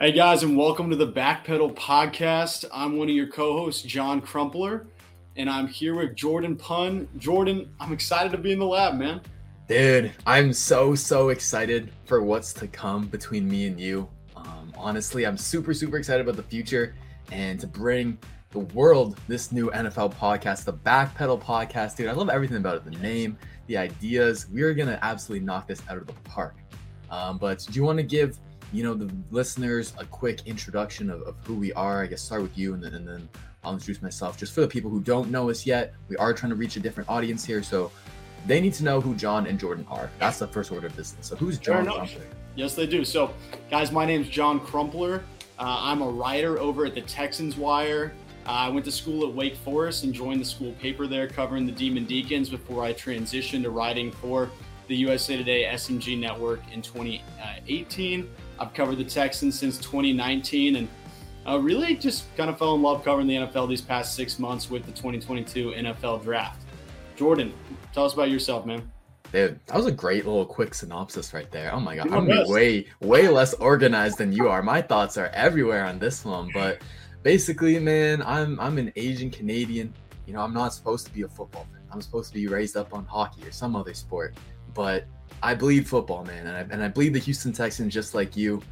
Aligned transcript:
Hey 0.00 0.12
guys, 0.12 0.44
and 0.44 0.56
welcome 0.56 0.90
to 0.90 0.96
the 0.96 1.10
Backpedal 1.10 1.74
Podcast. 1.74 2.64
I'm 2.72 2.98
one 2.98 3.08
of 3.08 3.16
your 3.16 3.26
co-hosts, 3.26 3.82
John 3.82 4.20
Crumpler, 4.20 4.86
and 5.34 5.50
I'm 5.50 5.66
here 5.66 5.96
with 5.96 6.14
Jordan 6.14 6.54
Pun. 6.54 7.08
Jordan, 7.16 7.68
I'm 7.80 7.92
excited 7.92 8.30
to 8.30 8.38
be 8.38 8.52
in 8.52 8.60
the 8.60 8.64
lab, 8.64 8.94
man. 8.94 9.20
Dude, 9.66 10.12
I'm 10.24 10.52
so 10.52 10.94
so 10.94 11.30
excited 11.30 11.90
for 12.04 12.22
what's 12.22 12.52
to 12.52 12.68
come 12.68 13.08
between 13.08 13.48
me 13.48 13.66
and 13.66 13.80
you. 13.80 14.08
Um, 14.36 14.72
honestly, 14.76 15.26
I'm 15.26 15.36
super 15.36 15.74
super 15.74 15.96
excited 15.96 16.20
about 16.20 16.36
the 16.36 16.44
future 16.44 16.94
and 17.32 17.58
to 17.58 17.66
bring 17.66 18.18
the 18.52 18.60
world 18.60 19.18
this 19.26 19.50
new 19.50 19.68
NFL 19.72 20.14
podcast, 20.14 20.64
the 20.64 20.74
Backpedal 20.74 21.42
Podcast. 21.42 21.96
Dude, 21.96 22.06
I 22.06 22.12
love 22.12 22.28
everything 22.28 22.58
about 22.58 22.76
it. 22.76 22.84
The 22.84 22.92
name, 23.00 23.36
the 23.66 23.76
ideas. 23.76 24.46
We're 24.48 24.74
gonna 24.74 25.00
absolutely 25.02 25.44
knock 25.44 25.66
this 25.66 25.82
out 25.90 25.96
of 25.96 26.06
the 26.06 26.12
park. 26.22 26.54
Um, 27.10 27.36
but 27.36 27.66
do 27.68 27.72
you 27.72 27.82
want 27.82 27.96
to 27.96 28.04
give 28.04 28.38
you 28.72 28.82
know 28.82 28.94
the 28.94 29.10
listeners 29.30 29.92
a 29.98 30.04
quick 30.04 30.46
introduction 30.46 31.10
of, 31.10 31.22
of 31.22 31.36
who 31.44 31.54
we 31.54 31.72
are. 31.72 32.02
I 32.02 32.06
guess 32.06 32.22
start 32.22 32.42
with 32.42 32.56
you 32.56 32.74
and 32.74 32.82
then, 32.82 32.94
and 32.94 33.06
then 33.06 33.28
i'll 33.64 33.72
introduce 33.72 34.02
myself. 34.02 34.36
Just 34.38 34.54
for 34.54 34.60
the 34.60 34.68
people 34.68 34.90
who 34.90 35.00
don't 35.00 35.30
know 35.30 35.50
us 35.50 35.66
yet 35.66 35.94
we 36.08 36.16
are 36.16 36.32
trying 36.32 36.50
to 36.50 36.56
reach 36.56 36.76
a 36.76 36.80
different 36.80 37.08
audience 37.08 37.44
here 37.44 37.62
so 37.62 37.90
they 38.46 38.60
need 38.60 38.74
to 38.74 38.84
know 38.84 39.00
who 39.00 39.14
john 39.14 39.46
and 39.46 39.58
jordan 39.58 39.86
are. 39.90 40.10
That's 40.18 40.38
the 40.38 40.48
first 40.48 40.70
order 40.70 40.86
of 40.86 40.96
business. 40.96 41.26
So 41.26 41.36
who's 41.36 41.58
john 41.58 41.84
Crumpler? 41.84 42.22
yes 42.56 42.74
they 42.74 42.86
do. 42.86 43.04
So 43.04 43.32
guys 43.70 43.92
my 43.92 44.04
name's 44.04 44.28
john 44.28 44.60
crumpler. 44.60 45.22
Uh, 45.58 45.76
i'm 45.80 46.02
a 46.02 46.08
writer 46.08 46.58
over 46.58 46.86
at 46.86 46.94
the 46.94 47.02
texans 47.02 47.56
wire. 47.56 48.12
Uh, 48.46 48.52
I 48.52 48.68
went 48.70 48.86
to 48.86 48.92
school 48.92 49.28
at 49.28 49.34
Wake 49.34 49.56
Forest 49.56 50.04
and 50.04 50.14
joined 50.14 50.40
the 50.40 50.44
school 50.46 50.72
paper 50.80 51.06
there 51.06 51.28
covering 51.28 51.66
the 51.66 51.72
Demon 51.72 52.06
Deacons 52.06 52.48
before 52.48 52.82
I 52.82 52.94
transitioned 52.94 53.64
to 53.64 53.70
writing 53.70 54.10
for 54.10 54.50
the 54.86 54.96
USA 54.96 55.36
Today 55.36 55.64
SMG 55.64 56.18
network 56.18 56.60
in 56.72 56.80
2018. 56.80 58.28
I've 58.60 58.74
covered 58.74 58.96
the 58.96 59.04
Texans 59.04 59.58
since 59.58 59.78
2019 59.78 60.76
and 60.76 60.88
uh, 61.46 61.58
really 61.58 61.94
just 61.96 62.34
kind 62.36 62.50
of 62.50 62.58
fell 62.58 62.74
in 62.74 62.82
love 62.82 63.04
covering 63.04 63.26
the 63.26 63.36
NFL 63.36 63.68
these 63.68 63.80
past 63.80 64.14
six 64.14 64.38
months 64.38 64.70
with 64.70 64.84
the 64.84 64.92
2022 64.92 65.72
NFL 65.72 66.22
draft. 66.22 66.62
Jordan, 67.16 67.52
tell 67.92 68.04
us 68.04 68.14
about 68.14 68.30
yourself, 68.30 68.66
man. 68.66 68.90
Dude, 69.32 69.60
that 69.66 69.76
was 69.76 69.86
a 69.86 69.92
great 69.92 70.24
little 70.24 70.46
quick 70.46 70.72
synopsis 70.72 71.34
right 71.34 71.50
there. 71.50 71.74
Oh 71.74 71.80
my 71.80 71.96
god, 71.96 72.10
I'm 72.10 72.26
way 72.48 72.86
way 73.00 73.28
less 73.28 73.52
organized 73.54 74.18
than 74.18 74.32
you 74.32 74.48
are. 74.48 74.62
My 74.62 74.80
thoughts 74.80 75.18
are 75.18 75.26
everywhere 75.34 75.84
on 75.84 75.98
this 75.98 76.24
one, 76.24 76.50
but 76.54 76.80
basically, 77.22 77.78
man, 77.78 78.22
I'm 78.22 78.58
I'm 78.58 78.78
an 78.78 78.90
Asian 78.96 79.30
Canadian. 79.30 79.92
You 80.26 80.32
know, 80.32 80.40
I'm 80.40 80.54
not 80.54 80.72
supposed 80.72 81.06
to 81.06 81.12
be 81.12 81.22
a 81.22 81.28
football 81.28 81.66
fan. 81.72 81.82
I'm 81.92 82.00
supposed 82.00 82.28
to 82.28 82.34
be 82.34 82.46
raised 82.46 82.76
up 82.76 82.94
on 82.94 83.04
hockey 83.04 83.46
or 83.46 83.52
some 83.52 83.76
other 83.76 83.92
sport. 83.92 84.34
But 84.72 85.04
I 85.42 85.54
bleed 85.54 85.86
football, 85.86 86.24
man, 86.24 86.46
and 86.46 86.56
I, 86.56 86.60
and 86.74 86.82
I 86.82 86.88
bleed 86.88 87.14
the 87.14 87.18
Houston 87.18 87.52
Texans 87.52 87.92
just 87.92 88.14
like 88.14 88.36
you. 88.36 88.62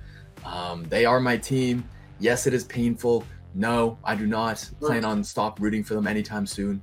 Um, 0.44 0.84
they 0.84 1.04
are 1.04 1.20
my 1.20 1.36
team. 1.36 1.88
Yes, 2.18 2.46
it 2.46 2.54
is 2.54 2.64
painful. 2.64 3.24
No, 3.54 3.98
I 4.04 4.14
do 4.14 4.26
not 4.26 4.68
plan 4.80 5.04
on 5.04 5.24
stop 5.24 5.60
rooting 5.60 5.82
for 5.82 5.94
them 5.94 6.06
anytime 6.06 6.46
soon. 6.46 6.82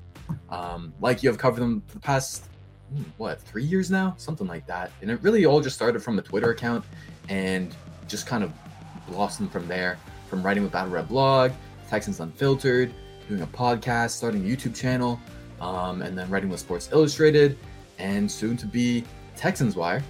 Um, 0.50 0.94
like 1.02 1.22
you 1.22 1.30
have 1.30 1.38
covered 1.38 1.62
them 1.62 1.84
for 1.88 1.96
the 1.96 2.00
past 2.00 2.46
hmm, 2.94 3.04
what 3.18 3.42
three 3.42 3.64
years 3.64 3.92
now, 3.92 4.16
something 4.18 4.48
like 4.48 4.66
that, 4.68 4.92
and 5.02 5.12
it 5.12 5.22
really 5.22 5.46
all 5.46 5.62
just 5.62 5.76
started 5.76 6.02
from 6.02 6.16
the 6.16 6.22
Twitter 6.22 6.52
account 6.52 6.86
and 7.30 7.76
just 8.08 8.26
kind 8.26 8.44
of 8.44 8.52
blossomed 9.08 9.52
from 9.52 9.68
there. 9.68 9.98
From 10.30 10.42
writing 10.42 10.64
with 10.64 10.72
Battle 10.72 10.92
Red 10.92 11.08
Blog, 11.10 11.52
Texans 11.90 12.20
Unfiltered, 12.20 12.92
doing 13.28 13.42
a 13.42 13.48
podcast, 13.48 14.12
starting 14.12 14.44
a 14.44 14.48
YouTube 14.48 14.74
channel, 14.74 15.20
um, 15.62 16.02
and 16.02 16.18
then 16.18 16.28
writing 16.30 16.50
with 16.50 16.60
Sports 16.60 16.90
Illustrated, 16.92 17.58
and 18.00 18.30
soon 18.32 18.58
to 18.58 18.66
be 18.66 19.04
Texans 19.36 19.76
Wire. 19.76 20.04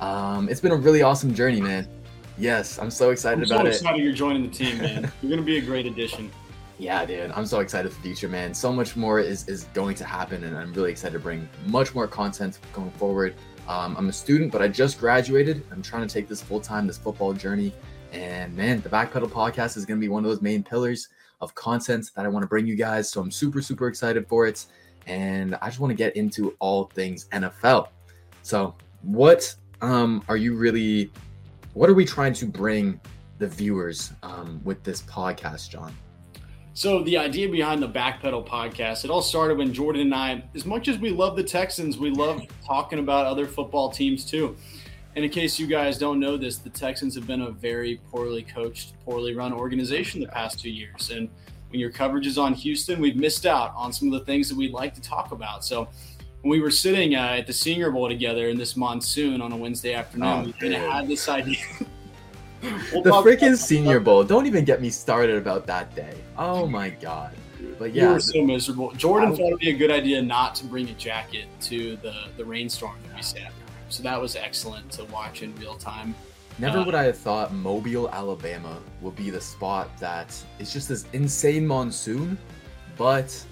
Um, 0.00 0.48
it's 0.48 0.60
been 0.60 0.72
a 0.72 0.76
really 0.76 1.02
awesome 1.02 1.34
journey, 1.34 1.60
man. 1.60 1.88
Yes, 2.36 2.78
I'm 2.78 2.90
so 2.90 3.10
excited 3.10 3.44
about 3.44 3.54
it. 3.54 3.54
I'm 3.54 3.60
about 3.60 3.74
so 3.74 3.76
it. 3.76 3.80
excited 3.80 4.04
you're 4.04 4.12
joining 4.12 4.42
the 4.42 4.48
team, 4.48 4.78
man. 4.78 5.10
you're 5.22 5.30
gonna 5.30 5.42
be 5.42 5.58
a 5.58 5.62
great 5.62 5.86
addition. 5.86 6.30
Yeah, 6.78 7.06
dude, 7.06 7.30
I'm 7.30 7.46
so 7.46 7.60
excited 7.60 7.92
for 7.92 7.96
the 7.96 8.02
future, 8.02 8.28
man. 8.28 8.52
So 8.52 8.72
much 8.72 8.96
more 8.96 9.20
is 9.20 9.48
is 9.48 9.64
going 9.74 9.94
to 9.96 10.04
happen, 10.04 10.42
and 10.42 10.56
I'm 10.56 10.72
really 10.72 10.90
excited 10.90 11.12
to 11.14 11.20
bring 11.20 11.48
much 11.66 11.94
more 11.94 12.08
content 12.08 12.58
going 12.72 12.90
forward. 12.92 13.34
Um, 13.68 13.96
I'm 13.96 14.08
a 14.08 14.12
student, 14.12 14.50
but 14.50 14.60
I 14.60 14.68
just 14.68 14.98
graduated. 14.98 15.64
I'm 15.70 15.82
trying 15.82 16.06
to 16.06 16.12
take 16.12 16.28
this 16.28 16.42
full 16.42 16.60
time, 16.60 16.86
this 16.86 16.98
football 16.98 17.32
journey, 17.32 17.72
and 18.12 18.54
man, 18.56 18.80
the 18.80 18.88
Backpedal 18.88 19.30
podcast 19.30 19.76
is 19.76 19.86
going 19.86 20.00
to 20.00 20.04
be 20.04 20.08
one 20.08 20.24
of 20.24 20.30
those 20.30 20.42
main 20.42 20.64
pillars 20.64 21.08
of 21.40 21.54
content 21.54 22.10
that 22.16 22.24
I 22.24 22.28
want 22.28 22.42
to 22.42 22.48
bring 22.48 22.66
you 22.66 22.74
guys. 22.74 23.08
So 23.08 23.20
I'm 23.20 23.30
super, 23.30 23.62
super 23.62 23.86
excited 23.86 24.26
for 24.26 24.46
it, 24.46 24.66
and 25.06 25.54
I 25.62 25.68
just 25.68 25.78
want 25.78 25.92
to 25.92 25.96
get 25.96 26.16
into 26.16 26.56
all 26.58 26.90
things 26.94 27.26
NFL. 27.26 27.88
So, 28.44 28.74
what 29.00 29.54
um, 29.80 30.22
are 30.28 30.36
you 30.36 30.54
really? 30.54 31.10
What 31.72 31.88
are 31.88 31.94
we 31.94 32.04
trying 32.04 32.34
to 32.34 32.46
bring 32.46 33.00
the 33.38 33.48
viewers 33.48 34.12
um, 34.22 34.60
with 34.64 34.84
this 34.84 35.00
podcast, 35.00 35.70
John? 35.70 35.96
So 36.74 37.02
the 37.04 37.16
idea 37.16 37.48
behind 37.48 37.82
the 37.82 37.88
Backpedal 37.88 38.46
podcast, 38.46 39.04
it 39.04 39.10
all 39.10 39.22
started 39.22 39.56
when 39.56 39.72
Jordan 39.72 40.02
and 40.02 40.14
I, 40.14 40.44
as 40.54 40.66
much 40.66 40.88
as 40.88 40.98
we 40.98 41.08
love 41.08 41.36
the 41.36 41.42
Texans, 41.42 41.96
we 41.96 42.10
love 42.10 42.42
talking 42.66 42.98
about 42.98 43.24
other 43.24 43.46
football 43.46 43.90
teams 43.90 44.26
too. 44.26 44.56
And 45.16 45.24
in 45.24 45.30
case 45.30 45.58
you 45.58 45.66
guys 45.66 45.96
don't 45.96 46.20
know 46.20 46.36
this, 46.36 46.58
the 46.58 46.70
Texans 46.70 47.14
have 47.14 47.26
been 47.26 47.42
a 47.42 47.50
very 47.50 47.98
poorly 48.10 48.42
coached, 48.42 48.92
poorly 49.06 49.34
run 49.34 49.54
organization 49.54 50.20
the 50.20 50.28
past 50.28 50.60
two 50.60 50.70
years. 50.70 51.10
And 51.10 51.30
when 51.70 51.80
your 51.80 51.90
coverage 51.90 52.26
is 52.26 52.36
on 52.36 52.52
Houston, 52.52 53.00
we've 53.00 53.16
missed 53.16 53.46
out 53.46 53.72
on 53.74 53.90
some 53.90 54.12
of 54.12 54.18
the 54.18 54.26
things 54.26 54.50
that 54.50 54.58
we'd 54.58 54.72
like 54.72 54.94
to 54.94 55.00
talk 55.00 55.32
about. 55.32 55.64
So 55.64 55.88
we 56.44 56.60
were 56.60 56.70
sitting 56.70 57.14
uh, 57.14 57.36
at 57.38 57.46
the 57.46 57.52
Senior 57.52 57.90
Bowl 57.90 58.08
together 58.08 58.48
in 58.48 58.58
this 58.58 58.76
monsoon 58.76 59.40
on 59.40 59.52
a 59.52 59.56
Wednesday 59.56 59.94
afternoon, 59.94 60.28
oh, 60.28 60.42
we 60.44 60.52
kind 60.52 60.74
of 60.74 60.80
had 60.80 61.08
this 61.08 61.28
idea. 61.28 61.56
we'll 62.92 63.02
the 63.02 63.10
freaking 63.10 63.56
Senior 63.56 63.98
Bowl! 63.98 64.22
Don't 64.22 64.46
even 64.46 64.64
get 64.64 64.80
me 64.80 64.90
started 64.90 65.36
about 65.36 65.66
that 65.66 65.94
day. 65.96 66.14
Oh 66.36 66.66
my 66.66 66.90
god! 66.90 67.34
But 67.78 67.94
yeah, 67.94 68.08
we 68.08 68.14
were 68.14 68.20
so 68.20 68.44
miserable. 68.44 68.92
Jordan 68.92 69.34
thought 69.34 69.48
it'd 69.48 69.58
be 69.58 69.70
a 69.70 69.76
good 69.76 69.90
idea 69.90 70.20
not 70.20 70.54
to 70.56 70.66
bring 70.66 70.88
a 70.90 70.94
jacket 70.94 71.46
to 71.62 71.96
the 71.96 72.14
the 72.36 72.44
rainstorm 72.44 72.96
that 73.08 73.16
we 73.16 73.22
sat. 73.22 73.52
So 73.88 74.02
that 74.02 74.20
was 74.20 74.36
excellent 74.36 74.90
to 74.92 75.04
watch 75.04 75.42
in 75.42 75.54
real 75.56 75.76
time. 75.76 76.14
Never 76.58 76.78
uh, 76.78 76.84
would 76.84 76.94
I 76.94 77.04
have 77.04 77.18
thought 77.18 77.52
Mobile, 77.52 78.08
Alabama 78.10 78.78
would 79.00 79.16
be 79.16 79.30
the 79.30 79.40
spot 79.40 79.96
that 79.98 80.36
it's 80.58 80.72
just 80.72 80.88
this 80.88 81.04
insane 81.12 81.66
monsoon, 81.66 82.38
but 82.96 83.44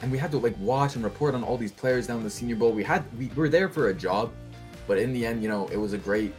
and 0.00 0.12
we 0.12 0.18
had 0.18 0.30
to 0.30 0.38
like 0.38 0.56
watch 0.58 0.94
and 0.94 1.04
report 1.04 1.34
on 1.34 1.42
all 1.42 1.56
these 1.56 1.72
players 1.72 2.06
down 2.06 2.18
in 2.18 2.24
the 2.24 2.30
Senior 2.30 2.56
Bowl. 2.56 2.72
We 2.72 2.84
had 2.84 3.04
we 3.18 3.30
were 3.34 3.48
there 3.48 3.68
for 3.68 3.88
a 3.88 3.94
job, 3.94 4.32
but 4.86 4.98
in 4.98 5.12
the 5.12 5.26
end, 5.26 5.42
you 5.42 5.48
know, 5.48 5.66
it 5.68 5.76
was 5.76 5.92
a 5.92 5.98
great 5.98 6.34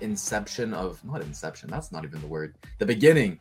inception 0.00 0.74
of 0.74 1.02
not 1.04 1.22
inception. 1.22 1.70
That's 1.70 1.92
not 1.92 2.04
even 2.04 2.20
the 2.20 2.26
word. 2.26 2.54
The 2.78 2.86
beginning 2.86 3.40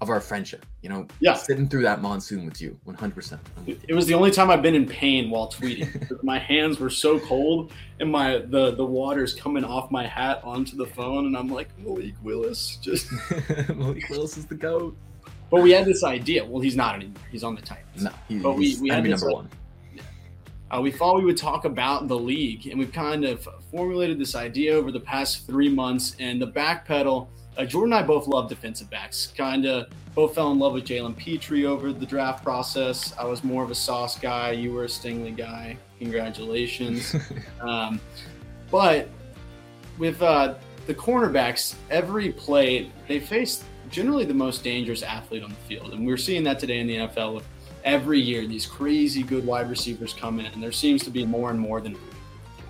of 0.00 0.10
our 0.10 0.20
friendship. 0.20 0.64
You 0.82 0.88
know, 0.90 1.06
yeah, 1.20 1.34
sitting 1.34 1.68
through 1.68 1.82
that 1.82 2.00
monsoon 2.00 2.44
with 2.44 2.60
you, 2.60 2.78
one 2.84 2.96
hundred 2.96 3.16
percent. 3.16 3.40
It 3.66 3.94
was 3.94 4.06
the 4.06 4.14
only 4.14 4.30
time 4.30 4.50
I've 4.50 4.62
been 4.62 4.74
in 4.74 4.86
pain 4.86 5.28
while 5.30 5.50
tweeting. 5.50 6.22
my 6.22 6.38
hands 6.38 6.78
were 6.78 6.90
so 6.90 7.18
cold, 7.18 7.72
and 8.00 8.10
my 8.10 8.38
the 8.38 8.74
the 8.74 8.84
water's 8.84 9.34
coming 9.34 9.64
off 9.64 9.90
my 9.90 10.06
hat 10.06 10.40
onto 10.44 10.76
the 10.76 10.86
phone, 10.86 11.26
and 11.26 11.36
I'm 11.36 11.48
like 11.48 11.76
Malik 11.78 12.14
Willis, 12.22 12.76
just 12.76 13.10
Malik 13.74 14.08
Willis 14.08 14.36
is 14.36 14.46
the 14.46 14.54
goat. 14.54 14.96
But 15.50 15.62
we 15.62 15.70
had 15.70 15.86
this 15.86 16.04
idea. 16.04 16.44
Well, 16.44 16.60
he's 16.60 16.76
not 16.76 16.96
anymore. 16.96 17.22
He's 17.30 17.44
on 17.44 17.54
the 17.54 17.62
Titans. 17.62 18.04
No, 18.04 18.10
he, 18.28 18.38
but 18.38 18.52
we, 18.52 18.76
we 18.80 18.88
had 18.90 19.04
number 19.04 19.30
one. 19.30 19.48
Uh, 20.70 20.80
we 20.82 20.90
thought 20.90 21.16
we 21.16 21.24
would 21.24 21.36
talk 21.36 21.64
about 21.64 22.08
the 22.08 22.18
league, 22.18 22.66
and 22.66 22.78
we've 22.78 22.92
kind 22.92 23.24
of 23.24 23.48
formulated 23.70 24.18
this 24.18 24.34
idea 24.34 24.74
over 24.74 24.92
the 24.92 25.00
past 25.00 25.46
three 25.46 25.68
months. 25.68 26.14
And 26.20 26.40
the 26.42 26.48
backpedal, 26.48 27.28
uh, 27.56 27.64
Jordan 27.64 27.94
and 27.94 28.04
I 28.04 28.06
both 28.06 28.26
love 28.26 28.50
defensive 28.50 28.90
backs. 28.90 29.32
Kind 29.34 29.64
of 29.64 29.88
both 30.14 30.34
fell 30.34 30.52
in 30.52 30.58
love 30.58 30.74
with 30.74 30.84
Jalen 30.84 31.16
Pitre 31.16 31.64
over 31.66 31.92
the 31.92 32.04
draft 32.04 32.44
process. 32.44 33.14
I 33.18 33.24
was 33.24 33.42
more 33.42 33.62
of 33.62 33.70
a 33.70 33.74
Sauce 33.74 34.18
guy. 34.18 34.50
You 34.52 34.72
were 34.72 34.84
a 34.84 34.88
Stingley 34.88 35.34
guy. 35.34 35.78
Congratulations. 35.98 37.16
um, 37.60 37.98
but 38.70 39.08
with 39.96 40.20
uh, 40.20 40.54
the 40.86 40.94
cornerbacks, 40.94 41.76
every 41.90 42.30
play 42.32 42.90
they 43.06 43.20
faced 43.20 43.64
generally 43.90 44.24
the 44.24 44.34
most 44.34 44.62
dangerous 44.64 45.02
athlete 45.02 45.42
on 45.42 45.50
the 45.50 45.56
field. 45.56 45.92
And 45.92 46.06
we're 46.06 46.16
seeing 46.16 46.44
that 46.44 46.58
today 46.58 46.78
in 46.78 46.86
the 46.86 46.96
NFL 46.96 47.42
every 47.84 48.20
year 48.20 48.46
these 48.46 48.66
crazy 48.66 49.22
good 49.22 49.46
wide 49.46 49.70
receivers 49.70 50.12
come 50.12 50.40
in, 50.40 50.46
and 50.46 50.62
there 50.62 50.72
seems 50.72 51.02
to 51.04 51.10
be 51.10 51.24
more 51.24 51.50
and 51.50 51.58
more 51.58 51.80
than, 51.80 51.96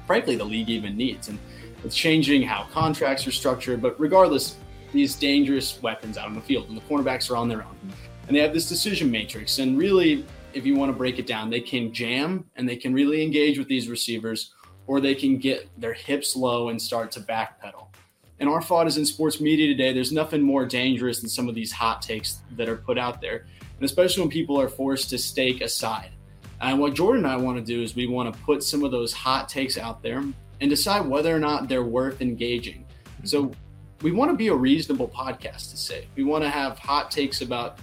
frankly, 0.07 0.37
the 0.37 0.45
league 0.45 0.69
even 0.69 0.97
needs. 0.97 1.29
And 1.29 1.39
it's 1.85 1.97
changing 1.97 2.43
how 2.43 2.65
contracts 2.73 3.27
are 3.27 3.33
structured. 3.33 3.81
But 3.81 3.99
regardless, 3.99 4.57
these 4.93 5.15
dangerous 5.15 5.81
weapons 5.83 6.17
out 6.17 6.27
on 6.27 6.35
the 6.35 6.41
field, 6.41 6.69
and 6.69 6.77
the 6.77 6.83
cornerbacks 6.83 7.31
are 7.31 7.37
on 7.37 7.49
their 7.49 7.63
own. 7.63 7.77
And 8.27 8.37
they 8.37 8.41
have 8.41 8.53
this 8.53 8.69
decision 8.69 9.11
matrix. 9.11 9.59
And 9.59 9.79
really, 9.79 10.25
if 10.53 10.67
you 10.67 10.77
want 10.77 10.91
to 10.93 10.97
break 10.97 11.19
it 11.19 11.27
down, 11.27 11.51
they 11.51 11.61
can 11.61 11.93
jam 11.93 12.45
and 12.57 12.69
they 12.69 12.77
can 12.77 12.93
really 12.93 13.23
engage 13.23 13.59
with 13.59 13.69
these 13.69 13.89
receivers, 13.89 14.55
or 14.87 15.01
they 15.01 15.15
can 15.15 15.39
get 15.39 15.69
their 15.81 15.93
hips 15.93 16.37
low 16.37 16.69
and 16.69 16.81
start 16.81 17.11
to 17.13 17.21
backpedal. 17.21 17.88
And 18.41 18.49
our 18.49 18.63
thought 18.63 18.87
is 18.87 18.97
in 18.97 19.05
sports 19.05 19.41
media 19.41 19.67
today, 19.69 19.93
there's 19.93 20.13
nothing 20.13 20.43
more 20.43 20.65
dangerous 20.65 21.21
than 21.21 21.29
some 21.29 21.49
of 21.49 21.55
these 21.55 21.73
hot 21.73 22.01
takes 22.03 22.41
that 22.53 22.69
are 22.69 22.77
put 22.77 22.99
out 22.99 23.21
there. 23.21 23.47
And 23.61 23.85
especially 23.85 24.23
when 24.23 24.31
people 24.31 24.61
are 24.61 24.69
forced 24.69 25.11
to 25.11 25.19
stake 25.19 25.61
a 25.61 25.69
side. 25.69 26.11
And 26.61 26.79
what 26.79 26.95
Jordan 26.95 27.25
and 27.25 27.33
I 27.33 27.37
want 27.37 27.59
to 27.59 27.65
do 27.65 27.83
is 27.83 27.95
we 27.95 28.07
want 28.07 28.33
to 28.33 28.41
put 28.41 28.63
some 28.63 28.85
of 28.85 28.91
those 28.91 29.13
hot 29.13 29.49
takes 29.49 29.79
out 29.79 30.03
there 30.03 30.25
and 30.61 30.71
decide 30.71 31.07
whether 31.07 31.35
or 31.35 31.39
not 31.39 31.69
they're 31.69 31.85
worth 31.85 32.21
engaging. 32.21 32.85
So 33.25 33.53
we 34.03 34.13
want 34.13 34.31
to 34.31 34.37
be 34.37 34.49
a 34.49 34.55
reasonable 34.55 35.09
podcast 35.09 35.71
to 35.71 35.77
say. 35.77 36.07
We 36.17 36.25
want 36.25 36.45
to 36.45 36.51
have 36.51 36.79
hot 36.79 37.11
takes 37.11 37.43
about 37.43 37.79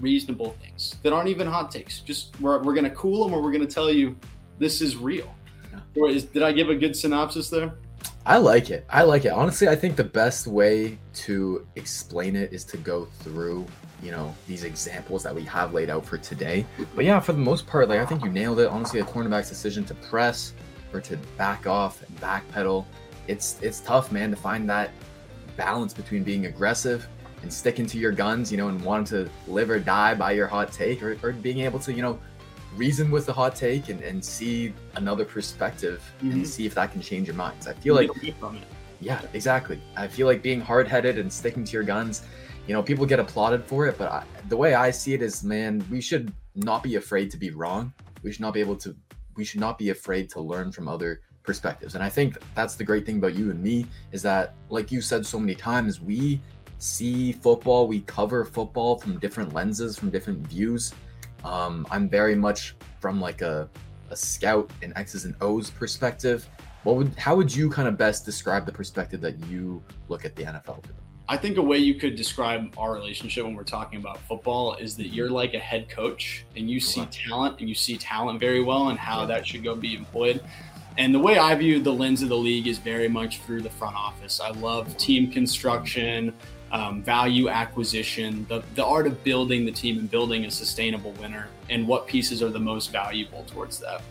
reasonable 0.00 0.56
things 0.62 0.96
that 1.02 1.12
aren't 1.12 1.28
even 1.28 1.46
hot 1.46 1.70
takes. 1.70 2.00
Just 2.00 2.38
we're, 2.40 2.62
we're 2.62 2.74
going 2.74 2.84
to 2.84 2.90
cool 2.90 3.24
them 3.24 3.34
or 3.34 3.42
we're 3.42 3.52
going 3.52 3.66
to 3.66 3.72
tell 3.72 3.90
you 3.90 4.16
this 4.58 4.80
is 4.80 4.96
real. 4.96 5.32
Yeah. 5.94 6.06
Is, 6.06 6.24
did 6.24 6.42
I 6.42 6.52
give 6.52 6.68
a 6.70 6.74
good 6.74 6.96
synopsis 6.96 7.50
there? 7.50 7.74
I 8.26 8.36
like 8.36 8.70
it. 8.70 8.84
I 8.90 9.02
like 9.02 9.24
it. 9.24 9.30
Honestly, 9.30 9.68
I 9.68 9.74
think 9.74 9.96
the 9.96 10.04
best 10.04 10.46
way 10.46 10.98
to 11.14 11.66
explain 11.76 12.36
it 12.36 12.52
is 12.52 12.64
to 12.66 12.76
go 12.76 13.06
through, 13.20 13.66
you 14.02 14.10
know, 14.10 14.34
these 14.46 14.64
examples 14.64 15.22
that 15.22 15.34
we 15.34 15.42
have 15.44 15.72
laid 15.72 15.88
out 15.88 16.04
for 16.04 16.18
today. 16.18 16.66
But 16.94 17.06
yeah, 17.06 17.18
for 17.18 17.32
the 17.32 17.38
most 17.38 17.66
part, 17.66 17.88
like 17.88 17.98
I 17.98 18.06
think 18.06 18.22
you 18.22 18.30
nailed 18.30 18.60
it. 18.60 18.68
Honestly, 18.68 19.00
a 19.00 19.04
cornerback's 19.04 19.48
decision 19.48 19.84
to 19.86 19.94
press 19.94 20.52
or 20.92 21.00
to 21.00 21.16
back 21.38 21.66
off 21.66 22.02
and 22.02 22.20
backpedal, 22.20 22.84
it's 23.26 23.58
it's 23.62 23.80
tough, 23.80 24.12
man, 24.12 24.30
to 24.30 24.36
find 24.36 24.68
that 24.68 24.90
balance 25.56 25.94
between 25.94 26.22
being 26.22 26.46
aggressive 26.46 27.06
and 27.42 27.52
sticking 27.52 27.86
to 27.86 27.98
your 27.98 28.12
guns, 28.12 28.52
you 28.52 28.58
know, 28.58 28.68
and 28.68 28.82
wanting 28.84 29.06
to 29.06 29.30
live 29.50 29.70
or 29.70 29.78
die 29.78 30.14
by 30.14 30.32
your 30.32 30.46
hot 30.46 30.72
take, 30.72 31.02
or, 31.02 31.16
or 31.22 31.32
being 31.32 31.60
able 31.60 31.78
to, 31.78 31.92
you 31.92 32.02
know, 32.02 32.18
reason 32.76 33.10
with 33.10 33.26
the 33.26 33.32
hot 33.32 33.56
take 33.56 33.88
and, 33.88 34.00
and 34.00 34.24
see 34.24 34.72
another 34.94 35.24
perspective 35.24 36.02
mm-hmm. 36.18 36.32
and 36.32 36.46
see 36.46 36.66
if 36.66 36.74
that 36.74 36.92
can 36.92 37.00
change 37.00 37.26
your 37.26 37.36
minds. 37.36 37.66
I 37.66 37.72
feel 37.74 37.94
like 37.94 38.10
yeah, 39.00 39.20
exactly. 39.32 39.80
I 39.96 40.06
feel 40.06 40.26
like 40.26 40.42
being 40.42 40.60
hard 40.60 40.86
headed 40.86 41.18
and 41.18 41.32
sticking 41.32 41.64
to 41.64 41.72
your 41.72 41.82
guns, 41.82 42.22
you 42.66 42.74
know, 42.74 42.82
people 42.82 43.06
get 43.06 43.18
applauded 43.18 43.64
for 43.64 43.86
it, 43.86 43.96
but 43.96 44.12
I, 44.12 44.24
the 44.48 44.56
way 44.56 44.74
I 44.74 44.90
see 44.90 45.14
it 45.14 45.22
is, 45.22 45.42
man, 45.42 45.84
we 45.90 46.00
should 46.00 46.32
not 46.54 46.82
be 46.82 46.96
afraid 46.96 47.30
to 47.30 47.38
be 47.38 47.50
wrong. 47.50 47.92
We 48.22 48.30
should 48.30 48.42
not 48.42 48.52
be 48.52 48.60
able 48.60 48.76
to, 48.76 48.94
we 49.36 49.44
should 49.44 49.60
not 49.60 49.78
be 49.78 49.88
afraid 49.88 50.28
to 50.30 50.40
learn 50.40 50.70
from 50.70 50.86
other 50.86 51.22
perspectives. 51.42 51.94
And 51.94 52.04
I 52.04 52.10
think 52.10 52.36
that's 52.54 52.74
the 52.74 52.84
great 52.84 53.06
thing 53.06 53.16
about 53.16 53.34
you 53.34 53.50
and 53.50 53.62
me 53.62 53.86
is 54.12 54.20
that, 54.22 54.54
like 54.68 54.92
you 54.92 55.00
said 55.00 55.24
so 55.24 55.38
many 55.38 55.54
times, 55.54 56.00
we 56.00 56.40
see 56.78 57.32
football, 57.32 57.88
we 57.88 58.00
cover 58.00 58.44
football 58.44 58.98
from 58.98 59.18
different 59.18 59.54
lenses, 59.54 59.98
from 59.98 60.10
different 60.10 60.46
views. 60.46 60.92
Um, 61.44 61.86
I'm 61.90 62.08
very 62.08 62.34
much 62.34 62.76
from 63.00 63.20
like 63.20 63.42
a, 63.42 63.68
a 64.10 64.16
scout 64.16 64.70
and 64.82 64.92
X's 64.96 65.24
and 65.24 65.34
O's 65.40 65.70
perspective. 65.70 66.48
What 66.82 66.96
would 66.96 67.14
how 67.18 67.36
would 67.36 67.54
you 67.54 67.68
kind 67.70 67.88
of 67.88 67.96
best 67.98 68.24
describe 68.24 68.66
the 68.66 68.72
perspective 68.72 69.20
that 69.20 69.38
you 69.46 69.82
look 70.08 70.24
at 70.24 70.36
the 70.36 70.44
NFL 70.44 70.82
through? 70.82 70.94
I 71.28 71.36
think 71.36 71.58
a 71.58 71.62
way 71.62 71.78
you 71.78 71.94
could 71.94 72.16
describe 72.16 72.74
our 72.76 72.92
relationship 72.92 73.44
when 73.44 73.54
we're 73.54 73.62
talking 73.62 74.00
about 74.00 74.18
football 74.22 74.74
is 74.74 74.96
that 74.96 75.08
you're 75.08 75.30
like 75.30 75.54
a 75.54 75.60
head 75.60 75.88
coach 75.88 76.44
and 76.56 76.68
you 76.68 76.80
see 76.80 77.06
talent 77.06 77.60
and 77.60 77.68
you 77.68 77.74
see 77.74 77.96
talent 77.96 78.40
very 78.40 78.64
well 78.64 78.88
and 78.88 78.98
how 78.98 79.26
that 79.26 79.46
should 79.46 79.62
go 79.62 79.76
be 79.76 79.94
employed. 79.94 80.42
And 80.98 81.14
the 81.14 81.20
way 81.20 81.38
I 81.38 81.54
view 81.54 81.80
the 81.80 81.92
lens 81.92 82.22
of 82.22 82.30
the 82.30 82.36
league 82.36 82.66
is 82.66 82.78
very 82.78 83.08
much 83.08 83.38
through 83.42 83.62
the 83.62 83.70
front 83.70 83.94
office. 83.94 84.40
I 84.40 84.50
love 84.50 84.96
team 84.96 85.30
construction, 85.30 86.34
um, 86.72 87.02
value 87.02 87.48
acquisition, 87.48 88.46
the, 88.48 88.62
the 88.74 88.84
art 88.84 89.06
of 89.06 89.22
building 89.24 89.64
the 89.64 89.72
team 89.72 89.98
and 89.98 90.10
building 90.10 90.44
a 90.44 90.50
sustainable 90.50 91.12
winner, 91.12 91.48
and 91.68 91.86
what 91.86 92.06
pieces 92.06 92.42
are 92.42 92.50
the 92.50 92.60
most 92.60 92.92
valuable 92.92 93.44
towards 93.44 93.78
that. 93.80 94.02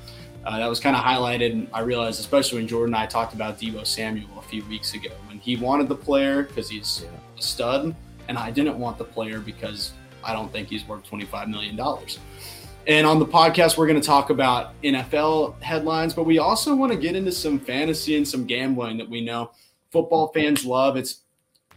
Uh, 0.45 0.57
that 0.57 0.67
was 0.67 0.79
kind 0.79 0.95
of 0.95 1.03
highlighted. 1.03 1.67
I 1.73 1.81
realized, 1.81 2.19
especially 2.19 2.59
when 2.59 2.67
Jordan 2.67 2.95
and 2.95 3.03
I 3.03 3.05
talked 3.05 3.33
about 3.33 3.59
Debo 3.59 3.85
Samuel 3.85 4.29
a 4.37 4.41
few 4.41 4.63
weeks 4.65 4.93
ago, 4.93 5.11
when 5.27 5.39
he 5.39 5.57
wanted 5.57 5.89
the 5.89 5.95
player 5.95 6.43
because 6.43 6.69
he's 6.69 7.05
a 7.37 7.41
stud, 7.41 7.95
and 8.27 8.37
I 8.37 8.51
didn't 8.51 8.79
want 8.79 8.97
the 8.97 9.03
player 9.03 9.39
because 9.39 9.93
I 10.23 10.33
don't 10.33 10.51
think 10.51 10.69
he's 10.69 10.87
worth 10.87 11.03
$25 11.09 11.47
million. 11.49 11.79
And 12.87 13.05
on 13.05 13.19
the 13.19 13.25
podcast, 13.25 13.77
we're 13.77 13.87
going 13.87 13.99
to 13.99 14.05
talk 14.05 14.29
about 14.29 14.79
NFL 14.81 15.61
headlines, 15.61 16.13
but 16.13 16.23
we 16.23 16.39
also 16.39 16.75
want 16.75 16.91
to 16.91 16.97
get 16.97 17.15
into 17.15 17.31
some 17.31 17.59
fantasy 17.59 18.15
and 18.17 18.27
some 18.27 18.45
gambling 18.45 18.97
that 18.97 19.09
we 19.09 19.21
know 19.21 19.51
football 19.91 20.29
fans 20.29 20.65
love. 20.65 20.97
It's 20.97 21.21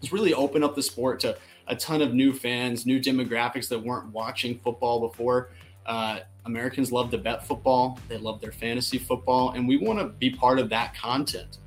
it's 0.03 0.13
really 0.13 0.35
opened 0.35 0.65
up 0.65 0.75
the 0.75 0.83
sport 0.83 1.21
to 1.21 1.37
a 1.69 1.77
ton 1.77 2.03
of 2.03 2.13
new 2.13 2.33
fans, 2.33 2.85
new 2.85 3.01
demographics 3.01 3.69
that 3.69 3.79
weren't 3.79 4.07
watching 4.09 4.59
football 4.59 5.09
before. 5.09 5.51
Uh, 5.87 6.21
Americans 6.45 6.91
love 6.91 7.11
to 7.13 7.19
bet 7.19 7.47
football, 7.47 7.99
they 8.09 8.17
love 8.17 8.41
their 8.41 8.53
fantasy 8.53 8.99
football, 8.99 9.51
and 9.51 9.67
we 9.67 9.77
want 9.77 9.99
to 9.99 10.07
be 10.07 10.31
part 10.31 10.59
of 10.59 10.69
that 10.71 10.95
content. 10.95 11.59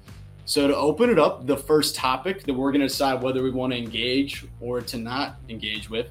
So, 0.48 0.68
to 0.68 0.76
open 0.76 1.10
it 1.10 1.18
up, 1.18 1.48
the 1.48 1.58
first 1.58 1.96
topic 1.96 2.44
that 2.44 2.54
we're 2.54 2.72
going 2.72 2.82
to 2.82 2.88
decide 2.88 3.22
whether 3.24 3.42
we 3.42 3.52
want 3.52 3.74
to 3.74 3.80
engage 3.80 4.46
or 4.60 4.80
to 4.82 4.98
not 4.98 5.38
engage 5.50 5.90
with 5.90 6.08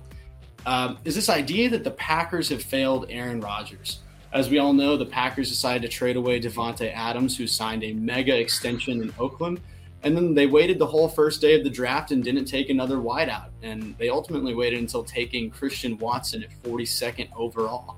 um, 0.66 0.98
is 1.04 1.14
this 1.14 1.28
idea 1.28 1.68
that 1.70 1.84
the 1.84 1.90
Packers 1.92 2.48
have 2.48 2.62
failed 2.62 3.06
Aaron 3.10 3.40
Rodgers. 3.40 4.00
As 4.32 4.50
we 4.50 4.58
all 4.58 4.72
know, 4.72 4.96
the 4.96 5.06
Packers 5.06 5.48
decided 5.50 5.82
to 5.82 5.88
trade 5.88 6.16
away 6.16 6.40
Davante 6.40 6.92
Adams, 6.92 7.36
who 7.36 7.46
signed 7.46 7.84
a 7.84 7.92
mega 7.92 8.36
extension 8.36 9.00
in 9.02 9.14
Oakland. 9.18 9.60
And 10.04 10.14
then 10.14 10.34
they 10.34 10.46
waited 10.46 10.78
the 10.78 10.86
whole 10.86 11.08
first 11.08 11.40
day 11.40 11.56
of 11.56 11.64
the 11.64 11.70
draft 11.70 12.12
and 12.12 12.22
didn't 12.22 12.44
take 12.44 12.68
another 12.68 12.98
wideout. 12.98 13.48
And 13.62 13.96
they 13.96 14.10
ultimately 14.10 14.54
waited 14.54 14.78
until 14.78 15.02
taking 15.02 15.50
Christian 15.50 15.96
Watson 15.98 16.42
at 16.42 16.50
42nd 16.62 17.28
overall. 17.34 17.96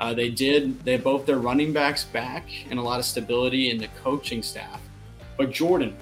Uh, 0.00 0.14
they 0.14 0.30
did. 0.30 0.82
They 0.84 0.96
both 0.96 1.26
their 1.26 1.38
running 1.38 1.72
backs 1.72 2.04
back 2.04 2.48
and 2.70 2.78
a 2.78 2.82
lot 2.82 2.98
of 2.98 3.04
stability 3.04 3.70
in 3.70 3.78
the 3.78 3.88
coaching 4.02 4.42
staff. 4.42 4.80
But 5.36 5.50
Jordan, 5.50 5.94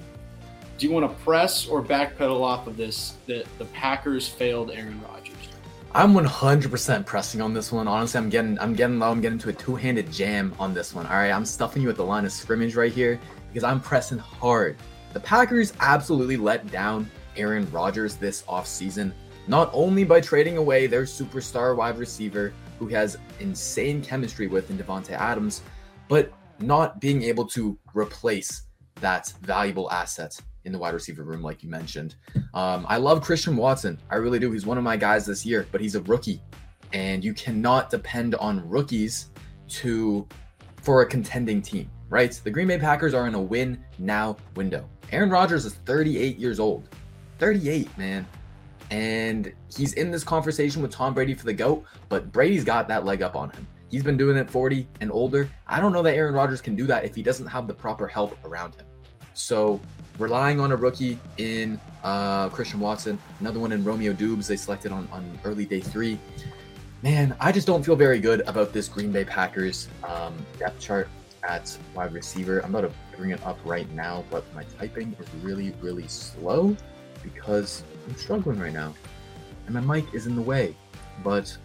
do 0.77 0.87
you 0.87 0.93
want 0.93 1.07
to 1.07 1.23
press 1.23 1.67
or 1.67 1.83
backpedal 1.83 2.41
off 2.41 2.65
of 2.65 2.77
this 2.77 3.17
that 3.27 3.45
the 3.59 3.65
Packers 3.65 4.27
failed 4.27 4.71
Aaron 4.71 4.99
Rodgers? 5.01 5.35
I'm 5.93 6.13
100% 6.13 7.05
pressing 7.05 7.41
on 7.41 7.53
this 7.53 7.73
one. 7.73 7.87
Honestly, 7.87 8.17
I'm 8.17 8.29
getting 8.29 8.57
I'm 8.59 8.73
getting 8.73 8.97
low. 8.97 9.11
I'm 9.11 9.19
getting 9.19 9.37
to 9.39 9.49
a 9.49 9.53
two-handed 9.53 10.09
jam 10.11 10.55
on 10.57 10.73
this 10.73 10.95
one. 10.95 11.05
All 11.07 11.15
right, 11.15 11.31
I'm 11.31 11.45
stuffing 11.45 11.81
you 11.81 11.89
at 11.89 11.97
the 11.97 12.05
line 12.05 12.23
of 12.23 12.31
scrimmage 12.31 12.75
right 12.75 12.93
here 12.93 13.19
because 13.49 13.65
I'm 13.65 13.81
pressing 13.81 14.17
hard. 14.17 14.77
The 15.13 15.19
Packers 15.19 15.73
absolutely 15.79 16.37
let 16.37 16.69
down 16.71 17.09
Aaron 17.35 17.69
Rodgers 17.71 18.15
this 18.15 18.43
offseason, 18.43 19.11
not 19.47 19.69
only 19.73 20.03
by 20.03 20.21
trading 20.21 20.57
away 20.57 20.87
their 20.87 21.03
superstar 21.03 21.75
wide 21.75 21.97
receiver 21.97 22.53
who 22.79 22.87
has 22.87 23.17
insane 23.39 24.01
chemistry 24.01 24.47
with 24.47 24.69
in 24.69 24.77
Davante 24.77 25.11
Adams, 25.11 25.61
but 26.07 26.31
not 26.59 26.99
being 26.99 27.23
able 27.23 27.45
to 27.45 27.77
replace 27.93 28.63
that 29.01 29.33
valuable 29.41 29.91
asset 29.91 30.39
in 30.63 30.71
the 30.71 30.77
wide 30.77 30.93
receiver 30.93 31.23
room, 31.23 31.41
like 31.41 31.63
you 31.63 31.69
mentioned. 31.69 32.15
Um, 32.53 32.85
I 32.87 32.97
love 32.97 33.21
Christian 33.21 33.57
Watson. 33.57 33.99
I 34.09 34.15
really 34.15 34.39
do. 34.39 34.51
He's 34.51 34.65
one 34.65 34.77
of 34.77 34.83
my 34.83 34.95
guys 34.95 35.25
this 35.25 35.45
year, 35.45 35.67
but 35.71 35.81
he's 35.81 35.95
a 35.95 36.01
rookie, 36.03 36.41
and 36.93 37.23
you 37.23 37.33
cannot 37.33 37.89
depend 37.89 38.35
on 38.35 38.67
rookies 38.69 39.31
to 39.69 40.27
for 40.81 41.01
a 41.01 41.05
contending 41.05 41.61
team, 41.61 41.89
right? 42.09 42.39
The 42.43 42.49
Green 42.49 42.67
Bay 42.67 42.77
Packers 42.77 43.13
are 43.13 43.27
in 43.27 43.35
a 43.35 43.41
win 43.41 43.83
now 43.99 44.37
window. 44.55 44.89
Aaron 45.11 45.29
Rodgers 45.29 45.65
is 45.65 45.73
38 45.73 46.37
years 46.37 46.59
old. 46.59 46.87
38, 47.39 47.97
man. 47.97 48.25
And 48.91 49.51
he's 49.75 49.93
in 49.93 50.11
this 50.11 50.23
conversation 50.23 50.81
with 50.81 50.91
Tom 50.91 51.13
Brady 51.13 51.33
for 51.33 51.45
the 51.45 51.53
GOAT, 51.53 51.83
but 52.07 52.31
Brady's 52.31 52.63
got 52.63 52.87
that 52.87 53.05
leg 53.05 53.21
up 53.21 53.35
on 53.35 53.49
him. 53.49 53.67
He's 53.89 54.03
been 54.03 54.15
doing 54.15 54.37
it 54.37 54.49
40 54.49 54.87
and 55.01 55.11
older. 55.11 55.49
I 55.67 55.81
don't 55.81 55.91
know 55.91 56.01
that 56.03 56.15
Aaron 56.15 56.33
Rodgers 56.33 56.61
can 56.61 56.75
do 56.75 56.87
that 56.87 57.03
if 57.03 57.13
he 57.13 57.21
doesn't 57.21 57.47
have 57.47 57.67
the 57.67 57.73
proper 57.73 58.07
help 58.07 58.37
around 58.45 58.75
him. 58.75 58.85
So 59.33 59.81
relying 60.17 60.61
on 60.61 60.71
a 60.71 60.75
rookie 60.77 61.19
in 61.37 61.79
uh, 62.03 62.47
Christian 62.49 62.79
Watson, 62.79 63.19
another 63.41 63.59
one 63.59 63.73
in 63.73 63.83
Romeo 63.83 64.13
Doubs, 64.13 64.47
they 64.47 64.55
selected 64.55 64.93
on, 64.93 65.09
on 65.11 65.39
early 65.43 65.65
day 65.65 65.81
three. 65.81 66.17
Man, 67.01 67.35
I 67.39 67.51
just 67.51 67.67
don't 67.67 67.83
feel 67.83 67.95
very 67.95 68.19
good 68.19 68.41
about 68.41 68.71
this 68.71 68.87
Green 68.87 69.11
Bay 69.11 69.25
Packers 69.25 69.89
um, 70.03 70.35
depth 70.57 70.79
chart 70.79 71.09
at 71.43 71.77
wide 71.95 72.13
receiver. 72.13 72.59
I'm 72.59 72.73
about 72.75 72.91
to 72.91 73.10
bring 73.17 73.31
it 73.31 73.45
up 73.45 73.59
right 73.65 73.89
now, 73.91 74.23
but 74.29 74.43
my 74.53 74.63
typing 74.77 75.15
is 75.19 75.27
really, 75.43 75.73
really 75.81 76.07
slow 76.07 76.75
because 77.23 77.83
I'm 78.07 78.15
struggling 78.15 78.59
right 78.59 78.73
now. 78.73 78.93
And 79.65 79.75
my 79.75 79.81
mic 79.81 80.13
is 80.13 80.27
in 80.27 80.35
the 80.35 80.41
way. 80.41 80.75
But 81.23 81.55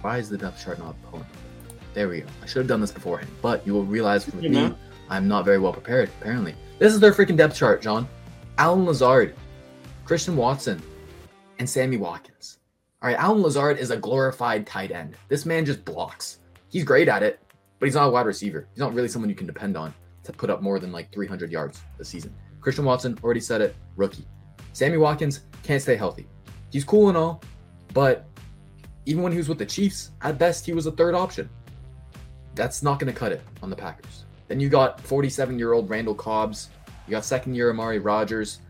why 0.00 0.18
is 0.18 0.28
the 0.28 0.38
depth 0.38 0.64
chart 0.64 0.78
not 0.78 0.94
pulling? 1.02 1.26
There 1.94 2.08
we 2.08 2.20
go. 2.20 2.28
I 2.42 2.46
should 2.46 2.58
have 2.58 2.68
done 2.68 2.80
this 2.80 2.92
beforehand, 2.92 3.30
but 3.42 3.66
you 3.66 3.72
will 3.72 3.84
realize 3.84 4.26
with 4.26 4.36
me, 4.36 4.72
I'm 5.10 5.26
not 5.26 5.44
very 5.44 5.58
well 5.58 5.72
prepared, 5.72 6.10
apparently. 6.20 6.54
This 6.78 6.94
is 6.94 7.00
their 7.00 7.12
freaking 7.12 7.36
depth 7.36 7.56
chart, 7.56 7.82
John. 7.82 8.08
Allen 8.58 8.84
Lazard, 8.84 9.34
Christian 10.04 10.36
Watson, 10.36 10.80
and 11.58 11.68
Sammy 11.68 11.96
Watkins. 11.96 12.58
All 13.02 13.08
right, 13.08 13.18
Allen 13.18 13.42
Lazard 13.42 13.78
is 13.78 13.90
a 13.90 13.96
glorified 13.96 14.66
tight 14.66 14.92
end. 14.92 15.16
This 15.28 15.46
man 15.46 15.64
just 15.64 15.84
blocks. 15.84 16.38
He's 16.68 16.84
great 16.84 17.08
at 17.08 17.22
it, 17.22 17.40
but 17.78 17.86
he's 17.86 17.94
not 17.94 18.08
a 18.08 18.10
wide 18.10 18.26
receiver. 18.26 18.68
He's 18.72 18.80
not 18.80 18.94
really 18.94 19.08
someone 19.08 19.28
you 19.28 19.34
can 19.34 19.46
depend 19.46 19.76
on 19.76 19.94
to 20.28 20.32
put 20.34 20.50
up 20.50 20.60
more 20.60 20.78
than 20.78 20.92
like 20.92 21.10
300 21.10 21.50
yards 21.50 21.80
this 21.96 22.06
season. 22.08 22.34
Christian 22.60 22.84
Watson, 22.84 23.18
already 23.24 23.40
said 23.40 23.62
it, 23.62 23.74
rookie. 23.96 24.26
Sammy 24.74 24.98
Watkins 24.98 25.40
can't 25.62 25.80
stay 25.80 25.96
healthy. 25.96 26.26
He's 26.70 26.84
cool 26.84 27.08
and 27.08 27.16
all, 27.16 27.42
but 27.94 28.26
even 29.06 29.22
when 29.22 29.32
he 29.32 29.38
was 29.38 29.48
with 29.48 29.56
the 29.56 29.64
Chiefs, 29.64 30.10
at 30.20 30.38
best 30.38 30.66
he 30.66 30.74
was 30.74 30.84
a 30.84 30.92
third 30.92 31.14
option. 31.14 31.48
That's 32.54 32.82
not 32.82 32.98
going 33.00 33.10
to 33.10 33.18
cut 33.18 33.32
it 33.32 33.40
on 33.62 33.70
the 33.70 33.76
Packers. 33.76 34.26
Then 34.48 34.60
you 34.60 34.68
got 34.68 35.00
47 35.00 35.58
year 35.58 35.72
old 35.72 35.88
Randall 35.88 36.14
Cobbs. 36.14 36.68
You 37.06 37.12
got 37.12 37.24
second 37.24 37.54
year 37.54 37.70
Amari 37.70 37.98
Rodgers, 37.98 38.60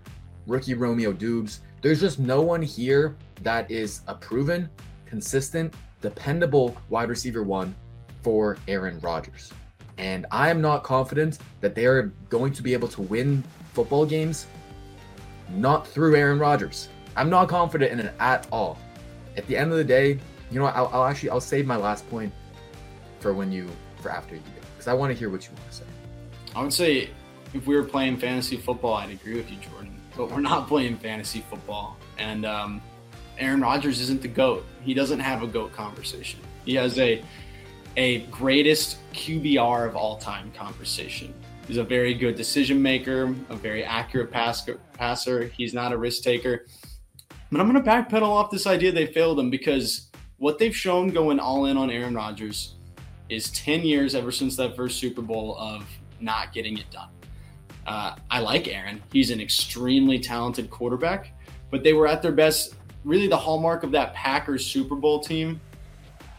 rookie 0.47 0.75
Romeo 0.75 1.13
Doubs. 1.13 1.63
There's 1.83 2.01
just 2.01 2.21
no 2.21 2.41
one 2.41 2.63
here 2.63 3.17
that 3.43 3.69
is 3.69 4.03
a 4.07 4.15
proven, 4.15 4.71
consistent, 5.07 5.75
dependable 6.03 6.77
wide 6.89 7.09
receiver 7.09 7.43
one 7.43 7.75
for 8.23 8.59
Aaron 8.69 9.01
Rodgers. 9.01 9.53
And 9.99 10.27
I 10.31 10.49
am 10.49 10.61
not 10.61 10.85
confident 10.85 11.39
that 11.61 11.75
they 11.75 11.85
are 11.87 12.13
going 12.31 12.53
to 12.53 12.63
be 12.63 12.73
able 12.73 12.89
to 12.89 13.03
win 13.03 13.45
football 13.75 14.07
games 14.07 14.47
not 15.51 15.87
through 15.87 16.15
Aaron 16.17 16.39
Rodgers. 16.39 16.89
I'm 17.17 17.31
not 17.31 17.49
confident 17.49 17.93
in 17.93 18.01
it 18.01 18.15
at 18.21 18.47
all. 18.53 18.79
At 19.37 19.47
the 19.47 19.57
end 19.57 19.73
of 19.73 19.79
the 19.79 19.85
day, 19.85 20.19
you 20.51 20.59
know, 20.59 20.65
what, 20.65 20.77
I'll, 20.77 20.89
I'll 20.93 21.05
actually 21.05 21.31
I'll 21.31 21.41
save 21.41 21.67
my 21.67 21.77
last 21.77 22.09
point 22.11 22.33
for 23.21 23.33
when 23.35 23.51
you 23.51 23.69
for 24.01 24.11
after 24.11 24.35
you 24.37 24.43
because 24.73 24.89
I 24.89 24.95
want 24.95 25.13
to 25.13 25.19
hear 25.19 25.31
what 25.31 25.45
you 25.45 25.53
want 25.53 25.71
to 25.71 25.77
say. 25.77 25.85
I 26.55 26.63
would 26.63 26.73
say 26.73 27.11
if 27.55 27.67
we 27.67 27.77
were 27.77 27.85
playing 27.85 28.19
fantasy 28.19 28.57
football, 28.57 28.95
I'd 28.95 29.11
agree 29.11 29.35
with 29.35 29.51
you, 29.51 29.57
Jordan. 29.57 30.01
But 30.17 30.31
we're 30.31 30.41
not 30.41 30.69
playing 30.69 30.97
fantasy 30.99 31.45
football, 31.49 31.97
and 32.19 32.45
um, 32.45 32.83
Aaron 33.39 33.61
Rodgers 33.61 34.01
isn't 34.01 34.23
the 34.23 34.29
goat. 34.29 34.67
He 34.83 34.95
doesn't 34.95 35.21
have 35.21 35.43
a 35.43 35.47
goat 35.47 35.73
conversation. 35.73 36.41
He 36.65 36.75
has 36.75 36.99
a 36.99 37.23
a 37.99 38.21
greatest 38.31 38.99
QBR 39.13 39.89
of 39.89 39.97
all 39.97 40.17
time 40.19 40.53
conversation. 40.53 41.35
He's 41.67 41.79
a 41.79 41.85
very 41.85 42.15
good 42.15 42.37
decision 42.37 42.81
maker, 42.81 43.35
a 43.51 43.57
very 43.57 43.83
accurate 43.83 44.31
pass, 44.31 44.67
passer. 44.93 45.49
He's 45.49 45.75
not 45.75 45.93
a 45.93 45.99
risk 45.99 46.23
taker. 46.23 46.65
But 47.51 47.61
I'm 47.61 47.69
going 47.69 47.83
to 47.83 47.91
backpedal 47.91 48.23
off 48.23 48.53
this 48.53 48.69
idea 48.69 48.93
they 48.93 49.07
failed 49.07 49.41
him 49.41 49.51
because 49.51 50.11
what 50.37 50.61
they've 50.61 50.75
shown 50.75 51.11
going 51.11 51.41
all 51.41 51.65
in 51.65 51.77
on 51.77 51.91
Aaron 51.91 52.15
Rodgers 52.15 52.77
is 53.29 53.51
10 53.51 53.81
years 53.81 54.15
ever 54.15 54.31
since 54.31 54.55
that 54.57 54.77
first 54.77 55.01
Super 55.01 55.21
Bowl 55.21 55.59
of 55.59 55.85
not 56.21 56.53
getting 56.53 56.79
it 56.79 56.89
done. 56.93 57.11
Uh, 57.85 58.15
I 58.31 58.39
like 58.39 58.69
Aaron. 58.69 59.03
He's 59.13 59.33
an 59.33 59.41
extremely 59.41 60.21
talented 60.21 60.71
quarterback, 60.71 61.33
but 61.73 61.83
they 61.83 61.95
were 61.95 62.07
at 62.07 62.23
their 62.23 62.33
best. 62.33 62.75
Really, 63.03 63.27
the 63.27 63.37
hallmark 63.37 63.83
of 63.83 63.91
that 63.91 64.15
Packers 64.15 64.65
Super 64.65 64.95
Bowl 64.95 65.19
team 65.19 65.61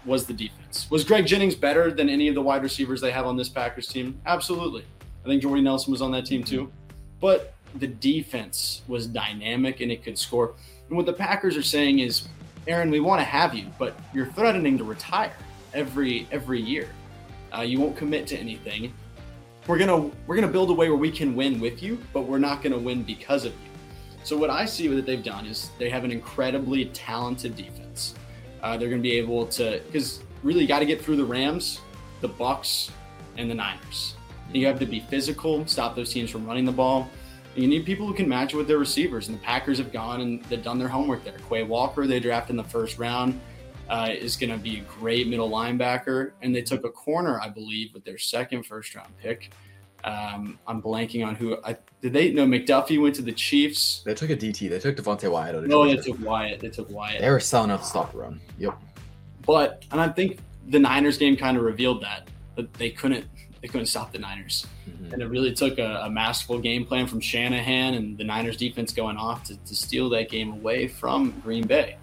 was 0.06 0.26
the 0.26 0.34
defense. 0.34 0.59
Was 0.90 1.04
Greg 1.04 1.26
Jennings 1.26 1.56
better 1.56 1.92
than 1.92 2.10
any 2.10 2.28
of 2.28 2.36
the 2.36 2.42
wide 2.42 2.64
receivers 2.64 3.02
they 3.02 3.12
have 3.12 3.26
on 3.26 3.36
this 3.36 3.50
Packers 3.50 3.88
team? 3.88 4.20
Absolutely. 4.26 4.86
I 5.24 5.28
think 5.28 5.42
Jordy 5.42 5.62
Nelson 5.62 5.92
was 5.92 6.02
on 6.02 6.12
that 6.12 6.26
team 6.26 6.44
too. 6.44 6.72
But 7.20 7.54
the 7.76 7.88
defense 7.88 8.82
was 8.88 9.08
dynamic 9.08 9.82
and 9.82 9.92
it 9.92 10.04
could 10.04 10.18
score. 10.18 10.54
And 10.88 10.98
what 10.98 11.06
the 11.06 11.14
Packers 11.14 11.58
are 11.58 11.64
saying 11.64 12.00
is, 12.00 12.28
Aaron, 12.68 12.92
we 12.92 13.00
want 13.00 13.20
to 13.20 13.26
have 13.26 13.54
you, 13.54 13.68
but 13.78 13.96
you're 14.14 14.28
threatening 14.28 14.78
to 14.78 14.84
retire 14.84 15.36
every 15.74 16.28
every 16.32 16.62
year. 16.62 16.90
Uh, 17.56 17.62
you 17.62 17.80
won't 17.80 17.96
commit 17.96 18.28
to 18.28 18.38
anything. 18.38 18.94
We're 19.68 19.78
gonna 19.78 20.12
we're 20.28 20.36
gonna 20.36 20.48
build 20.48 20.70
a 20.70 20.74
way 20.74 20.90
where 20.90 20.98
we 20.98 21.12
can 21.12 21.36
win 21.36 21.60
with 21.60 21.82
you, 21.82 22.00
but 22.14 22.22
we're 22.22 22.40
not 22.40 22.62
gonna 22.62 22.78
win 22.78 23.04
because 23.04 23.46
of 23.46 23.54
you. 23.54 23.70
So 24.24 24.38
what 24.38 24.50
I 24.50 24.66
see 24.66 24.88
that 24.88 25.06
they've 25.06 25.24
done 25.24 25.46
is 25.46 25.72
they 25.80 25.90
have 25.90 26.04
an 26.04 26.12
incredibly 26.12 26.86
talented 26.86 27.56
defense. 27.56 28.16
Uh, 28.62 28.78
they're 28.78 28.90
gonna 28.90 29.02
be 29.02 29.14
able 29.14 29.48
to 29.48 29.82
because 29.88 30.22
really 30.44 30.66
got 30.66 30.80
to 30.80 30.86
get 30.86 31.02
through 31.02 31.18
the 31.18 31.26
Rams, 31.26 31.82
the 32.22 32.28
Bucks, 32.28 32.92
and 33.38 33.50
the 33.50 33.56
Niners. 33.56 34.16
You 34.54 34.66
have 34.68 34.80
to 34.80 34.86
be 34.86 35.00
physical, 35.02 35.66
stop 35.68 35.96
those 35.96 36.12
teams 36.12 36.30
from 36.32 36.46
running 36.46 36.66
the 36.66 36.72
ball. 36.72 37.10
You 37.56 37.68
need 37.68 37.86
people 37.86 38.08
who 38.08 38.14
can 38.14 38.28
match 38.28 38.54
with 38.54 38.68
their 38.68 38.78
receivers, 38.78 39.28
and 39.28 39.38
the 39.38 39.42
Packers 39.44 39.78
have 39.78 39.92
gone 39.92 40.22
and 40.22 40.44
they've 40.46 40.64
done 40.64 40.80
their 40.80 40.88
homework 40.88 41.24
there. 41.24 41.38
Quay 41.50 41.64
Walker, 41.64 42.08
they 42.08 42.20
drafted 42.20 42.52
in 42.52 42.58
the 42.58 42.64
first 42.64 42.98
round, 42.98 43.40
uh, 43.90 44.10
is 44.12 44.36
going 44.36 44.52
to 44.52 44.58
be 44.58 44.80
a 44.80 44.82
great 44.82 45.28
middle 45.28 45.50
linebacker, 45.50 46.32
and 46.42 46.56
they 46.56 46.62
took 46.62 46.84
a 46.84 46.90
corner, 46.90 47.40
I 47.42 47.50
believe, 47.50 47.94
with 47.94 48.06
their 48.06 48.18
second 48.18 48.64
first 48.64 48.96
round 48.96 49.16
pick. 49.18 49.52
Um, 50.04 50.58
I'm 50.66 50.82
blanking 50.82 51.26
on 51.26 51.36
who. 51.36 51.58
I, 51.64 51.76
did 52.02 52.14
they? 52.14 52.32
No, 52.32 52.46
McDuffie 52.46 53.02
went 53.02 53.16
to 53.16 53.22
the 53.22 53.34
Chiefs. 53.34 54.02
They 54.06 54.14
took 54.14 54.30
a 54.30 54.38
DT. 54.38 54.70
They 54.70 54.80
took 54.80 54.96
Devonte 54.96 55.30
Wyatt. 55.30 55.68
no, 55.68 55.86
they 55.86 55.98
took 55.98 56.18
Wyatt. 56.24 56.62
They 56.62 56.70
took 56.70 56.90
Wyatt. 56.90 57.20
They 57.20 57.30
were 57.30 57.42
selling 57.42 57.72
out 57.72 57.82
the 57.82 57.86
stop 57.86 58.14
run. 58.14 58.40
Yep. 58.58 58.80
But 59.50 59.84
and 59.92 60.00
I 60.00 60.10
think 60.10 60.38
the 60.68 60.78
Niners 60.78 61.18
game 61.18 61.36
kind 61.36 61.58
of 61.58 61.64
revealed 61.64 62.04
that 62.04 62.28
that 62.56 62.72
they 62.76 62.92
couldn't 62.92 63.26
they 63.62 63.68
couldn't 63.68 63.88
stop 63.88 64.12
the 64.12 64.20
Niners. 64.20 64.68
Mm-hmm. 64.88 65.12
And 65.12 65.24
it 65.24 65.26
really 65.26 65.52
took 65.56 65.80
a, 65.80 66.02
a, 66.04 66.10
masterful 66.10 66.60
game 66.60 66.86
plan 66.86 67.08
from 67.08 67.20
Shanahan 67.20 67.96
and 67.96 68.16
the 68.16 68.24
Niners 68.24 68.58
defense 68.58 68.94
going 68.94 69.18
off 69.18 69.46
to, 69.46 69.58
to 69.58 69.76
steal 69.76 70.08
that 70.10 70.30
game 70.30 70.52
away 70.52 70.88
from 70.88 71.32
Green 71.42 71.66
Bay. 71.66 71.98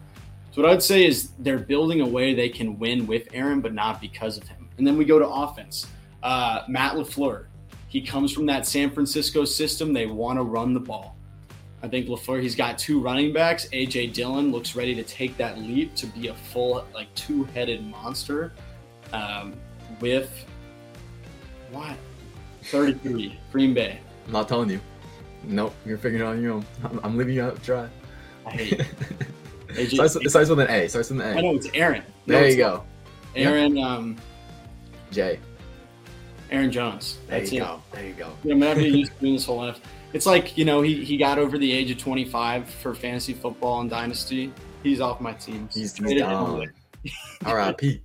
So 0.51 0.61
what 0.61 0.73
I'd 0.73 0.83
say 0.83 1.07
is 1.07 1.31
they're 1.39 1.61
building 1.61 2.01
a 2.01 2.07
way 2.07 2.35
they 2.35 2.49
can 2.49 2.81
win 2.81 3.07
with 3.07 3.29
Aaron, 3.33 3.61
but 3.61 3.73
not 3.73 4.01
because 4.01 4.37
of 4.37 4.49
him. 4.49 4.69
And 4.77 4.85
then 4.85 4.97
we 4.97 5.05
go 5.05 5.21
to 5.21 5.29
offense. 5.29 5.87
Uh, 6.25 6.63
Matt 6.67 6.95
LaFleur, 6.95 7.47
he 7.87 8.01
comes 8.01 8.33
from 8.33 8.47
that 8.47 8.67
San 8.67 8.91
Francisco 8.91 9.45
system. 9.45 9.93
They 9.93 10.07
want 10.07 10.41
to 10.41 10.43
run 10.43 10.75
the 10.75 10.81
ball. 10.81 11.16
I 11.87 11.89
think 11.89 12.09
LaFleur, 12.09 12.43
he's 12.43 12.57
got 12.57 12.79
two 12.79 13.01
running 13.01 13.33
backs. 13.33 13.69
AJ 13.73 14.13
Dillon 14.13 14.51
looks 14.51 14.75
ready 14.75 14.93
to 14.97 15.05
take 15.05 15.37
that 15.37 15.57
leap 15.57 15.95
to 15.95 16.07
be 16.09 16.27
a 16.27 16.35
full, 16.35 16.85
like, 16.93 17.15
two 17.15 17.45
headed 17.45 17.87
monster 17.87 18.53
um, 19.13 19.55
with 20.01 20.29
what? 21.71 21.97
33. 22.65 23.39
Green 23.53 23.73
Bay. 23.73 24.01
I'm 24.27 24.33
not 24.33 24.49
telling 24.49 24.69
you. 24.69 24.81
Nope, 25.45 25.77
you're 25.85 25.97
figuring 25.97 26.25
it 26.25 26.27
out 26.27 26.35
on 26.35 26.43
your 26.43 26.55
own. 26.55 26.67
I'm, 26.83 27.01
I'm 27.05 27.17
leaving 27.17 27.37
you 27.37 27.45
out 27.45 27.55
to 27.55 27.63
try. 27.63 27.89
I 28.45 28.51
hate 28.51 28.85
it. 29.69 29.91
starts, 29.91 30.19
starts 30.29 30.51
with 30.51 30.59
an 30.59 30.69
A. 30.69 30.89
Starts 30.89 31.11
with 31.11 31.21
an 31.21 31.37
A. 31.37 31.39
I 31.39 31.41
know 31.41 31.55
it's 31.55 31.69
Aaron. 31.73 32.03
No, 32.27 32.41
there 32.41 32.51
you 32.51 32.57
go. 32.57 32.83
Aaron. 33.37 33.77
Yep. 33.77 33.87
Um, 33.87 34.17
Jay. 35.13 35.39
Aaron 36.51 36.73
Jones. 36.73 37.19
That's 37.29 37.51
there 37.51 37.61
you 37.61 37.65
it. 37.65 37.69
go. 37.69 37.83
There 37.93 38.07
you 38.07 38.13
go. 38.15 38.33
You 38.43 38.55
know, 38.57 38.73
I'm 38.73 38.81
used 38.81 39.13
to 39.13 39.21
doing 39.21 39.35
this 39.35 39.47
whole 39.47 39.59
life. 39.59 39.81
It's 40.13 40.27
like 40.27 40.57
you 40.57 40.65
know 40.65 40.83
he, 40.83 41.05
he 41.05 41.17
got 41.17 41.39
over 41.39 41.59
the 41.59 41.71
age 41.71 41.91
of 41.91 41.99
25 41.99 42.69
for 42.69 42.95
fantasy 42.95 43.35
football 43.35 43.81
and 43.81 43.91
dynasty. 43.91 44.53
He's 44.83 45.01
off 45.01 45.21
my 45.21 45.33
team. 45.33 45.69
He's, 45.73 45.97
he's 45.97 46.19
down. 46.19 46.73
R.I.P. 47.45 48.03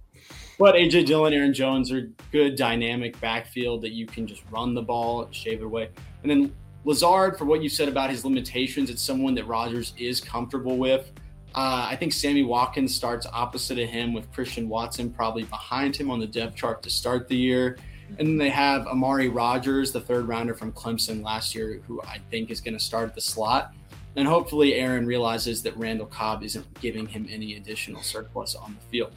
But 0.57 0.75
AJ 0.75 1.07
Dillon, 1.07 1.33
Aaron 1.33 1.53
Jones 1.53 1.91
are 1.91 2.11
good 2.31 2.55
dynamic 2.55 3.19
backfield 3.19 3.81
that 3.81 3.93
you 3.93 4.05
can 4.05 4.27
just 4.27 4.43
run 4.51 4.75
the 4.75 4.81
ball, 4.81 5.27
shave 5.31 5.61
it 5.61 5.65
away. 5.65 5.89
And 6.21 6.29
then 6.29 6.53
Lazard, 6.85 7.37
for 7.37 7.45
what 7.45 7.63
you 7.63 7.69
said 7.69 7.87
about 7.87 8.09
his 8.09 8.23
limitations, 8.23 8.89
it's 8.89 9.01
someone 9.01 9.33
that 9.35 9.47
Rodgers 9.47 9.93
is 9.97 10.21
comfortable 10.21 10.77
with. 10.77 11.11
Uh, 11.55 11.87
I 11.89 11.95
think 11.95 12.13
Sammy 12.13 12.43
Watkins 12.43 12.95
starts 12.95 13.25
opposite 13.33 13.77
of 13.79 13.89
him 13.89 14.13
with 14.13 14.31
Christian 14.31 14.69
Watson 14.69 15.09
probably 15.09 15.43
behind 15.43 15.95
him 15.95 16.09
on 16.09 16.19
the 16.19 16.27
depth 16.27 16.55
chart 16.55 16.81
to 16.83 16.89
start 16.89 17.27
the 17.27 17.35
year. 17.35 17.77
And 18.19 18.27
then 18.27 18.37
they 18.37 18.49
have 18.49 18.87
Amari 18.87 19.29
Rodgers, 19.29 19.91
the 19.91 20.01
third 20.01 20.27
rounder 20.27 20.53
from 20.53 20.71
Clemson 20.73 21.23
last 21.23 21.55
year, 21.55 21.81
who 21.87 22.01
I 22.01 22.19
think 22.29 22.51
is 22.51 22.61
going 22.61 22.73
to 22.73 22.79
start 22.79 23.09
at 23.09 23.15
the 23.15 23.21
slot. 23.21 23.73
And 24.15 24.27
hopefully, 24.27 24.75
Aaron 24.75 25.05
realizes 25.05 25.63
that 25.63 25.75
Randall 25.77 26.07
Cobb 26.07 26.43
isn't 26.43 26.81
giving 26.81 27.07
him 27.07 27.27
any 27.29 27.55
additional 27.55 28.01
surplus 28.01 28.55
on 28.55 28.75
the 28.75 28.81
field. 28.89 29.13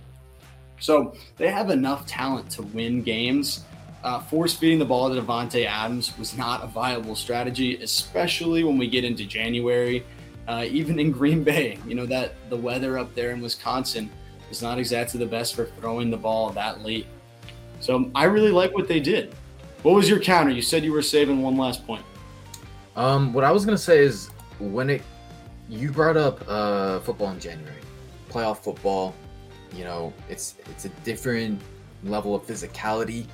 So 0.78 1.14
they 1.36 1.50
have 1.50 1.70
enough 1.70 2.06
talent 2.06 2.50
to 2.50 2.62
win 2.62 3.02
games. 3.02 3.64
Uh, 4.04 4.20
force 4.20 4.54
feeding 4.54 4.78
the 4.78 4.84
ball 4.84 5.12
to 5.12 5.20
Davante 5.20 5.66
Adams 5.66 6.16
was 6.18 6.36
not 6.36 6.62
a 6.62 6.66
viable 6.66 7.16
strategy, 7.16 7.82
especially 7.82 8.62
when 8.62 8.76
we 8.76 8.86
get 8.86 9.02
into 9.02 9.24
January. 9.24 10.04
Uh, 10.46 10.66
even 10.68 10.98
in 10.98 11.10
Green 11.10 11.42
Bay, 11.42 11.78
you 11.86 11.94
know 11.94 12.04
that 12.04 12.34
the 12.50 12.56
weather 12.56 12.98
up 12.98 13.14
there 13.14 13.30
in 13.30 13.40
Wisconsin 13.40 14.10
is 14.50 14.60
not 14.60 14.78
exactly 14.78 15.18
the 15.18 15.26
best 15.26 15.54
for 15.54 15.64
throwing 15.64 16.10
the 16.10 16.18
ball 16.18 16.50
that 16.50 16.82
late. 16.82 17.06
So 17.84 18.10
I 18.14 18.24
really 18.24 18.50
like 18.50 18.74
what 18.74 18.88
they 18.88 19.00
did. 19.00 19.34
What 19.82 19.94
was 19.94 20.08
your 20.08 20.18
counter? 20.18 20.50
You 20.50 20.62
said 20.62 20.84
you 20.84 20.92
were 20.92 21.02
saving 21.02 21.42
one 21.42 21.56
last 21.56 21.86
point. 21.86 22.04
Um, 22.96 23.32
what 23.32 23.44
I 23.44 23.52
was 23.52 23.64
gonna 23.64 23.76
say 23.76 23.98
is 23.98 24.30
when 24.58 24.88
it 24.88 25.02
you 25.68 25.90
brought 25.90 26.16
up 26.16 26.42
uh, 26.48 27.00
football 27.00 27.30
in 27.30 27.40
January, 27.40 27.80
playoff 28.30 28.58
football 28.58 29.14
you 29.74 29.84
know 29.84 30.12
it's 30.28 30.56
it's 30.70 30.84
a 30.84 30.88
different 31.04 31.60
level 32.04 32.34
of 32.34 32.46
physicality 32.46 33.26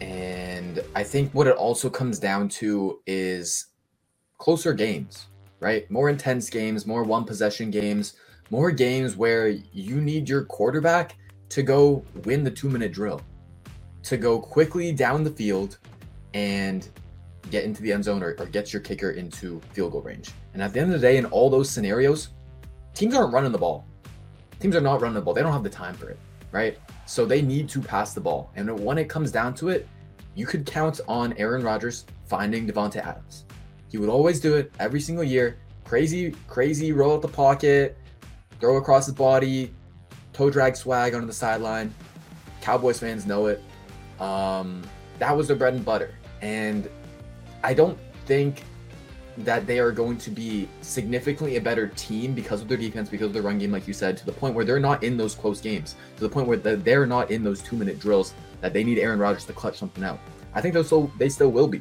and 0.00 0.82
i 0.94 1.02
think 1.02 1.32
what 1.32 1.46
it 1.46 1.56
also 1.56 1.88
comes 1.88 2.18
down 2.18 2.48
to 2.48 3.00
is 3.06 3.68
closer 4.38 4.74
games 4.74 5.26
right 5.60 5.90
more 5.90 6.10
intense 6.10 6.50
games 6.50 6.86
more 6.86 7.02
one 7.02 7.24
possession 7.24 7.70
games 7.70 8.14
more 8.50 8.70
games 8.70 9.16
where 9.16 9.48
you 9.48 10.00
need 10.00 10.28
your 10.28 10.44
quarterback 10.44 11.16
to 11.48 11.62
go 11.62 12.04
win 12.24 12.44
the 12.44 12.50
two 12.50 12.68
minute 12.68 12.92
drill 12.92 13.20
to 14.02 14.16
go 14.16 14.38
quickly 14.38 14.92
down 14.92 15.24
the 15.24 15.30
field 15.30 15.78
and 16.34 16.88
get 17.50 17.64
into 17.64 17.82
the 17.82 17.92
end 17.92 18.04
zone 18.04 18.22
or, 18.22 18.36
or 18.38 18.46
get 18.46 18.72
your 18.72 18.82
kicker 18.82 19.12
into 19.12 19.60
field 19.72 19.92
goal 19.92 20.02
range 20.02 20.30
and 20.54 20.62
at 20.62 20.72
the 20.72 20.80
end 20.80 20.92
of 20.92 21.00
the 21.00 21.06
day 21.06 21.16
in 21.16 21.24
all 21.26 21.48
those 21.48 21.70
scenarios 21.70 22.30
teams 22.94 23.14
aren't 23.14 23.32
running 23.32 23.52
the 23.52 23.58
ball 23.58 23.86
teams 24.60 24.76
are 24.76 24.80
not 24.80 25.00
running 25.00 25.14
the 25.14 25.20
ball. 25.20 25.34
They 25.34 25.42
don't 25.42 25.52
have 25.52 25.62
the 25.62 25.70
time 25.70 25.94
for 25.94 26.10
it, 26.10 26.18
right? 26.52 26.78
So 27.06 27.24
they 27.24 27.42
need 27.42 27.68
to 27.70 27.80
pass 27.80 28.14
the 28.14 28.20
ball. 28.20 28.50
And 28.56 28.78
when 28.80 28.98
it 28.98 29.08
comes 29.08 29.30
down 29.30 29.54
to 29.56 29.68
it, 29.68 29.88
you 30.34 30.46
could 30.46 30.66
count 30.66 31.00
on 31.08 31.32
Aaron 31.34 31.62
Rodgers 31.62 32.04
finding 32.26 32.66
Davante 32.66 32.96
Adams. 32.96 33.44
He 33.88 33.98
would 33.98 34.08
always 34.08 34.40
do 34.40 34.56
it 34.56 34.72
every 34.78 35.00
single 35.00 35.24
year. 35.24 35.58
Crazy, 35.84 36.34
crazy 36.48 36.92
roll 36.92 37.14
out 37.14 37.22
the 37.22 37.28
pocket, 37.28 37.96
throw 38.60 38.76
across 38.76 39.06
his 39.06 39.14
body, 39.14 39.72
toe 40.36 40.50
drag 40.50 40.76
swag 40.76 41.14
onto 41.14 41.26
the 41.26 41.32
sideline. 41.32 41.94
Cowboys 42.60 43.00
fans 43.00 43.24
know 43.24 43.46
it. 43.46 43.62
Um, 44.20 44.82
that 45.18 45.34
was 45.34 45.48
their 45.48 45.56
bread 45.56 45.72
and 45.72 45.84
butter. 45.84 46.14
And 46.42 46.90
I 47.64 47.72
don't 47.72 47.98
think 48.26 48.62
that 49.38 49.66
they 49.66 49.78
are 49.78 49.92
going 49.92 50.18
to 50.18 50.30
be 50.30 50.68
significantly 50.82 51.56
a 51.56 51.60
better 51.60 51.88
team 51.88 52.34
because 52.34 52.60
of 52.60 52.68
their 52.68 52.76
defense, 52.76 53.08
because 53.08 53.28
of 53.28 53.32
their 53.32 53.42
run 53.42 53.58
game, 53.58 53.72
like 53.72 53.88
you 53.88 53.94
said, 53.94 54.16
to 54.18 54.26
the 54.26 54.32
point 54.32 54.54
where 54.54 54.64
they're 54.64 54.80
not 54.80 55.02
in 55.02 55.16
those 55.16 55.34
close 55.34 55.60
games, 55.60 55.94
to 56.16 56.22
the 56.22 56.28
point 56.28 56.46
where 56.46 56.58
they're 56.58 57.06
not 57.06 57.30
in 57.30 57.42
those 57.42 57.62
two 57.62 57.76
minute 57.76 57.98
drills 57.98 58.34
that 58.60 58.74
they 58.74 58.84
need 58.84 58.98
Aaron 58.98 59.18
Rodgers 59.18 59.46
to 59.46 59.54
clutch 59.54 59.78
something 59.78 60.04
out. 60.04 60.18
I 60.54 60.60
think 60.60 60.74
those 60.74 60.88
so 60.88 61.10
they 61.18 61.30
still 61.30 61.50
will 61.50 61.68
be. 61.68 61.80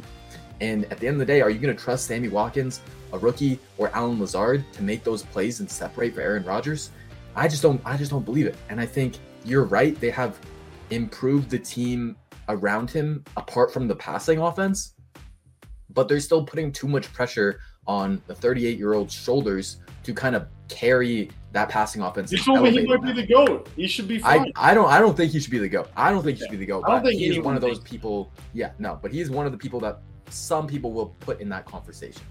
And 0.61 0.85
at 0.85 0.99
the 0.99 1.07
end 1.07 1.15
of 1.15 1.19
the 1.19 1.25
day, 1.25 1.41
are 1.41 1.49
you 1.49 1.59
going 1.59 1.75
to 1.75 1.81
trust 1.81 2.07
Sammy 2.07 2.29
Watkins 2.29 2.79
a 3.11 3.17
rookie 3.17 3.59
or 3.77 3.89
Allen 3.93 4.19
Lazard 4.19 4.63
to 4.73 4.83
make 4.83 5.03
those 5.03 5.23
plays 5.23 5.59
and 5.59 5.69
separate 5.69 6.15
for 6.15 6.21
Aaron 6.21 6.45
Rodgers, 6.45 6.91
I 7.35 7.47
just 7.47 7.61
don't 7.61 7.81
I 7.85 7.97
just 7.97 8.11
don't 8.11 8.25
believe 8.25 8.45
it. 8.45 8.55
And 8.69 8.79
I 8.79 8.85
think 8.85 9.17
you're 9.43 9.65
right. 9.65 9.99
They 9.99 10.09
have 10.11 10.39
improved 10.89 11.49
the 11.49 11.59
team 11.59 12.15
around 12.49 12.89
him 12.89 13.23
apart 13.37 13.73
from 13.73 13.87
the 13.87 13.95
passing 13.95 14.39
offense, 14.39 14.93
but 15.89 16.07
they're 16.07 16.19
still 16.19 16.43
putting 16.43 16.71
too 16.71 16.87
much 16.87 17.11
pressure 17.13 17.59
on 17.87 18.21
the 18.27 18.35
38 18.35 18.77
year 18.77 18.93
old's 18.93 19.13
shoulders 19.13 19.77
to 20.03 20.13
kind 20.13 20.35
of 20.35 20.47
carry 20.67 21.29
that 21.51 21.69
passing 21.69 22.01
offense. 22.01 22.31
You 22.31 22.37
told 22.37 22.61
me 22.61 22.71
he 22.71 22.85
might 22.85 23.01
be 23.01 23.13
the 23.13 23.25
goat. 23.25 23.69
He 23.75 23.87
should 23.87 24.07
be 24.07 24.19
fine. 24.19 24.51
I, 24.55 24.71
I 24.71 24.73
don't 24.73 24.89
I 24.89 24.99
don't 24.99 25.15
think 25.15 25.31
he 25.31 25.39
should 25.39 25.51
be 25.51 25.59
the 25.59 25.69
goat. 25.69 25.89
I 25.95 26.11
don't 26.11 26.23
think 26.23 26.37
he 26.37 26.43
should 26.43 26.51
be 26.51 26.57
the 26.57 26.65
goat. 26.65 26.83
I 26.87 26.91
don't 26.91 27.03
think 27.03 27.19
he's 27.19 27.39
one 27.39 27.55
of 27.55 27.61
those 27.61 27.79
people. 27.79 28.31
Yeah, 28.53 28.71
no, 28.79 28.99
but 29.01 29.11
he's 29.11 29.29
one 29.29 29.45
of 29.45 29.51
the 29.51 29.57
people 29.57 29.79
that 29.81 29.99
some 30.29 30.67
people 30.67 30.91
will 30.91 31.07
put 31.19 31.39
in 31.41 31.49
that 31.49 31.65
conversation. 31.65 32.21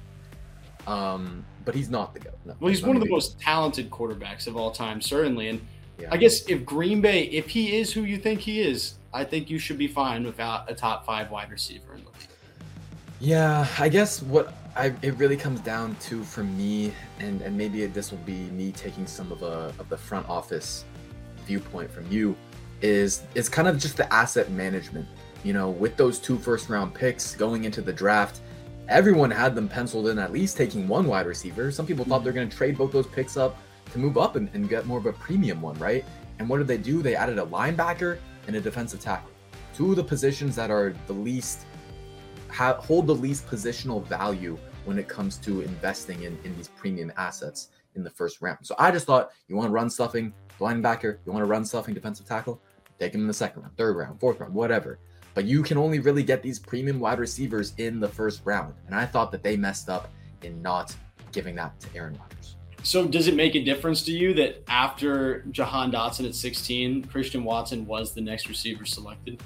Um, 0.86 1.44
but 1.64 1.74
he's 1.74 1.88
not 1.88 2.12
the 2.12 2.20
goat. 2.20 2.38
No, 2.44 2.54
well, 2.60 2.68
he's 2.68 2.82
one 2.82 2.96
of 2.96 3.02
the 3.02 3.08
most 3.08 3.40
talented 3.40 3.90
quarterbacks 3.90 4.46
of 4.46 4.56
all 4.56 4.70
time, 4.70 5.00
certainly. 5.00 5.48
And 5.48 5.60
yeah. 5.98 6.08
I 6.10 6.16
guess 6.16 6.46
if 6.48 6.64
Green 6.64 7.00
Bay, 7.00 7.24
if 7.24 7.48
he 7.48 7.76
is 7.76 7.92
who 7.92 8.02
you 8.02 8.18
think 8.18 8.40
he 8.40 8.60
is, 8.60 8.94
I 9.12 9.24
think 9.24 9.48
you 9.48 9.58
should 9.58 9.78
be 9.78 9.88
fine 9.88 10.24
without 10.24 10.70
a 10.70 10.74
top 10.74 11.06
five 11.06 11.30
wide 11.30 11.50
receiver 11.50 11.94
in 11.94 12.00
the 12.00 12.10
league. 12.10 12.28
Yeah, 13.20 13.66
I 13.78 13.88
guess 13.88 14.22
what 14.22 14.52
I, 14.76 14.92
it 15.02 15.14
really 15.14 15.36
comes 15.36 15.60
down 15.60 15.96
to 16.02 16.22
for 16.24 16.42
me, 16.42 16.92
and 17.20 17.40
and 17.42 17.56
maybe 17.56 17.86
this 17.86 18.10
will 18.10 18.18
be 18.18 18.50
me 18.50 18.72
taking 18.72 19.06
some 19.06 19.30
of 19.32 19.42
a 19.42 19.72
of 19.78 19.88
the 19.88 19.96
front 19.96 20.28
office 20.28 20.84
viewpoint 21.46 21.90
from 21.90 22.10
you, 22.10 22.36
is 22.82 23.22
it's 23.34 23.48
kind 23.48 23.68
of 23.68 23.78
just 23.78 23.96
the 23.96 24.12
asset 24.12 24.50
management. 24.50 25.06
You 25.44 25.52
know, 25.52 25.70
with 25.70 25.96
those 25.96 26.18
two 26.18 26.38
first 26.38 26.68
round 26.68 26.92
picks 26.92 27.34
going 27.36 27.64
into 27.64 27.80
the 27.82 27.92
draft, 27.92 28.40
everyone 28.88 29.30
had 29.30 29.54
them 29.54 29.68
penciled 29.68 30.08
in 30.08 30.18
at 30.18 30.32
least 30.32 30.56
taking 30.56 30.86
one 30.86 31.06
wide 31.06 31.26
receiver. 31.26 31.70
Some 31.70 31.86
people 31.86 32.04
thought 32.04 32.22
they're 32.22 32.32
going 32.32 32.48
to 32.48 32.56
trade 32.56 32.76
both 32.76 32.92
those 32.92 33.06
picks 33.06 33.36
up 33.36 33.56
to 33.92 33.98
move 33.98 34.18
up 34.18 34.36
and, 34.36 34.50
and 34.54 34.68
get 34.68 34.86
more 34.86 34.98
of 34.98 35.06
a 35.06 35.12
premium 35.12 35.62
one, 35.62 35.78
right? 35.78 36.04
And 36.38 36.48
what 36.48 36.58
did 36.58 36.66
they 36.66 36.78
do? 36.78 37.02
They 37.02 37.16
added 37.16 37.38
a 37.38 37.46
linebacker 37.46 38.18
and 38.46 38.56
a 38.56 38.60
defensive 38.60 39.00
tackle, 39.00 39.30
two 39.74 39.90
of 39.90 39.96
the 39.96 40.04
positions 40.04 40.54
that 40.56 40.70
are 40.70 40.94
the 41.06 41.12
least 41.12 41.66
have, 42.48 42.76
hold 42.76 43.06
the 43.06 43.14
least 43.14 43.46
positional 43.46 44.04
value 44.04 44.58
when 44.84 44.98
it 44.98 45.08
comes 45.08 45.38
to 45.38 45.62
investing 45.62 46.22
in, 46.24 46.38
in 46.44 46.54
these 46.56 46.68
premium 46.68 47.12
assets 47.16 47.68
in 47.94 48.04
the 48.04 48.10
first 48.10 48.42
round. 48.42 48.58
So 48.62 48.74
I 48.78 48.90
just 48.90 49.06
thought 49.06 49.30
you 49.48 49.56
want 49.56 49.68
to 49.68 49.72
run 49.72 49.88
stuffing 49.88 50.34
linebacker, 50.60 51.18
you 51.24 51.32
want 51.32 51.42
to 51.42 51.46
run 51.46 51.64
stuffing 51.64 51.94
defensive 51.94 52.26
tackle, 52.26 52.60
take 52.98 53.14
him 53.14 53.22
in 53.22 53.26
the 53.26 53.34
second 53.34 53.62
round, 53.62 53.76
third 53.76 53.96
round, 53.96 54.20
fourth 54.20 54.40
round, 54.40 54.52
whatever. 54.52 54.98
But 55.34 55.44
you 55.44 55.62
can 55.62 55.76
only 55.76 55.98
really 55.98 56.22
get 56.22 56.42
these 56.42 56.58
premium 56.58 57.00
wide 57.00 57.18
receivers 57.18 57.74
in 57.78 58.00
the 58.00 58.08
first 58.08 58.40
round. 58.44 58.74
And 58.86 58.94
I 58.94 59.04
thought 59.04 59.32
that 59.32 59.42
they 59.42 59.56
messed 59.56 59.88
up 59.88 60.08
in 60.42 60.62
not 60.62 60.94
giving 61.32 61.56
that 61.56 61.78
to 61.80 61.88
Aaron 61.96 62.18
Rodgers. 62.18 62.56
So 62.84 63.06
does 63.06 63.28
it 63.28 63.34
make 63.34 63.54
a 63.54 63.64
difference 63.64 64.02
to 64.04 64.12
you 64.12 64.34
that 64.34 64.62
after 64.68 65.40
Jahan 65.50 65.90
Dotson 65.90 66.26
at 66.26 66.34
16, 66.34 67.04
Christian 67.04 67.42
Watson 67.42 67.86
was 67.86 68.12
the 68.12 68.20
next 68.20 68.48
receiver 68.48 68.84
selected? 68.84 69.42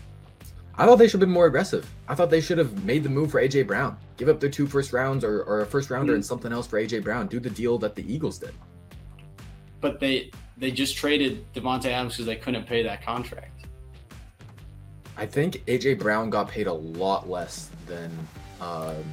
I 0.76 0.86
thought 0.86 0.96
they 0.96 1.06
should 1.08 1.20
have 1.20 1.28
been 1.28 1.34
more 1.34 1.46
aggressive. 1.46 1.88
I 2.08 2.14
thought 2.14 2.30
they 2.30 2.40
should 2.40 2.58
have 2.58 2.84
made 2.84 3.02
the 3.02 3.08
move 3.08 3.32
for 3.32 3.40
AJ 3.40 3.66
Brown. 3.66 3.96
Give 4.16 4.28
up 4.28 4.38
their 4.38 4.50
two 4.50 4.66
first 4.66 4.92
rounds 4.92 5.24
or, 5.24 5.42
or 5.42 5.60
a 5.60 5.66
first 5.66 5.90
rounder 5.90 6.12
mm-hmm. 6.12 6.16
and 6.16 6.24
something 6.24 6.52
else 6.52 6.66
for 6.66 6.80
AJ 6.80 7.02
Brown. 7.02 7.26
Do 7.26 7.40
the 7.40 7.50
deal 7.50 7.78
that 7.78 7.96
the 7.96 8.12
Eagles 8.12 8.38
did. 8.38 8.54
But 9.80 9.98
they 9.98 10.30
they 10.56 10.70
just 10.70 10.96
traded 10.96 11.52
Davante 11.52 11.86
Adams 11.86 12.14
because 12.14 12.26
they 12.26 12.36
couldn't 12.36 12.66
pay 12.66 12.82
that 12.82 13.02
contract. 13.02 13.57
I 15.18 15.26
think 15.26 15.64
AJ 15.66 15.98
Brown 15.98 16.30
got 16.30 16.48
paid 16.48 16.68
a 16.68 16.72
lot 16.72 17.28
less 17.28 17.70
than 17.86 18.10
um, 18.60 19.04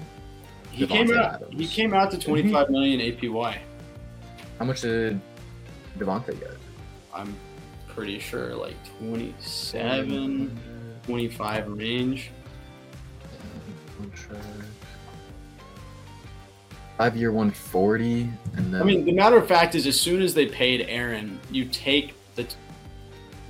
he 0.72 0.86
Davante 0.86 0.90
came 0.90 1.18
out. 1.18 1.34
Adams. 1.34 1.60
He 1.60 1.68
came 1.68 1.94
out 1.94 2.12
to 2.12 2.20
twenty 2.20 2.52
five 2.52 2.70
million 2.70 3.00
APY. 3.00 3.58
How 4.60 4.66
much 4.66 4.82
did 4.82 5.20
Davante 5.98 6.40
get? 6.40 6.58
I'm 7.14 7.36
pretty 7.88 8.20
sure 8.20 8.56
like 8.56 8.76
twenty 9.00 9.34
seven. 9.40 10.58
25 11.06 11.68
range. 11.68 12.32
Five 16.98 17.16
year 17.18 17.32
140, 17.32 18.30
and 18.56 18.74
then 18.74 18.82
I 18.82 18.84
mean, 18.86 19.06
the 19.06 19.12
matter 19.12 19.38
of 19.38 19.48
fact 19.48 19.76
is, 19.76 19.86
as 19.86 20.00
soon 20.00 20.22
as 20.22 20.34
they 20.34 20.46
paid 20.46 20.86
Aaron, 20.88 21.40
you 21.52 21.66
take 21.66 22.16
the 22.36 22.48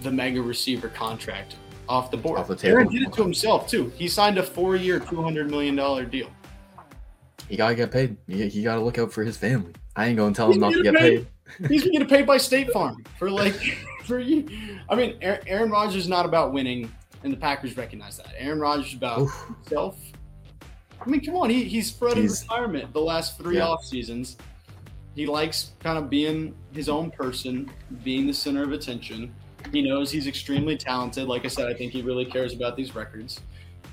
the 0.01 0.11
mega 0.11 0.41
receiver 0.41 0.89
contract 0.89 1.55
off 1.87 2.11
the 2.11 2.17
board. 2.17 2.39
Off 2.39 2.47
the 2.47 2.67
Aaron 2.67 2.87
did 2.87 3.03
it 3.03 3.13
to 3.13 3.21
himself 3.21 3.67
too. 3.67 3.91
He 3.95 4.07
signed 4.07 4.37
a 4.37 4.43
four 4.43 4.75
year, 4.75 4.99
200 4.99 5.49
million 5.49 5.75
dollar 5.75 6.05
deal. 6.05 6.29
He 7.49 7.55
gotta 7.55 7.75
get 7.75 7.91
paid. 7.91 8.17
He, 8.27 8.47
he 8.49 8.63
gotta 8.63 8.81
look 8.81 8.97
out 8.97 9.11
for 9.11 9.23
his 9.23 9.37
family. 9.37 9.73
I 9.95 10.07
ain't 10.07 10.17
gonna 10.17 10.33
tell 10.33 10.47
He's 10.47 10.55
him 10.55 10.61
not 10.61 10.73
to 10.73 10.83
get 10.83 10.95
paid. 10.95 11.27
paid. 11.59 11.69
He's 11.71 11.83
gonna 11.83 11.99
get 11.99 12.09
paid 12.09 12.25
by 12.25 12.37
State 12.37 12.69
Farm 12.73 13.03
for 13.17 13.29
like 13.29 13.53
for 14.03 14.19
you. 14.19 14.47
I 14.89 14.95
mean, 14.95 15.17
Aaron 15.21 15.69
Rodgers 15.69 16.03
is 16.03 16.09
not 16.09 16.25
about 16.25 16.53
winning 16.53 16.91
and 17.23 17.33
the 17.33 17.37
Packers 17.37 17.75
recognize 17.75 18.17
that. 18.17 18.33
Aaron 18.37 18.59
Rodgers 18.59 18.87
is 18.87 18.93
about 18.93 19.21
Oof. 19.21 19.47
himself. 19.63 19.97
I 21.01 21.09
mean, 21.09 21.23
come 21.25 21.35
on, 21.35 21.49
he, 21.49 21.63
he's 21.63 21.87
spread 21.87 22.17
in 22.17 22.27
retirement 22.27 22.93
the 22.93 23.01
last 23.01 23.37
three 23.37 23.57
yeah. 23.57 23.67
off 23.67 23.83
seasons. 23.83 24.37
He 25.15 25.25
likes 25.25 25.71
kind 25.79 25.97
of 25.97 26.09
being 26.09 26.53
his 26.73 26.89
own 26.89 27.09
person, 27.11 27.71
being 28.03 28.27
the 28.27 28.33
center 28.33 28.63
of 28.63 28.71
attention. 28.73 29.33
He 29.71 29.81
knows 29.81 30.11
he's 30.11 30.27
extremely 30.27 30.77
talented. 30.77 31.27
Like 31.27 31.45
I 31.45 31.47
said, 31.47 31.67
I 31.67 31.73
think 31.73 31.91
he 31.91 32.01
really 32.01 32.25
cares 32.25 32.53
about 32.53 32.75
these 32.75 32.95
records. 32.95 33.41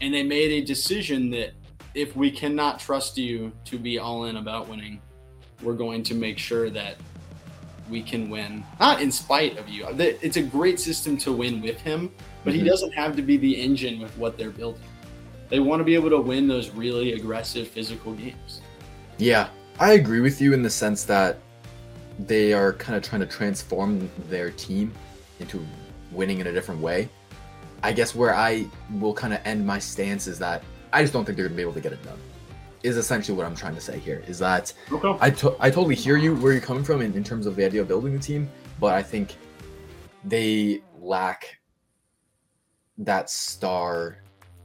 And 0.00 0.12
they 0.12 0.22
made 0.22 0.50
a 0.50 0.64
decision 0.64 1.30
that 1.30 1.52
if 1.94 2.16
we 2.16 2.30
cannot 2.30 2.78
trust 2.80 3.18
you 3.18 3.52
to 3.66 3.78
be 3.78 3.98
all 3.98 4.24
in 4.24 4.36
about 4.36 4.68
winning, 4.68 5.00
we're 5.62 5.74
going 5.74 6.02
to 6.04 6.14
make 6.14 6.38
sure 6.38 6.70
that 6.70 6.96
we 7.90 8.02
can 8.02 8.30
win. 8.30 8.64
Not 8.80 9.02
in 9.02 9.12
spite 9.12 9.58
of 9.58 9.68
you. 9.68 9.86
It's 9.98 10.36
a 10.36 10.42
great 10.42 10.80
system 10.80 11.16
to 11.18 11.32
win 11.32 11.60
with 11.60 11.80
him, 11.80 12.10
but 12.44 12.52
mm-hmm. 12.52 12.62
he 12.62 12.68
doesn't 12.68 12.92
have 12.92 13.16
to 13.16 13.22
be 13.22 13.36
the 13.36 13.60
engine 13.60 14.00
with 14.00 14.16
what 14.16 14.38
they're 14.38 14.50
building. 14.50 14.82
They 15.48 15.60
want 15.60 15.80
to 15.80 15.84
be 15.84 15.94
able 15.94 16.10
to 16.10 16.20
win 16.20 16.48
those 16.48 16.70
really 16.70 17.12
aggressive 17.12 17.68
physical 17.68 18.14
games. 18.14 18.62
Yeah, 19.18 19.48
I 19.78 19.92
agree 19.92 20.20
with 20.20 20.40
you 20.40 20.54
in 20.54 20.62
the 20.62 20.70
sense 20.70 21.04
that 21.04 21.38
they 22.18 22.52
are 22.52 22.72
kind 22.72 22.96
of 22.96 23.02
trying 23.02 23.20
to 23.20 23.26
transform 23.26 24.10
their 24.28 24.50
team 24.50 24.92
into 25.42 25.64
winning 26.10 26.40
in 26.40 26.46
a 26.46 26.52
different 26.52 26.80
way. 26.80 27.08
I 27.82 27.92
guess 27.92 28.14
where 28.14 28.34
I 28.34 28.66
will 28.98 29.12
kind 29.12 29.34
of 29.34 29.40
end 29.44 29.66
my 29.66 29.78
stance 29.78 30.26
is 30.26 30.38
that 30.38 30.62
I 30.92 31.02
just 31.02 31.12
don't 31.12 31.24
think 31.24 31.36
they're 31.36 31.46
going 31.48 31.54
to 31.54 31.56
be 31.56 31.62
able 31.62 31.74
to 31.74 31.80
get 31.80 31.92
it 31.92 32.02
done. 32.02 32.18
Is 32.82 32.96
essentially 32.96 33.36
what 33.36 33.46
I'm 33.46 33.54
trying 33.54 33.74
to 33.74 33.80
say 33.80 33.98
here. 33.98 34.22
Is 34.26 34.38
that 34.40 34.72
okay. 34.90 35.16
I, 35.20 35.30
to- 35.30 35.56
I 35.60 35.70
totally 35.70 35.94
hear 35.94 36.16
you 36.16 36.34
where 36.36 36.52
you're 36.52 36.60
coming 36.60 36.84
from 36.84 37.00
in, 37.00 37.14
in 37.14 37.22
terms 37.22 37.46
of 37.46 37.54
the 37.56 37.64
idea 37.64 37.80
of 37.80 37.88
building 37.88 38.12
the 38.12 38.18
team, 38.18 38.48
but 38.80 38.94
I 38.94 39.02
think 39.02 39.36
they 40.24 40.82
lack 41.00 41.58
that 42.98 43.30
star, 43.30 44.18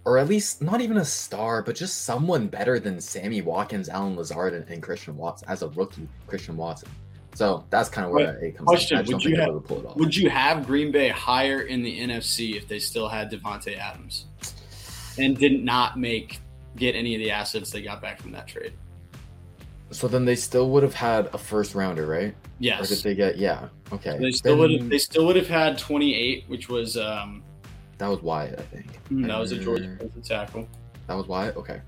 or 0.06 0.18
at 0.18 0.28
least 0.28 0.62
not 0.62 0.82
even 0.82 0.98
a 0.98 1.06
star, 1.06 1.62
but 1.62 1.76
just 1.76 2.04
someone 2.04 2.48
better 2.48 2.80
than 2.80 3.00
Sammy 3.00 3.42
Watkins, 3.42 3.88
Allen 3.88 4.16
Lazard, 4.16 4.54
and, 4.54 4.68
and 4.68 4.82
Christian 4.82 5.16
Watson 5.16 5.48
as 5.50 5.62
a 5.62 5.70
rookie, 5.70 6.08
Christian 6.28 6.58
Watson. 6.58 6.90
So 7.38 7.64
that's 7.70 7.88
kind 7.88 8.08
of 8.08 8.14
where 8.14 8.36
it 8.40 8.58
comes. 8.58 8.66
Question: 8.66 9.06
Would 9.06 9.24
you 9.24 9.36
have 9.36 9.70
Would 9.96 10.16
you 10.16 10.28
have 10.28 10.66
Green 10.66 10.92
Bay 10.92 11.10
higher 11.10 11.62
in 11.62 11.84
the 11.84 12.00
NFC 12.00 12.56
if 12.56 12.68
they 12.68 12.80
still 12.80 13.08
had 13.08 13.32
Davante 13.32 13.78
Adams 13.78 14.26
and 15.20 15.38
did 15.38 15.64
not 15.64 16.00
make 16.00 16.40
get 16.78 16.96
any 16.96 17.14
of 17.14 17.22
the 17.22 17.30
assets 17.30 17.70
they 17.70 17.84
got 17.84 18.02
back 18.02 18.20
from 18.20 18.32
that 18.32 18.48
trade? 18.48 18.74
So 19.92 20.08
then 20.08 20.26
they 20.26 20.36
still 20.36 20.72
would 20.72 20.82
have 20.82 20.96
had 20.96 21.28
a 21.32 21.38
first 21.38 21.76
rounder, 21.76 22.08
right? 22.08 22.34
Yes. 22.58 22.82
Or 22.82 22.96
did 22.96 23.04
they 23.04 23.14
get? 23.14 23.38
Yeah. 23.38 23.70
Okay. 23.94 24.14
So 24.14 24.18
they 24.18 24.32
still 24.32 24.52
then... 24.54 24.60
would 24.60 24.72
have. 24.72 24.90
They 24.90 24.98
still 24.98 25.28
would 25.28 25.36
have 25.36 25.48
had 25.48 25.78
twenty 25.78 26.16
eight, 26.16 26.46
which 26.48 26.70
was 26.70 26.98
um, 26.98 27.44
that 28.00 28.08
was 28.08 28.20
Wyatt, 28.24 28.58
I 28.58 28.64
think. 28.64 29.00
Mm, 29.12 29.28
that 29.28 29.38
was 29.38 29.52
a 29.52 29.60
Georgia 29.60 29.96
tackle. 30.24 30.68
That 31.06 31.14
was 31.14 31.28
Wyatt. 31.28 31.56
Okay. 31.56 31.82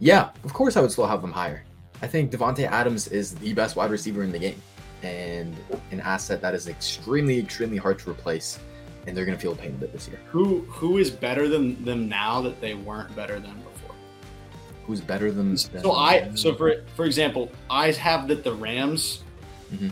Yeah, 0.00 0.30
of 0.42 0.52
course 0.52 0.76
I 0.76 0.80
would 0.80 0.90
still 0.90 1.06
have 1.06 1.22
them 1.22 1.30
higher. 1.30 1.62
I 2.02 2.08
think 2.08 2.32
Davante 2.32 2.64
Adams 2.64 3.06
is 3.06 3.36
the 3.36 3.52
best 3.52 3.76
wide 3.76 3.92
receiver 3.92 4.24
in 4.24 4.32
the 4.32 4.38
game, 4.40 4.60
and 5.02 5.56
an 5.90 6.00
asset 6.00 6.40
that 6.42 6.54
is 6.54 6.68
extremely, 6.68 7.38
extremely 7.38 7.76
hard 7.76 7.98
to 8.00 8.10
replace. 8.10 8.58
And 9.06 9.16
they're 9.16 9.24
going 9.24 9.36
to 9.36 9.40
feel 9.40 9.54
the 9.54 9.62
pain 9.62 9.70
a 9.70 9.74
bit 9.74 9.92
this 9.92 10.08
year. 10.08 10.18
Who 10.30 10.62
who 10.62 10.98
is 10.98 11.10
better 11.10 11.48
than 11.48 11.84
them 11.84 12.08
now 12.08 12.40
that 12.42 12.60
they 12.60 12.74
weren't 12.74 13.14
better 13.14 13.38
than 13.38 13.54
before? 13.54 13.94
Who's 14.84 15.00
better 15.00 15.30
than? 15.30 15.56
So 15.56 15.92
I 15.92 16.34
so 16.34 16.54
for 16.54 16.82
for 16.96 17.04
example, 17.04 17.52
I 17.70 17.92
have 17.92 18.26
that 18.28 18.42
the 18.42 18.52
Rams 18.52 19.22
mm-hmm. 19.72 19.90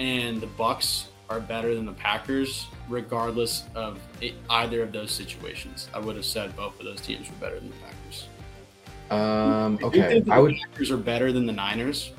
and 0.00 0.40
the 0.40 0.48
Bucks 0.48 1.08
are 1.30 1.40
better 1.40 1.74
than 1.74 1.86
the 1.86 1.92
Packers, 1.92 2.66
regardless 2.88 3.64
of 3.74 4.00
it, 4.20 4.34
either 4.50 4.82
of 4.82 4.92
those 4.92 5.12
situations. 5.12 5.88
I 5.94 5.98
would 5.98 6.16
have 6.16 6.24
said 6.24 6.56
both 6.56 6.78
of 6.80 6.86
those 6.86 7.00
teams 7.00 7.28
were 7.28 7.36
better 7.36 7.60
than 7.60 7.70
the 7.70 7.76
Packers. 7.76 8.28
Um, 9.10 9.78
okay, 9.82 10.22
I, 10.28 10.36
I 10.36 10.38
would. 10.38 10.56
Packers 10.56 10.90
are 10.90 10.96
better 10.96 11.32
than 11.32 11.46
the 11.46 11.52
Niners, 11.52 12.12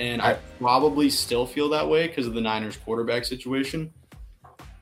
and 0.00 0.22
I, 0.22 0.30
I 0.30 0.38
probably 0.58 1.10
still 1.10 1.46
feel 1.46 1.68
that 1.68 1.86
way 1.86 2.08
because 2.08 2.26
of 2.26 2.32
the 2.32 2.40
Niners 2.40 2.78
quarterback 2.78 3.26
situation. 3.26 3.92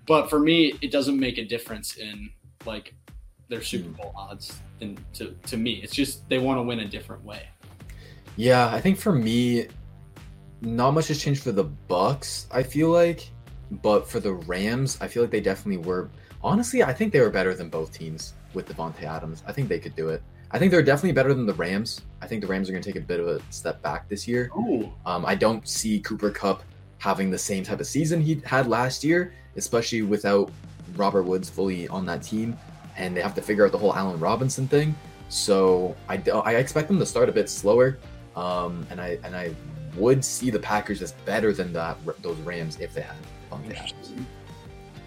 But 0.06 0.30
for 0.30 0.38
me, 0.38 0.74
it 0.80 0.92
doesn't 0.92 1.18
make 1.18 1.38
a 1.38 1.44
difference 1.44 1.96
in 1.96 2.30
like 2.64 2.94
their 3.48 3.60
Super 3.60 3.88
hmm. 3.88 3.94
Bowl 3.94 4.12
odds. 4.16 4.58
And 4.80 4.98
to 5.14 5.34
to 5.48 5.56
me, 5.56 5.80
it's 5.82 5.92
just 5.92 6.26
they 6.28 6.38
want 6.38 6.58
to 6.58 6.62
win 6.62 6.80
a 6.80 6.86
different 6.86 7.24
way. 7.24 7.48
Yeah, 8.36 8.72
I 8.72 8.80
think 8.80 8.96
for 8.96 9.12
me, 9.12 9.66
not 10.60 10.92
much 10.92 11.08
has 11.08 11.20
changed 11.20 11.42
for 11.42 11.50
the 11.50 11.64
Bucks. 11.64 12.46
I 12.52 12.62
feel 12.62 12.90
like, 12.90 13.28
but 13.82 14.08
for 14.08 14.20
the 14.20 14.34
Rams, 14.34 14.98
I 15.00 15.08
feel 15.08 15.24
like 15.24 15.32
they 15.32 15.40
definitely 15.40 15.84
were. 15.84 16.08
Honestly, 16.44 16.84
I 16.84 16.92
think 16.92 17.12
they 17.12 17.20
were 17.20 17.30
better 17.30 17.52
than 17.52 17.68
both 17.68 17.92
teams 17.92 18.34
with 18.54 18.68
Davante 18.68 19.02
Adams. 19.02 19.42
I 19.48 19.52
think 19.52 19.68
they 19.68 19.80
could 19.80 19.96
do 19.96 20.10
it. 20.10 20.22
I 20.52 20.60
think 20.60 20.70
they're 20.70 20.84
definitely 20.84 21.12
better 21.12 21.34
than 21.34 21.46
the 21.46 21.54
Rams. 21.54 22.02
I 22.20 22.26
think 22.26 22.40
the 22.42 22.46
Rams 22.46 22.68
are 22.68 22.72
going 22.72 22.82
to 22.82 22.92
take 22.92 23.00
a 23.00 23.04
bit 23.04 23.20
of 23.20 23.28
a 23.28 23.40
step 23.50 23.80
back 23.82 24.08
this 24.08 24.26
year. 24.26 24.50
Um, 25.06 25.24
I 25.24 25.34
don't 25.34 25.66
see 25.66 26.00
Cooper 26.00 26.30
Kupp 26.30 26.62
having 26.98 27.30
the 27.30 27.38
same 27.38 27.62
type 27.62 27.80
of 27.80 27.86
season 27.86 28.20
he 28.20 28.42
had 28.44 28.66
last 28.66 29.04
year, 29.04 29.32
especially 29.56 30.02
without 30.02 30.50
Robert 30.96 31.22
Woods 31.22 31.48
fully 31.48 31.88
on 31.88 32.04
that 32.06 32.22
team, 32.22 32.58
and 32.96 33.16
they 33.16 33.20
have 33.20 33.34
to 33.36 33.42
figure 33.42 33.64
out 33.64 33.72
the 33.72 33.78
whole 33.78 33.94
Allen 33.94 34.18
Robinson 34.18 34.66
thing. 34.66 34.94
So 35.28 35.96
I, 36.08 36.20
I 36.44 36.56
expect 36.56 36.88
them 36.88 36.98
to 36.98 37.06
start 37.06 37.28
a 37.28 37.32
bit 37.32 37.48
slower, 37.48 37.98
um, 38.34 38.86
and 38.90 39.00
I 39.00 39.18
and 39.24 39.36
I 39.36 39.54
would 39.96 40.24
see 40.24 40.50
the 40.50 40.58
Packers 40.58 41.02
as 41.02 41.12
better 41.24 41.52
than 41.52 41.72
that 41.72 41.98
those 42.22 42.38
Rams 42.38 42.78
if 42.80 42.94
they 42.94 43.02
had 43.02 43.16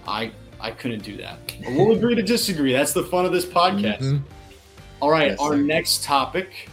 I 0.07 0.31
I 0.59 0.71
couldn't 0.71 1.03
do 1.03 1.17
that. 1.17 1.39
We'll 1.69 1.95
agree 1.95 2.15
to 2.15 2.21
disagree. 2.21 2.71
That's 2.71 2.93
the 2.93 3.03
fun 3.03 3.25
of 3.25 3.31
this 3.31 3.45
podcast. 3.45 4.01
Mm-hmm. 4.01 4.25
All 5.01 5.09
right, 5.09 5.31
yes, 5.31 5.39
our 5.39 5.53
sir. 5.53 5.57
next 5.57 6.03
topic. 6.03 6.69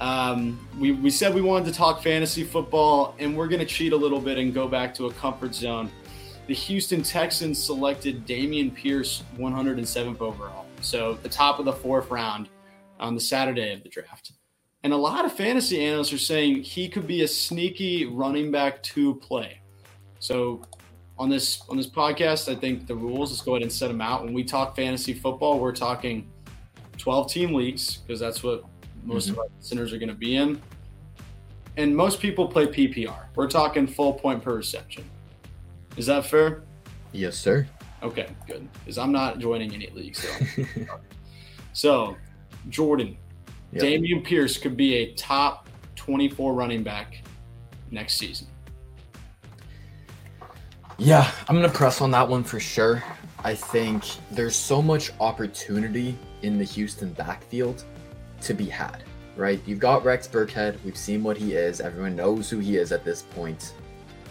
Um, 0.00 0.66
we, 0.78 0.92
we 0.92 1.10
said 1.10 1.34
we 1.34 1.40
wanted 1.40 1.66
to 1.66 1.72
talk 1.72 2.02
fantasy 2.02 2.44
football, 2.44 3.14
and 3.18 3.36
we're 3.36 3.48
going 3.48 3.60
to 3.60 3.66
cheat 3.66 3.92
a 3.92 3.96
little 3.96 4.20
bit 4.20 4.38
and 4.38 4.54
go 4.54 4.68
back 4.68 4.94
to 4.94 5.06
a 5.06 5.12
comfort 5.12 5.54
zone. 5.54 5.90
The 6.46 6.54
Houston 6.54 7.02
Texans 7.02 7.62
selected 7.62 8.26
Dameon 8.26 8.74
Pierce 8.74 9.24
107th 9.36 10.20
overall, 10.20 10.66
so 10.80 11.18
the 11.22 11.28
top 11.28 11.58
of 11.58 11.64
the 11.64 11.72
fourth 11.72 12.10
round 12.10 12.48
on 13.00 13.14
the 13.14 13.20
Saturday 13.20 13.72
of 13.72 13.82
the 13.82 13.88
draft. 13.88 14.32
And 14.84 14.92
a 14.92 14.96
lot 14.96 15.24
of 15.24 15.32
fantasy 15.32 15.84
analysts 15.84 16.12
are 16.12 16.18
saying 16.18 16.62
he 16.62 16.88
could 16.88 17.06
be 17.06 17.22
a 17.22 17.28
sneaky 17.28 18.06
running 18.06 18.50
back 18.50 18.82
to 18.84 19.16
play. 19.16 19.60
So 20.20 20.62
on 21.18 21.28
this 21.28 21.60
on 21.68 21.76
this 21.76 21.88
podcast, 21.88 22.50
I 22.50 22.54
think 22.54 22.86
the 22.86 22.94
rules. 22.94 23.30
Let's 23.30 23.42
go 23.42 23.54
ahead 23.54 23.62
and 23.62 23.72
set 23.72 23.88
them 23.88 24.00
out. 24.00 24.24
When 24.24 24.32
we 24.32 24.44
talk 24.44 24.76
fantasy 24.76 25.12
football, 25.12 25.58
we're 25.58 25.74
talking 25.74 26.30
12 26.96 27.30
team 27.30 27.54
leagues 27.54 27.98
because 27.98 28.20
that's 28.20 28.42
what 28.42 28.64
most 29.04 29.24
mm-hmm. 29.24 29.32
of 29.34 29.38
our 29.40 29.46
listeners 29.58 29.92
are 29.92 29.98
going 29.98 30.08
to 30.08 30.14
be 30.14 30.36
in. 30.36 30.60
And 31.76 31.96
most 31.96 32.20
people 32.20 32.48
play 32.48 32.66
PPR. 32.66 33.26
We're 33.36 33.48
talking 33.48 33.86
full 33.86 34.14
point 34.14 34.42
per 34.42 34.54
reception. 34.54 35.04
Is 35.96 36.06
that 36.06 36.26
fair? 36.26 36.62
Yes, 37.12 37.36
sir. 37.36 37.66
Okay, 38.02 38.28
good. 38.46 38.68
Because 38.72 38.98
I'm 38.98 39.12
not 39.12 39.38
joining 39.38 39.74
any 39.74 39.88
leagues. 39.90 40.26
So, 40.26 40.64
so 41.72 42.16
Jordan, 42.68 43.16
yep. 43.72 43.82
Dameon 43.82 44.24
Pierce 44.24 44.58
could 44.58 44.76
be 44.76 44.94
a 44.96 45.12
top 45.14 45.68
24 45.96 46.54
running 46.54 46.82
back 46.82 47.22
next 47.90 48.16
season. 48.16 48.46
Yeah, 50.96 51.30
I'm 51.48 51.56
going 51.56 51.68
to 51.68 51.76
press 51.76 52.00
on 52.00 52.10
that 52.10 52.28
one 52.28 52.42
for 52.42 52.58
sure. 52.58 53.04
I 53.44 53.54
think 53.54 54.04
there's 54.32 54.56
so 54.56 54.82
much 54.82 55.12
opportunity 55.20 56.16
in 56.42 56.58
the 56.58 56.64
Houston 56.64 57.12
backfield 57.12 57.84
to 58.42 58.54
be 58.54 58.66
had, 58.66 59.02
right? 59.36 59.60
You've 59.66 59.78
got 59.78 60.04
Rex 60.04 60.26
Burkhead. 60.26 60.82
We've 60.84 60.96
seen 60.96 61.22
what 61.22 61.36
he 61.36 61.54
is. 61.54 61.80
Everyone 61.80 62.16
knows 62.16 62.48
who 62.50 62.58
he 62.58 62.76
is 62.76 62.92
at 62.92 63.04
this 63.04 63.22
point. 63.22 63.74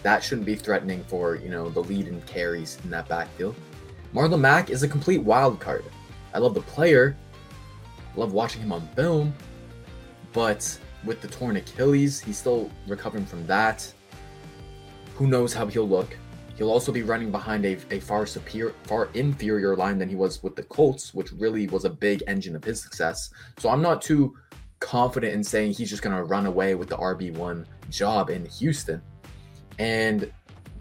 That 0.03 0.23
shouldn't 0.23 0.45
be 0.45 0.55
threatening 0.55 1.03
for, 1.05 1.35
you 1.35 1.49
know, 1.49 1.69
the 1.69 1.81
lead 1.81 2.07
and 2.07 2.25
carries 2.25 2.77
in 2.83 2.89
that 2.91 3.07
backfield. 3.07 3.55
Marlon 4.13 4.39
Mack 4.39 4.69
is 4.69 4.83
a 4.83 4.87
complete 4.87 5.21
wild 5.21 5.59
card. 5.59 5.83
I 6.33 6.39
love 6.39 6.53
the 6.53 6.61
player. 6.61 7.17
love 8.15 8.33
watching 8.33 8.61
him 8.61 8.71
on 8.71 8.87
film. 8.95 9.33
But 10.33 10.79
with 11.03 11.21
the 11.21 11.27
torn 11.27 11.57
Achilles, 11.57 12.19
he's 12.19 12.37
still 12.37 12.69
recovering 12.87 13.25
from 13.25 13.45
that. 13.47 13.91
Who 15.15 15.27
knows 15.27 15.53
how 15.53 15.65
he'll 15.67 15.87
look? 15.87 16.15
He'll 16.57 16.71
also 16.71 16.91
be 16.91 17.03
running 17.03 17.31
behind 17.31 17.65
a, 17.65 17.77
a 17.91 17.99
far 17.99 18.25
superior, 18.25 18.73
far 18.83 19.09
inferior 19.13 19.75
line 19.75 19.99
than 19.99 20.09
he 20.09 20.15
was 20.15 20.41
with 20.41 20.55
the 20.55 20.63
Colts, 20.63 21.13
which 21.13 21.31
really 21.33 21.67
was 21.67 21.85
a 21.85 21.89
big 21.89 22.23
engine 22.25 22.55
of 22.55 22.63
his 22.63 22.81
success. 22.81 23.29
So 23.59 23.69
I'm 23.69 23.81
not 23.81 24.01
too 24.01 24.35
confident 24.79 25.33
in 25.33 25.43
saying 25.43 25.73
he's 25.73 25.89
just 25.89 26.01
going 26.01 26.15
to 26.15 26.23
run 26.23 26.47
away 26.47 26.73
with 26.73 26.89
the 26.89 26.97
RB1 26.97 27.65
job 27.91 28.31
in 28.31 28.45
Houston. 28.45 29.01
And 29.77 30.31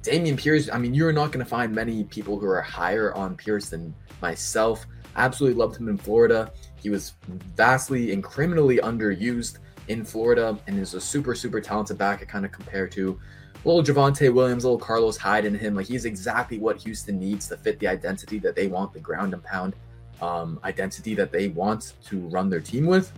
Dameon 0.02 0.38
Pierce, 0.38 0.70
I 0.72 0.78
mean, 0.78 0.94
you're 0.94 1.12
not 1.12 1.30
going 1.30 1.44
to 1.44 1.48
find 1.48 1.74
many 1.74 2.04
people 2.04 2.38
who 2.38 2.46
are 2.46 2.62
higher 2.62 3.14
on 3.14 3.36
Pierce 3.36 3.68
than 3.68 3.94
myself. 4.22 4.86
Absolutely 5.16 5.58
loved 5.58 5.76
him 5.76 5.88
in 5.88 5.98
Florida. 5.98 6.52
He 6.80 6.88
was 6.88 7.14
vastly 7.54 8.12
and 8.12 8.24
criminally 8.24 8.78
underused 8.78 9.58
in 9.88 10.04
Florida 10.04 10.58
and 10.66 10.78
is 10.78 10.94
a 10.94 11.00
super, 11.00 11.34
super 11.34 11.60
talented 11.60 11.98
back. 11.98 12.22
I 12.22 12.24
kind 12.24 12.44
of 12.44 12.52
compare 12.52 12.88
to 12.88 13.18
little 13.66 13.82
Javonte 13.82 14.32
Williams, 14.32 14.64
little 14.64 14.78
Carlos 14.78 15.16
Hyde 15.16 15.44
in 15.44 15.54
him. 15.54 15.74
Like 15.74 15.86
he's 15.86 16.04
exactly 16.04 16.58
what 16.58 16.80
Houston 16.82 17.18
needs 17.18 17.48
to 17.48 17.56
fit 17.56 17.80
the 17.80 17.88
identity 17.88 18.38
that 18.38 18.54
they 18.54 18.68
want, 18.68 18.92
the 18.92 19.00
ground 19.00 19.34
and 19.34 19.42
pound 19.42 19.74
um, 20.22 20.60
identity 20.62 21.14
that 21.16 21.32
they 21.32 21.48
want 21.48 21.94
to 22.06 22.20
run 22.28 22.48
their 22.48 22.60
team 22.60 22.86
with. 22.86 23.12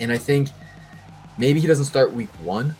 And 0.00 0.10
I 0.10 0.18
think 0.18 0.48
maybe 1.38 1.60
he 1.60 1.68
doesn't 1.68 1.84
start 1.84 2.12
week 2.12 2.30
one, 2.42 2.74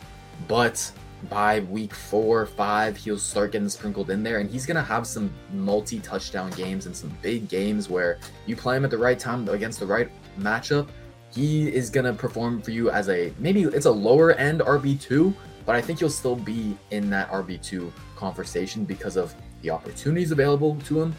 but 0.48 0.90
by 1.28 1.60
week 1.60 1.94
four 1.94 2.44
five, 2.46 2.96
he'll 2.96 3.18
start 3.18 3.52
getting 3.52 3.68
sprinkled 3.68 4.10
in 4.10 4.22
there, 4.22 4.38
and 4.38 4.50
he's 4.50 4.66
gonna 4.66 4.82
have 4.82 5.06
some 5.06 5.30
multi-touchdown 5.52 6.50
games 6.52 6.86
and 6.86 6.96
some 6.96 7.16
big 7.22 7.48
games 7.48 7.88
where 7.88 8.18
you 8.46 8.56
play 8.56 8.76
him 8.76 8.84
at 8.84 8.90
the 8.90 8.98
right 8.98 9.18
time 9.18 9.48
against 9.48 9.78
the 9.78 9.86
right 9.86 10.10
matchup. 10.40 10.88
He 11.32 11.72
is 11.72 11.88
gonna 11.90 12.14
perform 12.14 12.62
for 12.62 12.72
you 12.72 12.90
as 12.90 13.08
a 13.08 13.32
maybe 13.38 13.62
it's 13.62 13.86
a 13.86 13.90
lower 13.90 14.32
end 14.32 14.60
RB 14.60 15.00
two, 15.00 15.34
but 15.66 15.76
I 15.76 15.80
think 15.80 15.98
he'll 15.98 16.10
still 16.10 16.36
be 16.36 16.76
in 16.90 17.10
that 17.10 17.30
RB2 17.30 17.90
conversation 18.16 18.84
because 18.84 19.16
of 19.16 19.34
the 19.62 19.70
opportunities 19.70 20.32
available 20.32 20.76
to 20.86 21.00
him, 21.00 21.14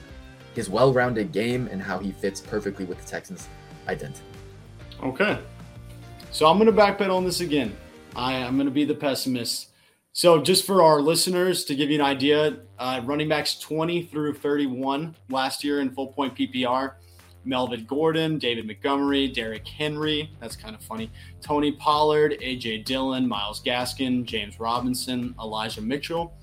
his 0.56 0.70
well 0.70 0.94
rounded 0.94 1.32
game, 1.32 1.68
and 1.72 1.82
how 1.82 2.00
he 2.00 2.12
fits 2.12 2.42
perfectly 2.42 2.86
with 2.86 3.00
the 3.00 3.08
Texans' 3.08 3.48
identity. 3.88 4.22
Okay. 5.04 5.40
So 6.32 6.46
I'm 6.46 6.58
going 6.58 6.74
to 6.74 6.82
backpedal 6.82 7.16
on 7.16 7.26
this 7.26 7.42
again. 7.42 7.76
I 8.16 8.34
am 8.34 8.56
going 8.56 8.68
to 8.68 8.72
be 8.72 8.86
the 8.86 8.96
pessimist. 8.96 9.70
So, 10.14 10.42
just 10.42 10.66
for 10.66 10.84
our 10.84 11.02
listeners 11.02 11.64
to 11.66 11.76
give 11.76 11.90
you 11.90 11.96
an 11.96 12.06
idea, 12.06 12.60
uh, 12.78 13.02
running 13.06 13.30
backs 13.30 13.58
20 13.60 14.04
through 14.04 14.34
31 14.34 15.16
last 15.30 15.64
year 15.64 15.80
in 15.80 15.90
full 15.92 16.08
point 16.08 16.36
PPR. 16.36 16.96
Melvin 17.46 17.86
Gordon, 17.86 18.38
David 18.38 18.68
Montgomery, 18.68 19.28
Derrick 19.28 19.68
Henry. 19.68 20.32
That's 20.40 20.56
kind 20.56 20.76
of 20.76 20.82
funny. 20.82 21.10
Tony 21.42 21.72
Pollard, 21.72 22.38
AJ 22.42 22.86
Dillon, 22.86 23.28
Myles 23.28 23.62
Gaskin, 23.62 24.26
James 24.26 24.60
Robinson, 24.60 25.34
Elijah 25.40 25.82
Mitchell, 25.82 26.34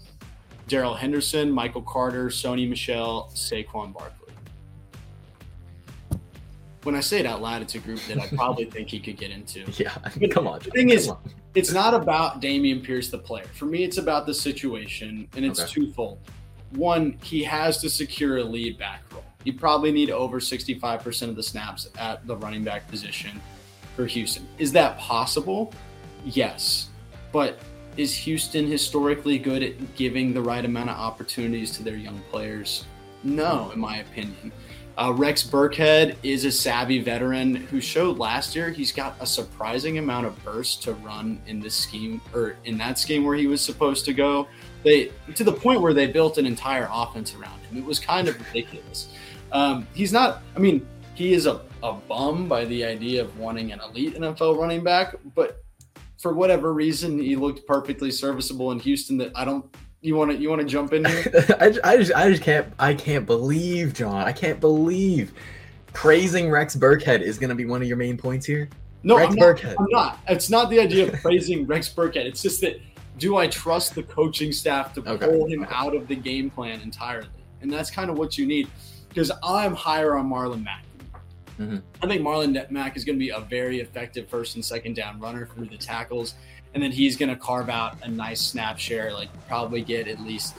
Darrell 0.66 0.94
Henderson, 0.94 1.50
Michael 1.50 1.82
Carter, 1.82 2.26
Sony 2.26 2.68
Michel, 2.68 3.30
Saquon 3.34 3.92
Barkley. 3.92 4.14
When 6.82 6.94
I 6.94 7.00
say 7.00 7.20
it 7.20 7.26
out 7.26 7.42
loud, 7.42 7.62
it's 7.62 7.74
a 7.74 7.78
group 7.78 8.00
that 8.08 8.18
I 8.18 8.26
probably 8.28 8.64
think 8.70 8.88
he 8.88 8.98
could 8.98 9.16
get 9.16 9.30
into. 9.30 9.64
Yeah, 9.72 9.94
but 10.02 10.30
come 10.30 10.46
on. 10.46 10.60
The 10.60 10.70
thing 10.70 10.90
is, 10.90 11.08
on. 11.08 11.18
it's 11.54 11.72
not 11.72 11.94
about 11.94 12.40
Dameon 12.40 12.82
Pierce, 12.82 13.08
the 13.08 13.18
player. 13.18 13.46
For 13.54 13.66
me, 13.66 13.84
it's 13.84 13.98
about 13.98 14.26
the 14.26 14.34
situation, 14.34 15.28
and 15.36 15.44
it's 15.44 15.60
okay. 15.60 15.70
twofold. 15.70 16.18
One, 16.70 17.18
he 17.22 17.42
has 17.44 17.78
to 17.78 17.90
secure 17.90 18.38
a 18.38 18.44
lead 18.44 18.78
back 18.78 19.02
role 19.12 19.24
you 19.44 19.52
probably 19.52 19.92
need 19.92 20.10
over 20.10 20.40
65% 20.40 21.28
of 21.28 21.36
the 21.36 21.42
snaps 21.42 21.88
at 21.98 22.26
the 22.26 22.36
running 22.36 22.64
back 22.64 22.88
position 22.88 23.40
for 23.96 24.06
Houston. 24.06 24.46
Is 24.58 24.72
that 24.72 24.98
possible? 24.98 25.72
Yes. 26.24 26.88
But 27.32 27.58
is 27.96 28.14
Houston 28.16 28.66
historically 28.66 29.38
good 29.38 29.62
at 29.62 29.96
giving 29.96 30.32
the 30.32 30.42
right 30.42 30.64
amount 30.64 30.90
of 30.90 30.96
opportunities 30.96 31.70
to 31.72 31.82
their 31.82 31.96
young 31.96 32.20
players? 32.30 32.84
No, 33.24 33.70
in 33.72 33.80
my 33.80 33.98
opinion. 33.98 34.52
Uh, 34.98 35.12
Rex 35.12 35.44
Burkhead 35.44 36.16
is 36.24 36.44
a 36.44 36.50
savvy 36.50 37.00
veteran 37.00 37.54
who 37.54 37.80
showed 37.80 38.18
last 38.18 38.56
year 38.56 38.70
he's 38.70 38.90
got 38.90 39.14
a 39.20 39.26
surprising 39.26 39.98
amount 39.98 40.26
of 40.26 40.44
burst 40.44 40.82
to 40.82 40.94
run 40.94 41.40
in 41.46 41.60
this 41.60 41.76
scheme 41.76 42.20
or 42.34 42.56
in 42.64 42.76
that 42.78 42.98
scheme 42.98 43.22
where 43.22 43.36
he 43.36 43.46
was 43.46 43.60
supposed 43.60 44.04
to 44.06 44.12
go. 44.12 44.48
They 44.82 45.12
to 45.36 45.44
the 45.44 45.52
point 45.52 45.82
where 45.82 45.94
they 45.94 46.08
built 46.08 46.36
an 46.36 46.46
entire 46.46 46.88
offense 46.92 47.32
around 47.36 47.60
him. 47.60 47.78
It 47.78 47.84
was 47.84 48.00
kind 48.00 48.26
of 48.26 48.44
ridiculous. 48.44 49.14
Um, 49.52 49.86
he's 49.94 50.12
not. 50.12 50.42
I 50.56 50.58
mean, 50.58 50.84
he 51.14 51.32
is 51.32 51.46
a, 51.46 51.60
a 51.84 51.92
bum 51.92 52.48
by 52.48 52.64
the 52.64 52.84
idea 52.84 53.22
of 53.22 53.38
wanting 53.38 53.70
an 53.70 53.78
elite 53.80 54.16
NFL 54.16 54.58
running 54.58 54.82
back, 54.82 55.14
but 55.36 55.62
for 56.20 56.34
whatever 56.34 56.74
reason, 56.74 57.20
he 57.20 57.36
looked 57.36 57.64
perfectly 57.68 58.10
serviceable 58.10 58.72
in 58.72 58.80
Houston. 58.80 59.16
That 59.18 59.30
I 59.36 59.44
don't. 59.44 59.64
You 60.00 60.14
want 60.14 60.30
to 60.30 60.36
you 60.36 60.48
want 60.48 60.60
to 60.62 60.66
jump 60.66 60.92
in 60.92 61.04
here? 61.04 61.24
I, 61.60 61.74
I 61.82 61.96
just 61.96 62.12
I 62.14 62.30
just 62.30 62.42
can't 62.42 62.72
I 62.78 62.94
can't 62.94 63.26
believe 63.26 63.94
John. 63.94 64.14
I 64.14 64.32
can't 64.32 64.60
believe 64.60 65.32
praising 65.92 66.50
Rex 66.50 66.76
Burkhead 66.76 67.20
is 67.20 67.38
going 67.38 67.48
to 67.48 67.56
be 67.56 67.64
one 67.64 67.82
of 67.82 67.88
your 67.88 67.96
main 67.96 68.16
points 68.16 68.46
here. 68.46 68.68
No, 69.02 69.16
Rex 69.16 69.30
I'm 69.30 69.36
not, 69.36 69.56
Burkhead. 69.56 69.74
I'm 69.78 69.86
not. 69.90 70.18
It's 70.28 70.50
not 70.50 70.70
the 70.70 70.78
idea 70.80 71.12
of 71.12 71.20
praising 71.20 71.66
Rex 71.66 71.92
Burkhead. 71.92 72.26
It's 72.26 72.42
just 72.42 72.60
that 72.60 72.80
do 73.18 73.36
I 73.36 73.48
trust 73.48 73.94
the 73.94 74.04
coaching 74.04 74.52
staff 74.52 74.94
to 74.94 75.00
okay. 75.00 75.26
pull 75.26 75.46
him 75.46 75.66
out 75.70 75.96
of 75.96 76.06
the 76.06 76.14
game 76.14 76.50
plan 76.50 76.80
entirely? 76.80 77.28
And 77.60 77.72
that's 77.72 77.90
kind 77.90 78.10
of 78.10 78.16
what 78.16 78.38
you 78.38 78.46
need 78.46 78.68
because 79.08 79.32
I'm 79.42 79.74
higher 79.74 80.16
on 80.16 80.30
Marlon 80.30 80.62
Mack. 80.62 80.84
Mm-hmm. 81.58 81.78
I 82.02 82.06
think 82.06 82.22
Marlon 82.22 82.70
Mack 82.70 82.96
is 82.96 83.04
going 83.04 83.16
to 83.16 83.24
be 83.24 83.30
a 83.30 83.40
very 83.40 83.80
effective 83.80 84.28
first 84.28 84.54
and 84.54 84.64
second 84.64 84.94
down 84.94 85.18
runner 85.18 85.46
through 85.46 85.66
the 85.66 85.76
tackles. 85.76 86.34
And 86.74 86.82
then 86.82 86.92
he's 86.92 87.16
going 87.16 87.30
to 87.30 87.36
carve 87.36 87.68
out 87.68 87.96
a 88.02 88.08
nice 88.08 88.40
snap 88.40 88.78
share, 88.78 89.12
like 89.12 89.28
probably 89.48 89.82
get 89.82 90.06
at 90.06 90.20
least 90.20 90.56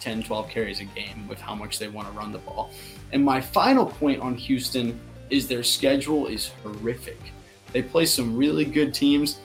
10, 0.00 0.22
12 0.22 0.48
carries 0.48 0.80
a 0.80 0.84
game 0.84 1.26
with 1.28 1.40
how 1.40 1.54
much 1.54 1.78
they 1.78 1.88
want 1.88 2.06
to 2.06 2.12
run 2.12 2.30
the 2.30 2.38
ball. 2.38 2.70
And 3.12 3.24
my 3.24 3.40
final 3.40 3.86
point 3.86 4.20
on 4.20 4.34
Houston 4.34 4.98
is 5.30 5.48
their 5.48 5.62
schedule 5.62 6.26
is 6.26 6.50
horrific. 6.62 7.18
They 7.72 7.82
play 7.82 8.06
some 8.06 8.36
really 8.36 8.64
good 8.64 8.94
teams. 8.94 9.40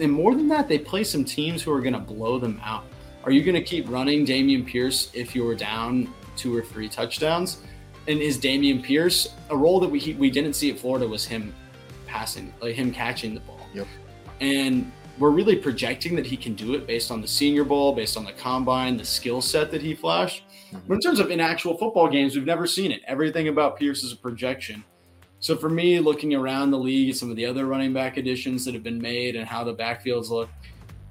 And 0.00 0.12
more 0.12 0.34
than 0.34 0.48
that, 0.48 0.68
they 0.68 0.78
play 0.78 1.04
some 1.04 1.24
teams 1.24 1.62
who 1.62 1.72
are 1.72 1.80
going 1.80 1.92
to 1.92 2.00
blow 2.00 2.38
them 2.38 2.60
out. 2.64 2.84
Are 3.24 3.30
you 3.30 3.42
going 3.42 3.54
to 3.54 3.62
keep 3.62 3.88
running 3.88 4.24
Dameon 4.24 4.66
Pierce 4.66 5.10
if 5.12 5.34
you 5.34 5.44
were 5.44 5.54
down 5.54 6.12
two 6.36 6.56
or 6.56 6.62
three 6.62 6.88
touchdowns? 6.88 7.62
And 8.06 8.20
is 8.20 8.38
Dameon 8.38 8.82
Pierce 8.82 9.34
a 9.50 9.56
role 9.56 9.80
that 9.80 9.88
we 9.88 10.16
we 10.18 10.30
didn't 10.30 10.54
see 10.54 10.70
at 10.70 10.78
Florida 10.78 11.06
was 11.06 11.26
him 11.26 11.54
passing, 12.06 12.54
like 12.62 12.74
him 12.74 12.90
catching 12.90 13.34
the 13.34 13.40
ball. 13.40 13.60
Yep. 13.74 13.86
And 14.40 14.90
we're 15.18 15.30
really 15.30 15.56
projecting 15.56 16.14
that 16.16 16.26
he 16.26 16.36
can 16.36 16.54
do 16.54 16.74
it 16.74 16.86
based 16.86 17.10
on 17.10 17.20
the 17.20 17.28
Senior 17.28 17.64
Bowl, 17.64 17.92
based 17.92 18.16
on 18.16 18.24
the 18.24 18.32
combine, 18.32 18.96
the 18.96 19.04
skill 19.04 19.40
set 19.40 19.70
that 19.72 19.82
he 19.82 19.94
flashed. 19.94 20.44
Mm-hmm. 20.68 20.78
But 20.86 20.94
in 20.94 21.00
terms 21.00 21.18
of 21.18 21.30
in 21.30 21.40
actual 21.40 21.76
football 21.76 22.08
games, 22.08 22.36
we've 22.36 22.46
never 22.46 22.66
seen 22.66 22.92
it. 22.92 23.00
Everything 23.06 23.48
about 23.48 23.78
Pierce 23.78 24.04
is 24.04 24.12
a 24.12 24.16
projection. 24.16 24.84
So 25.40 25.56
for 25.56 25.68
me, 25.68 26.00
looking 26.00 26.34
around 26.34 26.70
the 26.70 26.78
league, 26.78 27.14
some 27.14 27.30
of 27.30 27.36
the 27.36 27.46
other 27.46 27.66
running 27.66 27.92
back 27.92 28.16
additions 28.16 28.64
that 28.64 28.74
have 28.74 28.82
been 28.82 29.00
made 29.00 29.36
and 29.36 29.46
how 29.46 29.64
the 29.64 29.74
backfields 29.74 30.30
look, 30.30 30.48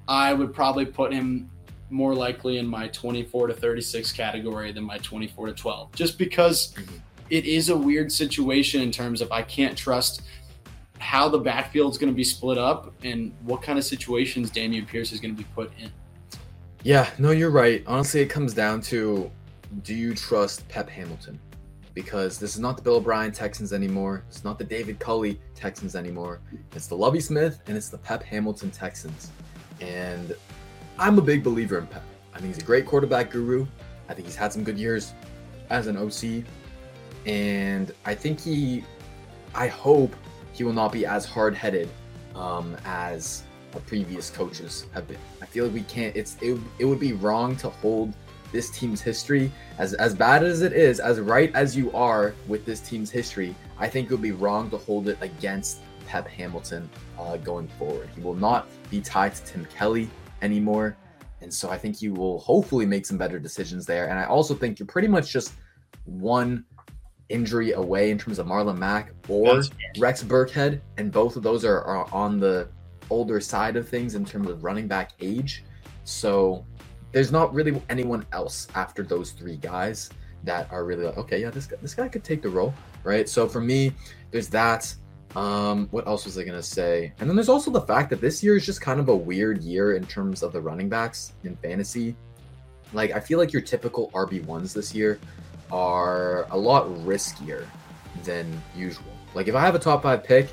I 0.06 0.32
would 0.32 0.54
probably 0.54 0.86
put 0.86 1.12
him 1.12 1.50
more 1.90 2.14
likely 2.14 2.58
in 2.58 2.66
my 2.66 2.88
24 2.88 3.48
to 3.48 3.54
36 3.54 4.12
category 4.12 4.72
than 4.72 4.84
my 4.84 4.98
24 4.98 5.46
to 5.46 5.52
12, 5.54 5.92
just 5.92 6.18
because 6.18 6.72
mm-hmm. 6.74 6.96
it 7.30 7.46
is 7.46 7.70
a 7.70 7.76
weird 7.76 8.12
situation 8.12 8.82
in 8.82 8.90
terms 8.90 9.22
of 9.22 9.32
I 9.32 9.42
can't 9.42 9.76
trust 9.76 10.22
how 10.98 11.28
the 11.28 11.38
backfield 11.38 11.92
is 11.92 11.98
going 11.98 12.12
to 12.12 12.16
be 12.16 12.24
split 12.24 12.58
up 12.58 12.92
and 13.02 13.32
what 13.42 13.62
kind 13.62 13.78
of 13.78 13.84
situations 13.84 14.50
Dameon 14.50 14.86
Pierce 14.86 15.12
is 15.12 15.20
going 15.20 15.34
to 15.34 15.38
be 15.38 15.48
put 15.54 15.72
in. 15.78 15.90
Yeah, 16.82 17.10
no, 17.18 17.30
you're 17.30 17.50
right. 17.50 17.82
Honestly, 17.86 18.20
it 18.20 18.28
comes 18.28 18.54
down 18.54 18.80
to 18.82 19.30
do 19.82 19.94
you 19.94 20.14
trust 20.14 20.68
Pep 20.68 20.88
Hamilton? 20.88 21.38
Because 21.94 22.38
this 22.38 22.54
is 22.54 22.60
not 22.60 22.76
the 22.76 22.82
Bill 22.82 22.96
O'Brien 22.96 23.32
Texans 23.32 23.72
anymore. 23.72 24.24
It's 24.28 24.44
not 24.44 24.58
the 24.58 24.64
David 24.64 24.98
Culley 25.00 25.40
Texans 25.54 25.96
anymore. 25.96 26.40
It's 26.74 26.86
the 26.86 26.94
Lovie 26.94 27.20
Smith 27.20 27.60
and 27.66 27.76
it's 27.76 27.88
the 27.88 27.98
Pep 27.98 28.22
Hamilton 28.22 28.70
Texans. 28.70 29.30
And 29.80 30.34
I'm 30.98 31.18
a 31.18 31.22
big 31.22 31.42
believer 31.42 31.78
in 31.78 31.86
Pep. 31.86 32.04
I 32.32 32.38
think 32.38 32.54
he's 32.54 32.62
a 32.62 32.66
great 32.66 32.86
quarterback 32.86 33.30
guru. 33.30 33.66
I 34.08 34.14
think 34.14 34.26
he's 34.26 34.36
had 34.36 34.52
some 34.52 34.62
good 34.62 34.78
years 34.78 35.12
as 35.70 35.88
an 35.88 35.96
OC. 35.96 36.44
And 37.26 37.92
I 38.04 38.14
think 38.14 38.40
he, 38.40 38.84
I 39.54 39.66
hope 39.66 40.14
he 40.58 40.64
will 40.64 40.72
not 40.72 40.92
be 40.92 41.06
as 41.06 41.24
hard 41.24 41.54
headed 41.54 41.88
um, 42.34 42.76
as 42.84 43.44
previous 43.86 44.28
coaches 44.28 44.86
have 44.92 45.06
been. 45.06 45.18
I 45.40 45.46
feel 45.46 45.64
like 45.66 45.74
we 45.74 45.82
can't, 45.82 46.16
it's, 46.16 46.36
it, 46.40 46.58
it 46.80 46.84
would 46.84 46.98
be 46.98 47.12
wrong 47.12 47.54
to 47.56 47.70
hold 47.70 48.12
this 48.50 48.70
team's 48.70 49.00
history 49.00 49.52
as 49.76 49.92
as 49.94 50.14
bad 50.14 50.42
as 50.42 50.62
it 50.62 50.72
is 50.72 51.00
as 51.00 51.20
right 51.20 51.54
as 51.54 51.76
you 51.76 51.92
are 51.92 52.34
with 52.46 52.64
this 52.64 52.80
team's 52.80 53.10
history 53.10 53.54
i 53.78 53.86
think 53.86 54.06
it 54.06 54.10
would 54.10 54.22
be 54.22 54.32
wrong 54.32 54.70
to 54.70 54.78
hold 54.78 55.06
it 55.06 55.18
against 55.20 55.80
pep 56.06 56.26
hamilton 56.26 56.88
uh, 57.18 57.36
going 57.36 57.68
forward 57.78 58.08
he 58.14 58.22
will 58.22 58.32
not 58.32 58.66
be 58.88 59.02
tied 59.02 59.34
to 59.34 59.44
tim 59.44 59.66
kelly 59.66 60.08
anymore. 60.42 60.96
And 61.40 61.52
so 61.52 61.70
I 61.70 61.78
think 61.78 62.02
you 62.02 62.14
will 62.14 62.40
hopefully 62.40 62.86
make 62.86 63.06
some 63.06 63.16
better 63.16 63.38
decisions 63.38 63.86
there. 63.86 64.08
And 64.08 64.18
I 64.18 64.24
also 64.24 64.54
think 64.54 64.78
you're 64.78 64.86
pretty 64.86 65.08
much 65.08 65.30
just 65.30 65.54
one 66.04 66.64
injury 67.28 67.72
away 67.72 68.10
in 68.10 68.18
terms 68.18 68.38
of 68.38 68.46
Marlon 68.46 68.78
Mack 68.78 69.12
or 69.28 69.62
Rex 69.98 70.22
Burkhead. 70.22 70.80
And 70.96 71.12
both 71.12 71.36
of 71.36 71.42
those 71.42 71.64
are, 71.64 71.82
are 71.82 72.12
on 72.12 72.40
the 72.40 72.68
older 73.10 73.40
side 73.40 73.76
of 73.76 73.88
things 73.88 74.14
in 74.14 74.24
terms 74.24 74.48
of 74.48 74.64
running 74.64 74.86
back 74.86 75.12
age. 75.20 75.64
So 76.04 76.64
there's 77.12 77.32
not 77.32 77.52
really 77.54 77.80
anyone 77.88 78.26
else 78.32 78.68
after 78.74 79.02
those 79.02 79.32
three 79.32 79.56
guys 79.56 80.10
that 80.44 80.70
are 80.70 80.84
really 80.84 81.04
like, 81.04 81.18
okay, 81.18 81.40
yeah, 81.40 81.50
this 81.50 81.66
guy, 81.66 81.76
this 81.82 81.94
guy 81.94 82.08
could 82.08 82.24
take 82.24 82.42
the 82.42 82.48
role, 82.48 82.74
right? 83.02 83.28
So 83.28 83.48
for 83.48 83.60
me, 83.60 83.92
there's 84.30 84.48
that. 84.48 84.94
Um, 85.36 85.88
what 85.90 86.06
else 86.06 86.24
was 86.24 86.38
I 86.38 86.44
gonna 86.44 86.62
say? 86.62 87.12
And 87.20 87.28
then 87.28 87.36
there's 87.36 87.50
also 87.50 87.70
the 87.70 87.82
fact 87.82 88.08
that 88.10 88.20
this 88.20 88.42
year 88.42 88.56
is 88.56 88.64
just 88.64 88.80
kind 88.80 88.98
of 88.98 89.08
a 89.08 89.16
weird 89.16 89.62
year 89.62 89.94
in 89.94 90.06
terms 90.06 90.42
of 90.42 90.52
the 90.52 90.60
running 90.60 90.88
backs 90.88 91.34
in 91.44 91.54
fantasy. 91.56 92.16
Like 92.94 93.10
I 93.10 93.20
feel 93.20 93.38
like 93.38 93.52
your 93.52 93.60
typical 93.60 94.10
RB 94.12 94.44
ones 94.46 94.72
this 94.72 94.94
year 94.94 95.18
are 95.70 96.46
a 96.50 96.56
lot 96.56 96.86
riskier 97.04 97.66
than 98.24 98.62
usual. 98.76 99.12
Like 99.34 99.48
if 99.48 99.54
I 99.54 99.60
have 99.60 99.74
a 99.74 99.78
top 99.78 100.02
five 100.02 100.24
pick, 100.24 100.48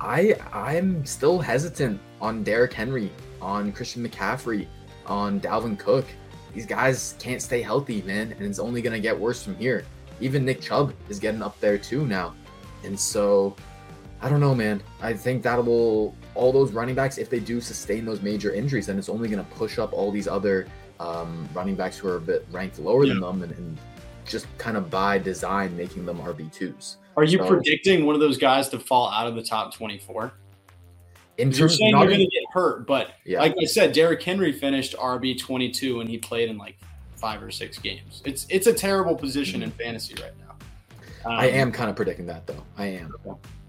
I 0.00 0.34
I'm 0.52 1.04
still 1.06 1.38
hesitant 1.38 2.00
on 2.20 2.42
Derrick 2.42 2.72
Henry, 2.72 3.10
on 3.40 3.72
Christian 3.72 4.06
McCaffrey, 4.06 4.66
on 5.06 5.40
Dalvin 5.40 5.78
Cook. 5.78 6.06
These 6.54 6.66
guys 6.66 7.14
can't 7.18 7.40
stay 7.40 7.62
healthy, 7.62 8.02
man, 8.02 8.32
and 8.32 8.42
it's 8.42 8.58
only 8.58 8.82
gonna 8.82 9.00
get 9.00 9.18
worse 9.18 9.42
from 9.42 9.56
here. 9.56 9.84
Even 10.20 10.44
Nick 10.44 10.60
Chubb 10.60 10.92
is 11.08 11.18
getting 11.18 11.42
up 11.42 11.58
there 11.60 11.78
too 11.78 12.06
now. 12.06 12.34
And 12.84 12.98
so 12.98 13.56
I 14.20 14.28
don't 14.28 14.40
know, 14.40 14.54
man. 14.54 14.82
I 15.00 15.14
think 15.14 15.42
that 15.42 15.64
will 15.64 16.14
all 16.34 16.52
those 16.52 16.72
running 16.72 16.94
backs, 16.94 17.18
if 17.18 17.28
they 17.28 17.40
do 17.40 17.60
sustain 17.60 18.04
those 18.04 18.22
major 18.22 18.52
injuries, 18.52 18.86
then 18.86 18.98
it's 18.98 19.08
only 19.08 19.28
to 19.42 19.50
push 19.54 19.78
up 19.78 19.92
all 19.92 20.10
these 20.10 20.28
other 20.28 20.66
um, 21.02 21.48
running 21.52 21.74
backs 21.74 21.98
who 21.98 22.08
are 22.08 22.16
a 22.16 22.20
bit 22.20 22.46
ranked 22.52 22.78
lower 22.78 23.04
yeah. 23.04 23.14
than 23.14 23.22
them, 23.22 23.42
and, 23.42 23.52
and, 23.52 23.78
just 24.24 24.46
kind 24.56 24.76
of 24.76 24.88
by 24.88 25.18
design 25.18 25.76
making 25.76 26.06
them 26.06 26.16
RB 26.18 26.50
twos. 26.52 26.98
Are 27.16 27.24
you 27.24 27.38
so, 27.38 27.48
predicting 27.48 28.06
one 28.06 28.14
of 28.14 28.20
those 28.20 28.38
guys 28.38 28.68
to 28.68 28.78
fall 28.78 29.10
out 29.10 29.26
of 29.26 29.34
the 29.34 29.42
top 29.42 29.74
twenty-four? 29.74 30.32
In 31.38 31.48
terms, 31.48 31.58
you're 31.58 31.68
saying 31.68 31.90
you're 31.90 32.06
going 32.06 32.20
to 32.20 32.26
get 32.26 32.44
hurt, 32.52 32.86
but 32.86 33.14
yeah. 33.24 33.40
like 33.40 33.56
I 33.60 33.64
said, 33.64 33.92
Derrick 33.92 34.22
Henry 34.22 34.52
finished 34.52 34.94
RB 34.96 35.36
twenty-two, 35.38 36.00
and 36.00 36.08
he 36.08 36.18
played 36.18 36.50
in 36.50 36.56
like 36.56 36.78
five 37.16 37.42
or 37.42 37.50
six 37.50 37.78
games. 37.78 38.22
It's 38.24 38.46
it's 38.48 38.68
a 38.68 38.72
terrible 38.72 39.16
position 39.16 39.60
mm-hmm. 39.60 39.70
in 39.70 39.72
fantasy 39.72 40.14
right 40.22 40.32
now. 40.38 40.54
Um, 41.24 41.38
I 41.38 41.46
am 41.46 41.72
kind 41.72 41.90
of 41.90 41.96
predicting 41.96 42.26
that 42.26 42.46
though. 42.46 42.62
I 42.78 42.86
am. 42.86 43.12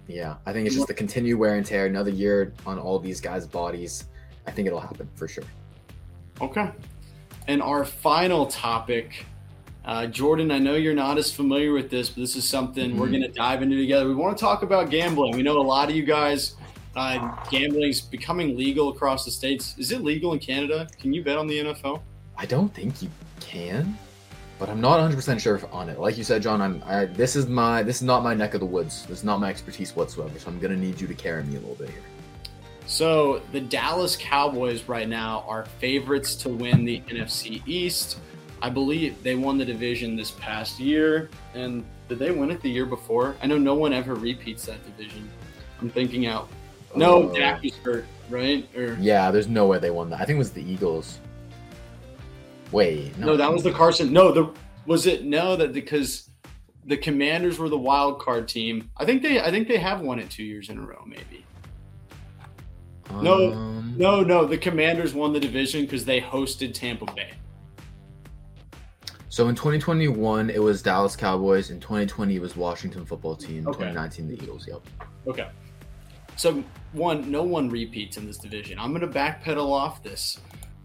Yeah, 0.07 0.35
I 0.45 0.53
think 0.53 0.67
it's 0.67 0.75
just 0.75 0.87
the 0.87 0.93
continued 0.93 1.39
wear 1.39 1.55
and 1.55 1.65
tear. 1.65 1.87
Another 1.87 2.11
year 2.11 2.53
on 2.67 2.77
all 2.77 2.99
these 2.99 3.19
guys' 3.19 3.47
bodies. 3.47 4.05
I 4.45 4.51
think 4.51 4.67
it'll 4.67 4.79
happen 4.79 5.09
for 5.15 5.27
sure. 5.27 5.45
Okay. 6.41 6.69
And 7.47 7.61
our 7.61 7.85
final 7.85 8.45
topic, 8.45 9.25
uh, 9.85 10.07
Jordan. 10.07 10.51
I 10.51 10.59
know 10.59 10.75
you're 10.75 10.93
not 10.93 11.17
as 11.17 11.31
familiar 11.31 11.73
with 11.73 11.89
this, 11.89 12.09
but 12.09 12.21
this 12.21 12.35
is 12.35 12.47
something 12.47 12.91
mm-hmm. 12.91 12.99
we're 12.99 13.09
going 13.09 13.21
to 13.21 13.27
dive 13.27 13.61
into 13.61 13.77
together. 13.77 14.07
We 14.07 14.15
want 14.15 14.37
to 14.37 14.41
talk 14.41 14.63
about 14.63 14.89
gambling. 14.89 15.35
We 15.35 15.43
know 15.43 15.59
a 15.59 15.61
lot 15.61 15.89
of 15.89 15.95
you 15.95 16.03
guys. 16.03 16.55
Uh, 16.95 17.35
gambling 17.49 17.89
is 17.89 18.01
becoming 18.01 18.55
legal 18.55 18.89
across 18.89 19.25
the 19.25 19.31
states. 19.31 19.75
Is 19.77 19.91
it 19.91 20.01
legal 20.01 20.31
in 20.33 20.39
Canada? 20.39 20.87
Can 20.99 21.13
you 21.13 21.23
bet 21.23 21.37
on 21.37 21.47
the 21.47 21.59
NFL? 21.59 22.01
I 22.37 22.45
don't 22.45 22.73
think 22.73 23.01
you 23.01 23.09
can 23.39 23.97
but 24.63 24.69
I'm 24.69 24.79
not 24.79 24.99
100% 24.99 25.41
sure 25.41 25.59
on 25.73 25.89
it. 25.89 25.99
Like 25.99 26.17
you 26.17 26.23
said, 26.23 26.41
John, 26.41 26.61
I'm 26.61 26.81
I, 26.85 27.03
this 27.03 27.35
is 27.35 27.47
my 27.47 27.83
this 27.83 27.97
is 27.97 28.03
not 28.03 28.23
my 28.23 28.33
neck 28.33 28.53
of 28.53 28.61
the 28.61 28.65
woods. 28.65 29.05
This 29.07 29.17
is 29.17 29.23
not 29.25 29.41
my 29.41 29.49
expertise 29.49 29.93
whatsoever. 29.93 30.39
So 30.39 30.49
I'm 30.49 30.57
gonna 30.57 30.77
need 30.77 31.01
you 31.01 31.07
to 31.07 31.13
carry 31.13 31.43
me 31.43 31.57
a 31.57 31.59
little 31.59 31.75
bit 31.75 31.89
here. 31.89 31.99
So 32.85 33.41
the 33.51 33.61
Dallas 33.61 34.15
Cowboys 34.15 34.83
right 34.83 35.07
now 35.07 35.45
are 35.47 35.65
favorites 35.79 36.35
to 36.37 36.49
win 36.49 36.85
the 36.85 37.01
NFC 37.01 37.65
East. 37.65 38.19
I 38.61 38.69
believe 38.69 39.21
they 39.23 39.35
won 39.35 39.57
the 39.57 39.65
division 39.65 40.15
this 40.15 40.31
past 40.31 40.79
year, 40.79 41.29
and 41.53 41.83
did 42.07 42.19
they 42.19 42.31
win 42.31 42.51
it 42.51 42.61
the 42.61 42.69
year 42.69 42.85
before? 42.85 43.35
I 43.41 43.47
know 43.47 43.57
no 43.57 43.75
one 43.75 43.93
ever 43.93 44.15
repeats 44.15 44.65
that 44.65 44.83
division. 44.85 45.29
I'm 45.81 45.89
thinking 45.89 46.27
out. 46.27 46.49
No, 46.95 47.29
uh, 47.29 47.33
Dak 47.33 47.63
was 47.63 47.75
hurt, 47.77 48.05
right? 48.29 48.67
Or 48.75 48.95
yeah, 48.99 49.31
there's 49.31 49.47
no 49.47 49.67
way 49.67 49.79
they 49.79 49.89
won 49.89 50.09
that. 50.11 50.21
I 50.21 50.25
think 50.25 50.35
it 50.35 50.39
was 50.39 50.51
the 50.51 50.63
Eagles. 50.63 51.19
Wait, 52.71 53.17
no, 53.17 53.27
no 53.27 53.37
that 53.37 53.51
was 53.51 53.63
the 53.63 53.71
Carson. 53.71 54.13
No, 54.13 54.31
the 54.31 54.53
was 54.85 55.07
it 55.07 55.25
no 55.25 55.55
that 55.55 55.73
because 55.73 56.29
the 56.85 56.97
Commanders 56.97 57.59
were 57.59 57.69
the 57.69 57.77
wild 57.77 58.19
card 58.19 58.47
team. 58.47 58.89
I 58.97 59.05
think 59.05 59.23
they 59.23 59.39
I 59.39 59.49
think 59.51 59.67
they 59.67 59.77
have 59.77 60.01
won 60.01 60.19
it 60.19 60.29
two 60.29 60.43
years 60.43 60.69
in 60.69 60.77
a 60.77 60.81
row, 60.81 61.03
maybe. 61.05 61.45
Um, 63.13 63.23
no, 63.23 63.81
no, 63.97 64.23
no. 64.23 64.45
The 64.45 64.57
Commanders 64.57 65.13
won 65.13 65.33
the 65.33 65.39
division 65.39 65.81
because 65.81 66.05
they 66.05 66.19
hosted 66.19 66.73
Tampa 66.73 67.05
Bay. 67.13 67.33
So 69.29 69.47
in 69.47 69.55
2021, 69.55 70.51
it 70.51 70.61
was 70.61 70.83
Dallas 70.83 71.15
Cowboys. 71.15 71.71
In 71.71 71.79
2020, 71.79 72.35
it 72.35 72.39
was 72.41 72.55
Washington 72.55 73.05
Football 73.05 73.35
Team. 73.35 73.67
Okay. 73.67 73.79
2019, 73.79 74.27
the 74.27 74.35
Eagles. 74.35 74.67
Yep. 74.67 74.81
Okay. 75.27 75.49
So 76.35 76.63
one, 76.91 77.31
no 77.31 77.43
one 77.43 77.69
repeats 77.69 78.17
in 78.17 78.27
this 78.27 78.37
division. 78.37 78.77
I'm 78.77 78.93
going 78.93 79.01
to 79.01 79.07
backpedal 79.07 79.71
off 79.71 80.03
this. 80.03 80.39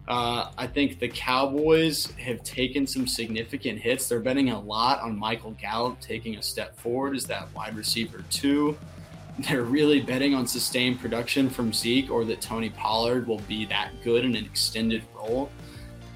Uh, 0.09 0.51
I 0.57 0.67
think 0.67 0.99
the 0.99 1.09
Cowboys 1.09 2.11
have 2.13 2.43
taken 2.43 2.87
some 2.87 3.07
significant 3.07 3.79
hits. 3.79 4.09
They're 4.09 4.21
betting 4.21 4.49
a 4.49 4.59
lot 4.59 5.01
on 5.01 5.19
Michael 5.19 5.51
Gallup 5.61 6.01
taking 6.01 6.37
a 6.37 6.43
step 6.43 6.79
forward 6.81 7.15
as 7.15 7.25
that 7.25 7.55
wide 7.55 7.77
receiver 7.77 8.25
two. 8.31 8.79
They're 9.39 9.63
really 9.63 10.01
betting 10.01 10.35
on 10.35 10.47
sustained 10.47 11.01
production 11.01 11.49
from 11.49 11.73
Zeke 11.73 12.11
or 12.11 12.25
that 12.25 12.41
Tony 12.41 12.71
Pollard 12.71 13.27
will 13.27 13.41
be 13.41 13.65
that 13.67 13.91
good 14.03 14.25
in 14.25 14.35
an 14.35 14.45
extended 14.45 15.03
role. 15.15 15.51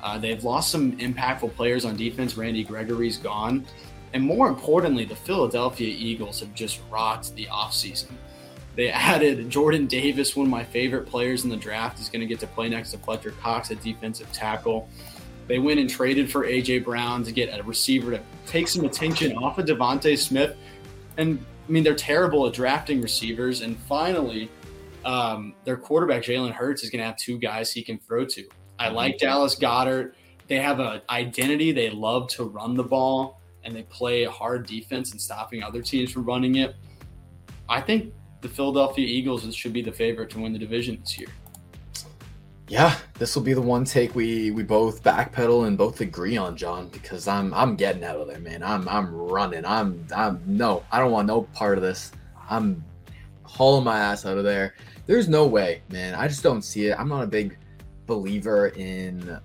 Uh, 0.02 0.18
they've 0.18 0.42
lost 0.42 0.70
some 0.70 0.92
impactful 0.98 1.54
players 1.54 1.84
on 1.84 1.96
defense. 1.96 2.36
Randy 2.36 2.64
Gregory's 2.64 3.18
gone. 3.18 3.64
And 4.12 4.22
more 4.24 4.48
importantly, 4.48 5.04
the 5.04 5.16
Philadelphia 5.16 5.94
Eagles 5.96 6.40
have 6.40 6.52
just 6.54 6.80
rocked 6.90 7.34
the 7.36 7.46
offseason. 7.46 8.10
They 8.74 8.88
added 8.90 9.48
Jordan 9.48 9.86
Davis, 9.86 10.34
one 10.34 10.46
of 10.46 10.50
my 10.50 10.64
favorite 10.64 11.06
players 11.06 11.44
in 11.44 11.50
the 11.50 11.56
draft, 11.56 12.00
is 12.00 12.08
going 12.08 12.20
to 12.20 12.26
get 12.26 12.40
to 12.40 12.46
play 12.46 12.68
next 12.68 12.90
to 12.90 12.98
Fletcher 12.98 13.32
Cox 13.40 13.70
at 13.70 13.82
defensive 13.82 14.30
tackle. 14.32 14.88
They 15.46 15.58
went 15.58 15.80
and 15.80 15.88
traded 15.88 16.30
for 16.30 16.46
AJ 16.46 16.84
Brown 16.84 17.24
to 17.24 17.32
get 17.32 17.56
a 17.58 17.62
receiver 17.62 18.12
to 18.12 18.20
take 18.46 18.68
some 18.68 18.84
attention 18.84 19.36
off 19.36 19.58
of 19.58 19.66
DeVonta 19.66 20.16
Smith. 20.18 20.56
And 21.16 21.44
I 21.66 21.70
mean, 21.70 21.84
they're 21.84 21.94
terrible 21.94 22.46
at 22.46 22.54
drafting 22.54 23.00
receivers. 23.00 23.60
And 23.60 23.78
finally, 23.80 24.50
um, 25.04 25.54
their 25.64 25.76
quarterback 25.76 26.22
Jalen 26.22 26.52
Hurts 26.52 26.82
is 26.82 26.90
going 26.90 27.00
to 27.00 27.06
have 27.06 27.16
two 27.16 27.38
guys 27.38 27.72
he 27.72 27.82
can 27.82 27.98
throw 27.98 28.24
to. 28.26 28.44
I 28.78 28.86
mm-hmm. 28.86 28.96
like 28.96 29.18
Dallas 29.18 29.54
Goedert. 29.54 30.14
They 30.48 30.56
have 30.56 30.80
an 30.80 31.00
identity. 31.08 31.72
They 31.72 31.90
love 31.90 32.28
to 32.30 32.44
run 32.44 32.76
the 32.76 32.84
ball 32.84 33.40
and 33.64 33.74
they 33.74 33.82
play 33.84 34.24
a 34.24 34.30
hard 34.30 34.66
defense 34.66 35.12
and 35.12 35.20
stopping 35.20 35.62
other 35.62 35.82
teams 35.82 36.10
from 36.10 36.24
running 36.24 36.56
it. 36.56 36.74
I 37.68 37.80
think 37.80 38.12
the 38.40 38.48
Philadelphia 38.48 39.06
Eagles 39.06 39.54
should 39.54 39.72
be 39.72 39.82
the 39.82 39.92
favorite 39.92 40.30
to 40.30 40.40
win 40.40 40.52
the 40.52 40.58
division 40.58 40.98
this 41.00 41.18
year. 41.18 41.28
Yeah, 42.72 42.96
this 43.18 43.36
will 43.36 43.42
be 43.42 43.52
the 43.52 43.60
one 43.60 43.84
take 43.84 44.14
we 44.14 44.50
we 44.50 44.62
both 44.62 45.02
backpedal 45.02 45.66
and 45.66 45.76
both 45.76 46.00
agree 46.00 46.38
on, 46.38 46.56
John, 46.56 46.88
because 46.88 47.28
I'm 47.28 47.52
I'm 47.52 47.76
getting 47.76 48.02
out 48.02 48.16
of 48.16 48.28
there, 48.28 48.38
man. 48.38 48.62
I'm 48.62 48.88
I'm 48.88 49.14
running. 49.14 49.66
I'm 49.66 50.06
I'm 50.16 50.40
no, 50.46 50.82
I 50.90 50.98
don't 50.98 51.12
want 51.12 51.26
no 51.26 51.42
part 51.52 51.76
of 51.76 51.82
this. 51.82 52.12
I'm 52.48 52.82
hauling 53.42 53.84
my 53.84 53.98
ass 53.98 54.24
out 54.24 54.38
of 54.38 54.44
there. 54.44 54.74
There's 55.04 55.28
no 55.28 55.46
way, 55.46 55.82
man. 55.90 56.14
I 56.14 56.28
just 56.28 56.42
don't 56.42 56.62
see 56.62 56.86
it. 56.86 56.98
I'm 56.98 57.10
not 57.10 57.22
a 57.22 57.26
big 57.26 57.58
believer 58.06 58.68
in 58.68 59.38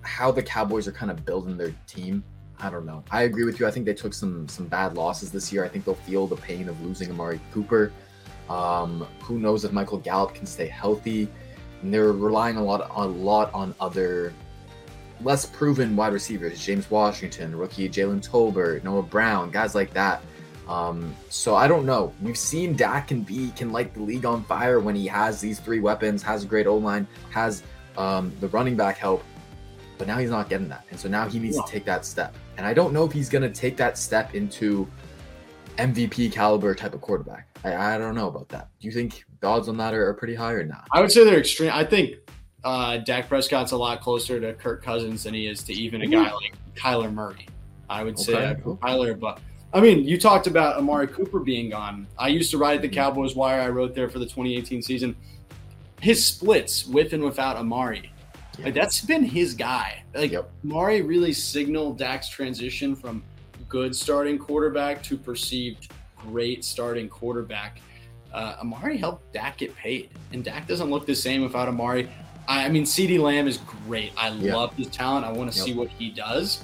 how 0.00 0.32
the 0.32 0.42
Cowboys 0.42 0.88
are 0.88 0.92
kind 0.92 1.10
of 1.10 1.26
building 1.26 1.58
their 1.58 1.74
team. 1.86 2.24
I 2.58 2.70
don't 2.70 2.86
know. 2.86 3.04
I 3.10 3.24
agree 3.24 3.44
with 3.44 3.60
you. 3.60 3.66
I 3.66 3.70
think 3.70 3.84
they 3.84 3.92
took 3.92 4.14
some 4.14 4.48
some 4.48 4.68
bad 4.68 4.94
losses 4.94 5.30
this 5.32 5.52
year. 5.52 5.66
I 5.66 5.68
think 5.68 5.84
they'll 5.84 5.96
feel 5.96 6.26
the 6.26 6.36
pain 6.36 6.70
of 6.70 6.80
losing 6.80 7.10
Amari 7.10 7.40
Cooper. 7.52 7.92
Um, 8.48 9.06
who 9.20 9.38
knows 9.38 9.66
if 9.66 9.72
Michael 9.72 9.98
Gallup 9.98 10.32
can 10.32 10.46
stay 10.46 10.66
healthy? 10.66 11.28
And 11.82 11.92
they're 11.92 12.12
relying 12.12 12.56
a 12.56 12.62
lot 12.62 12.90
on 12.90 13.08
a 13.08 13.12
lot 13.12 13.52
on 13.52 13.74
other 13.80 14.32
less 15.20 15.46
proven 15.46 15.94
wide 15.96 16.12
receivers, 16.12 16.64
James 16.64 16.90
Washington, 16.90 17.56
rookie 17.56 17.88
Jalen 17.88 18.26
Tolbert, 18.26 18.82
Noah 18.84 19.02
Brown, 19.02 19.50
guys 19.50 19.74
like 19.74 19.92
that. 19.94 20.22
Um, 20.68 21.14
so 21.28 21.54
I 21.54 21.66
don't 21.66 21.84
know. 21.84 22.12
We've 22.22 22.38
seen 22.38 22.76
Dak 22.76 23.08
can 23.08 23.22
be 23.22 23.50
can 23.56 23.72
light 23.72 23.94
the 23.94 24.00
league 24.00 24.24
on 24.24 24.44
fire 24.44 24.80
when 24.80 24.94
he 24.94 25.06
has 25.06 25.40
these 25.40 25.58
three 25.58 25.80
weapons, 25.80 26.22
has 26.22 26.44
a 26.44 26.46
great 26.46 26.66
O 26.66 26.76
line, 26.76 27.06
has 27.30 27.62
um, 27.96 28.32
the 28.40 28.48
running 28.48 28.76
back 28.76 28.96
help, 28.96 29.24
but 29.98 30.06
now 30.06 30.18
he's 30.18 30.30
not 30.30 30.48
getting 30.48 30.68
that, 30.68 30.84
and 30.90 30.98
so 30.98 31.08
now 31.08 31.28
he 31.28 31.38
needs 31.38 31.56
to 31.56 31.64
take 31.66 31.84
that 31.84 32.04
step. 32.04 32.34
And 32.56 32.66
I 32.66 32.74
don't 32.74 32.92
know 32.92 33.04
if 33.04 33.12
he's 33.12 33.28
going 33.28 33.42
to 33.42 33.50
take 33.50 33.76
that 33.76 33.98
step 33.98 34.34
into 34.34 34.88
MVP 35.78 36.32
caliber 36.32 36.74
type 36.74 36.94
of 36.94 37.00
quarterback. 37.00 37.51
I, 37.64 37.94
I 37.94 37.98
don't 37.98 38.14
know 38.14 38.28
about 38.28 38.48
that. 38.50 38.68
Do 38.80 38.86
you 38.86 38.92
think 38.92 39.24
the 39.40 39.46
odds 39.46 39.68
on 39.68 39.76
that 39.78 39.94
are, 39.94 40.08
are 40.08 40.14
pretty 40.14 40.34
high 40.34 40.52
or 40.52 40.64
not? 40.64 40.88
I 40.92 41.00
would 41.00 41.12
say 41.12 41.24
they're 41.24 41.38
extreme. 41.38 41.70
I 41.72 41.84
think 41.84 42.16
uh, 42.64 42.98
Dak 42.98 43.28
Prescott's 43.28 43.72
a 43.72 43.76
lot 43.76 44.00
closer 44.00 44.40
to 44.40 44.54
Kirk 44.54 44.82
Cousins 44.82 45.24
than 45.24 45.34
he 45.34 45.46
is 45.46 45.62
to 45.64 45.72
even 45.72 46.02
a 46.02 46.06
guy 46.06 46.32
like 46.32 46.54
Kyler 46.74 47.12
Murray. 47.12 47.46
I 47.88 48.04
would 48.04 48.18
say 48.18 48.56
cool. 48.62 48.78
Kyler, 48.78 49.18
but 49.18 49.40
I 49.74 49.80
mean, 49.80 50.04
you 50.04 50.18
talked 50.18 50.46
about 50.46 50.76
Amari 50.76 51.06
Cooper 51.06 51.40
being 51.40 51.70
gone. 51.70 52.06
I 52.18 52.28
used 52.28 52.50
to 52.52 52.58
write 52.58 52.76
at 52.76 52.82
the 52.82 52.88
mm-hmm. 52.88 52.94
Cowboys 52.94 53.34
Wire. 53.34 53.60
I 53.60 53.68
wrote 53.68 53.94
there 53.94 54.08
for 54.08 54.18
the 54.18 54.26
2018 54.26 54.82
season. 54.82 55.16
His 56.00 56.24
splits 56.24 56.86
with 56.86 57.12
and 57.12 57.22
without 57.22 57.56
Amari, 57.56 58.10
yeah. 58.58 58.66
like 58.66 58.74
that's 58.74 59.00
been 59.02 59.22
his 59.22 59.54
guy. 59.54 60.02
Like 60.14 60.32
yep. 60.32 60.50
Amari 60.64 61.02
really 61.02 61.32
signaled 61.32 61.98
Dak's 61.98 62.28
transition 62.28 62.96
from 62.96 63.22
good 63.68 63.94
starting 63.94 64.38
quarterback 64.38 65.02
to 65.04 65.16
perceived 65.16 65.92
great 66.30 66.64
starting 66.64 67.08
quarterback. 67.08 67.80
Uh, 68.32 68.56
Amari 68.60 68.96
helped 68.96 69.32
Dak 69.32 69.58
get 69.58 69.74
paid, 69.76 70.10
and 70.32 70.42
Dak 70.42 70.66
doesn't 70.66 70.90
look 70.90 71.06
the 71.06 71.14
same 71.14 71.42
without 71.42 71.68
Amari. 71.68 72.08
I, 72.48 72.64
I 72.64 72.68
mean, 72.68 72.84
CeeDee 72.84 73.18
Lamb 73.18 73.46
is 73.46 73.58
great. 73.86 74.12
I 74.16 74.30
yeah. 74.30 74.56
love 74.56 74.74
his 74.74 74.88
talent. 74.88 75.26
I 75.26 75.32
want 75.32 75.52
to 75.52 75.56
yep. 75.56 75.66
see 75.66 75.74
what 75.74 75.88
he 75.88 76.10
does, 76.10 76.62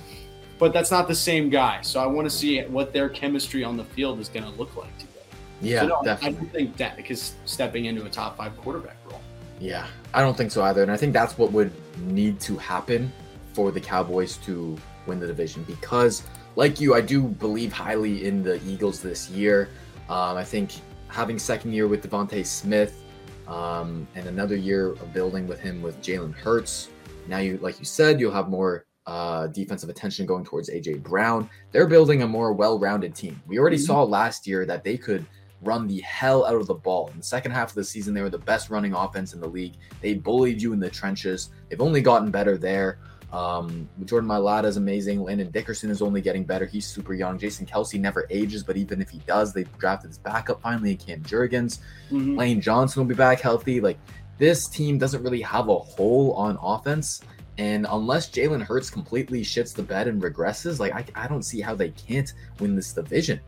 but 0.59 0.73
that's 0.73 0.91
not 0.91 1.09
the 1.09 1.15
same 1.15 1.51
guy. 1.51 1.83
So 1.83 2.01
I 2.01 2.07
want 2.07 2.29
to 2.29 2.35
see 2.35 2.63
what 2.63 2.93
their 2.93 3.09
chemistry 3.09 3.65
on 3.65 3.77
the 3.77 3.85
field 3.85 4.19
is 4.19 4.29
going 4.29 4.45
to 4.45 4.51
look 4.59 4.77
like 4.77 4.97
together. 4.99 5.19
Yeah, 5.61 5.81
so 5.81 5.87
no, 5.89 6.03
definitely. 6.03 6.39
I 6.39 6.41
don't 6.41 6.53
think 6.53 6.77
Dak 6.77 7.11
is 7.11 7.35
stepping 7.45 7.85
into 7.87 8.05
a 8.05 8.09
top 8.09 8.37
five 8.37 8.57
quarterback 8.57 8.97
role. 9.11 9.21
Yeah, 9.61 9.87
I 10.15 10.23
don't 10.23 10.37
think 10.37 10.53
so 10.53 10.63
either, 10.63 10.83
and 10.83 10.91
I 10.91 10.97
think 10.97 11.13
that's 11.13 11.37
what 11.37 11.53
would 11.53 11.73
need 11.99 12.41
to 12.41 12.57
happen 12.57 13.13
for 13.53 13.73
the 13.73 13.81
Cowboys 13.81 14.37
to 14.39 14.77
win 15.07 15.19
the 15.19 15.27
division 15.27 15.65
because 15.65 16.23
like 16.59 16.81
you, 16.81 16.93
I 16.93 17.01
do 17.01 17.23
believe 17.23 17.73
highly 17.73 18.27
in 18.27 18.43
the 18.43 18.61
Eagles 18.65 19.01
this 19.01 19.31
year. 19.31 19.69
Um, 20.09 20.37
I 20.37 20.43
think 20.43 20.73
having 21.07 21.39
second 21.39 21.73
year 21.73 21.87
with 21.87 22.03
DeVonta 22.03 22.45
Smith 22.45 23.05
um, 23.47 24.09
and 24.17 24.27
another 24.27 24.57
year 24.57 24.89
of 24.91 25.15
building 25.15 25.47
with 25.47 25.61
him 25.61 25.81
with 25.81 26.03
Jalen 26.03 26.35
Hurts. 26.35 26.89
Now 27.29 27.39
you, 27.39 27.59
like 27.59 27.79
you 27.79 27.85
said, 27.85 28.19
you'll 28.19 28.33
have 28.33 28.49
more 28.49 28.87
uh, 29.07 29.47
defensive 29.47 29.89
attention 29.89 30.27
going 30.27 30.45
towards 30.45 30.69
AJ 30.69 31.05
Brown. 31.05 31.49
They're 31.71 31.87
building 31.87 32.23
a 32.23 32.27
more 32.27 32.53
well-rounded 32.53 33.15
team. 33.15 33.41
We 33.47 33.61
already 33.61 33.77
mm-hmm. 33.77 33.87
saw 33.87 34.03
last 34.03 34.45
year 34.45 34.67
that 34.67 34.83
they 34.83 34.97
could 34.99 35.25
run 35.63 35.87
the 35.87 36.01
hell 36.01 36.45
out 36.45 36.57
of 36.57 36.67
the 36.67 36.75
ball. 36.75 37.07
In 37.13 37.19
the 37.19 37.23
second 37.23 37.53
half 37.53 37.69
of 37.69 37.77
the 37.77 37.85
season, 37.85 38.15
they 38.15 38.23
were 38.23 38.31
the 38.31 38.39
best 38.39 38.69
running 38.69 38.95
offense 38.95 39.33
in 39.33 39.41
the 39.41 39.47
league. 39.47 39.75
They 40.01 40.15
bullied 40.15 40.61
you 40.61 40.73
in 40.73 40.81
the 40.81 40.91
trenches. 40.91 41.51
They've 41.69 41.81
only 41.81 42.01
gotten 42.01 42.33
better 42.33 42.59
there. 42.59 42.99
Um, 43.33 43.89
Jordan 44.05 44.29
Mailata 44.29 44.65
is 44.65 44.79
amazing. 44.79 45.23
Landon 45.23 45.51
Dickerson 45.51 45.91
is 45.91 46.01
only 46.01 46.23
getting 46.23 46.45
better. 46.45 46.65
He's 46.65 46.87
super 46.87 47.13
young. 47.13 47.39
Jason 47.39 47.67
Kelce 47.67 48.01
never 48.01 48.27
ages, 48.31 48.63
but 48.63 48.77
even 48.77 49.03
if 49.03 49.11
he 49.11 49.19
does, 49.27 49.53
they 49.53 49.65
drafted 49.79 50.09
his 50.09 50.19
backup 50.19 50.63
finally 50.63 50.93
in 50.93 50.97
Cam 50.97 51.23
Jurgens. 51.23 51.81
Mm-hmm. 52.11 52.37
Lane 52.37 52.61
Johnson 52.61 53.03
will 53.03 53.09
be 53.09 53.15
back 53.15 53.41
healthy. 53.41 53.81
Like 53.81 53.99
this 54.39 54.67
team 54.67 54.99
doesn't 54.99 55.23
really 55.23 55.43
have 55.43 55.69
a 55.69 55.79
hole 55.79 56.33
on 56.33 56.59
offense. 56.63 57.21
And 57.59 57.87
unless 57.91 58.31
Jalen 58.31 58.63
Hurts 58.63 58.89
completely 58.89 59.43
shits 59.43 59.75
the 59.75 59.83
bed 59.83 60.07
and 60.07 60.23
regresses, 60.23 60.79
like 60.79 60.93
I, 60.95 61.05
I 61.25 61.27
don't 61.27 61.43
see 61.43 61.61
how 61.61 61.75
they 61.75 61.91
can't 61.91 62.33
win 62.61 62.77
this 62.77 62.93
division. 62.93 63.41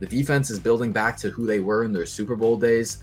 The 0.00 0.06
defense 0.06 0.50
is 0.50 0.60
building 0.60 0.92
back 0.92 1.16
to 1.18 1.30
who 1.30 1.46
they 1.46 1.60
were 1.60 1.84
in 1.84 1.92
their 1.92 2.06
Super 2.06 2.36
Bowl 2.36 2.56
days. 2.56 2.98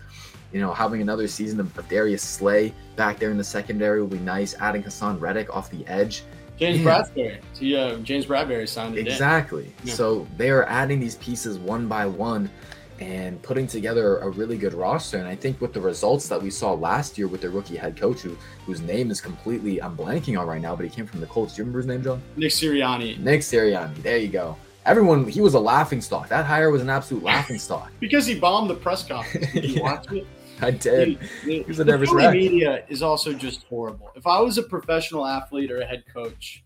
You 0.51 0.59
know, 0.59 0.73
having 0.73 1.01
another 1.01 1.27
season 1.27 1.59
of, 1.59 1.77
of 1.77 1.87
Darius 1.87 2.21
Slay 2.21 2.73
back 2.95 3.19
there 3.19 3.31
in 3.31 3.37
the 3.37 3.43
secondary 3.43 4.01
will 4.01 4.07
be 4.07 4.19
nice. 4.19 4.55
Adding 4.59 4.83
Haason 4.83 5.19
Reddick 5.19 5.55
off 5.55 5.69
the 5.69 5.85
edge. 5.87 6.23
James 6.57 6.79
Bradberry. 6.79 7.41
Yeah, 7.59 7.79
uh, 7.79 7.97
James 7.97 8.25
Bradberry 8.27 8.67
signed 8.67 8.95
it. 8.95 9.07
Exactly. 9.07 9.73
Yeah. 9.83 9.93
So 9.95 10.27
they 10.37 10.51
are 10.51 10.63
adding 10.65 10.99
these 10.99 11.15
pieces 11.15 11.57
one 11.57 11.87
by 11.87 12.05
one 12.05 12.51
and 12.99 13.41
putting 13.41 13.65
together 13.65 14.19
a 14.19 14.29
really 14.29 14.57
good 14.57 14.75
roster. 14.75 15.17
And 15.17 15.27
I 15.27 15.35
think 15.35 15.59
with 15.59 15.73
the 15.73 15.81
results 15.81 16.29
that 16.29 16.39
we 16.39 16.51
saw 16.51 16.73
last 16.73 17.17
year 17.17 17.27
with 17.27 17.41
the 17.41 17.49
rookie 17.49 17.75
head 17.75 17.97
coach, 17.97 18.21
who, 18.21 18.37
whose 18.65 18.79
name 18.79 19.09
is 19.09 19.19
completely 19.19 19.81
I'm 19.81 19.97
blanking 19.97 20.39
on 20.39 20.45
right 20.45 20.61
now, 20.61 20.75
but 20.75 20.85
he 20.85 20.91
came 20.91 21.07
from 21.07 21.19
the 21.19 21.25
Colts. 21.25 21.55
Do 21.55 21.61
you 21.61 21.63
remember 21.63 21.79
his 21.79 21.87
name, 21.87 22.03
John? 22.03 22.21
Nick 22.35 22.51
Sirianni. 22.51 23.17
Nick 23.17 23.41
Sirianni. 23.41 23.95
There 24.03 24.17
you 24.17 24.27
go. 24.27 24.55
Everyone, 24.85 25.27
he 25.27 25.41
was 25.41 25.55
a 25.55 25.59
laughing 25.59 26.01
stock. 26.01 26.29
That 26.29 26.45
hire 26.45 26.69
was 26.69 26.81
an 26.83 26.89
absolute 26.89 27.23
laughing 27.23 27.57
stock. 27.67 27.91
because 27.99 28.27
he 28.27 28.39
bombed 28.39 28.69
the 28.69 28.75
press 28.75 29.03
conference. 29.03 29.51
Did 29.51 29.65
you 29.65 29.75
yeah. 29.77 29.81
watch 29.83 30.11
it? 30.11 30.27
I 30.61 30.71
did. 30.71 31.19
The 31.43 31.63
Philly 31.63 32.31
media 32.31 32.83
is 32.87 33.01
also 33.01 33.33
just 33.33 33.63
horrible. 33.63 34.11
If 34.15 34.27
I 34.27 34.39
was 34.39 34.57
a 34.57 34.63
professional 34.63 35.25
athlete 35.25 35.71
or 35.71 35.81
a 35.81 35.85
head 35.85 36.03
coach, 36.13 36.63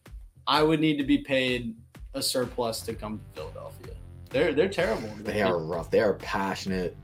I 0.47 0.61
would 0.63 0.79
need 0.79 0.97
to 0.97 1.03
be 1.03 1.19
paid 1.19 1.75
a 2.13 2.21
surplus 2.21 2.81
to 2.81 2.93
come 2.93 3.19
to 3.19 3.41
Philadelphia. 3.41 3.93
They're 4.29 4.53
they're 4.53 4.69
terrible. 4.69 5.09
They 5.21 5.41
are 5.41 5.59
rough. 5.59 5.89
They 5.89 6.01
are 6.01 6.13
passionate 6.15 6.95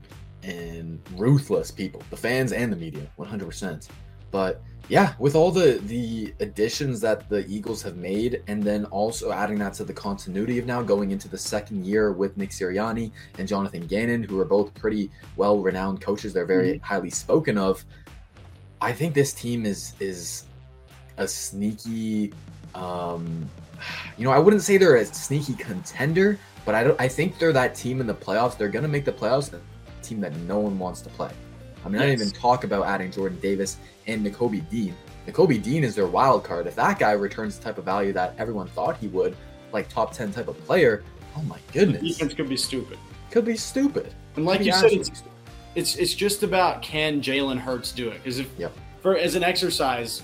and 0.42 1.00
ruthless 1.16 1.70
people. 1.70 2.02
The 2.10 2.16
fans 2.16 2.52
and 2.52 2.72
the 2.72 2.76
media, 2.76 3.06
one 3.16 3.28
hundred 3.28 3.46
percent. 3.46 3.88
But 4.30 4.62
yeah, 4.88 5.14
with 5.18 5.34
all 5.34 5.50
the 5.50 5.80
the 5.86 6.34
additions 6.40 7.00
that 7.00 7.28
the 7.28 7.46
Eagles 7.46 7.82
have 7.82 7.96
made, 7.96 8.42
and 8.46 8.62
then 8.62 8.84
also 8.86 9.32
adding 9.32 9.58
that 9.60 9.74
to 9.74 9.84
the 9.84 9.92
continuity 9.92 10.58
of 10.58 10.66
now 10.66 10.82
going 10.82 11.10
into 11.10 11.28
the 11.28 11.38
second 11.38 11.86
year 11.86 12.12
with 12.12 12.36
Nick 12.36 12.50
Sirianni 12.50 13.12
and 13.38 13.46
Jonathan 13.46 13.86
Gannon, 13.86 14.22
who 14.22 14.40
are 14.40 14.44
both 14.44 14.74
pretty 14.74 15.10
well 15.36 15.58
renowned 15.60 16.00
coaches. 16.00 16.32
They're 16.32 16.46
very 16.46 16.74
mm-hmm. 16.74 16.84
highly 16.84 17.10
spoken 17.10 17.56
of. 17.56 17.84
I 18.80 18.92
think 18.92 19.14
this 19.14 19.32
team 19.32 19.64
is 19.64 19.94
is 20.00 20.44
a 21.16 21.28
sneaky. 21.28 22.32
Um, 22.74 23.48
you 24.16 24.24
know, 24.24 24.32
I 24.32 24.38
wouldn't 24.38 24.62
say 24.62 24.76
they're 24.76 24.96
a 24.96 25.04
sneaky 25.04 25.54
contender, 25.54 26.38
but 26.64 26.74
I 26.74 26.84
don't. 26.84 27.00
I 27.00 27.08
think 27.08 27.38
they're 27.38 27.52
that 27.52 27.74
team 27.74 28.00
in 28.00 28.06
the 28.06 28.14
playoffs. 28.14 28.58
They're 28.58 28.68
gonna 28.68 28.88
make 28.88 29.04
the 29.04 29.12
playoffs. 29.12 29.52
A 29.52 29.60
team 30.02 30.20
that 30.20 30.34
no 30.38 30.58
one 30.58 30.78
wants 30.78 31.00
to 31.02 31.08
play. 31.10 31.30
I 31.84 31.88
mean, 31.88 31.94
yes. 31.94 32.02
I 32.02 32.06
didn't 32.06 32.20
even 32.28 32.40
talk 32.40 32.64
about 32.64 32.86
adding 32.86 33.10
Jordan 33.10 33.38
Davis 33.40 33.78
and 34.06 34.24
Nakobe 34.24 34.68
Dean. 34.70 34.94
Nakobe 35.26 35.62
Dean 35.62 35.84
is 35.84 35.94
their 35.94 36.06
wild 36.06 36.44
card. 36.44 36.66
If 36.66 36.74
that 36.76 36.98
guy 36.98 37.12
returns 37.12 37.58
the 37.58 37.64
type 37.64 37.78
of 37.78 37.84
value 37.84 38.12
that 38.12 38.34
everyone 38.38 38.68
thought 38.68 38.96
he 38.96 39.08
would, 39.08 39.36
like 39.72 39.88
top 39.88 40.12
10 40.12 40.32
type 40.32 40.48
of 40.48 40.58
player, 40.64 41.02
oh 41.36 41.42
my 41.42 41.58
goodness. 41.72 42.02
The 42.02 42.08
defense 42.08 42.34
could 42.34 42.48
be 42.48 42.56
stupid. 42.56 42.98
Could 43.30 43.44
be 43.44 43.56
stupid. 43.56 44.14
And 44.36 44.44
like 44.44 44.62
you 44.62 44.72
said, 44.72 44.92
it's, 44.92 45.22
it's, 45.74 45.96
it's 45.96 46.14
just 46.14 46.42
about 46.42 46.82
can 46.82 47.20
Jalen 47.20 47.58
Hurts 47.58 47.92
do 47.92 48.08
it? 48.08 48.22
Because 48.22 48.38
if 48.38 48.50
yep. 48.58 48.72
for 49.00 49.16
as 49.16 49.34
an 49.34 49.42
exercise, 49.42 50.22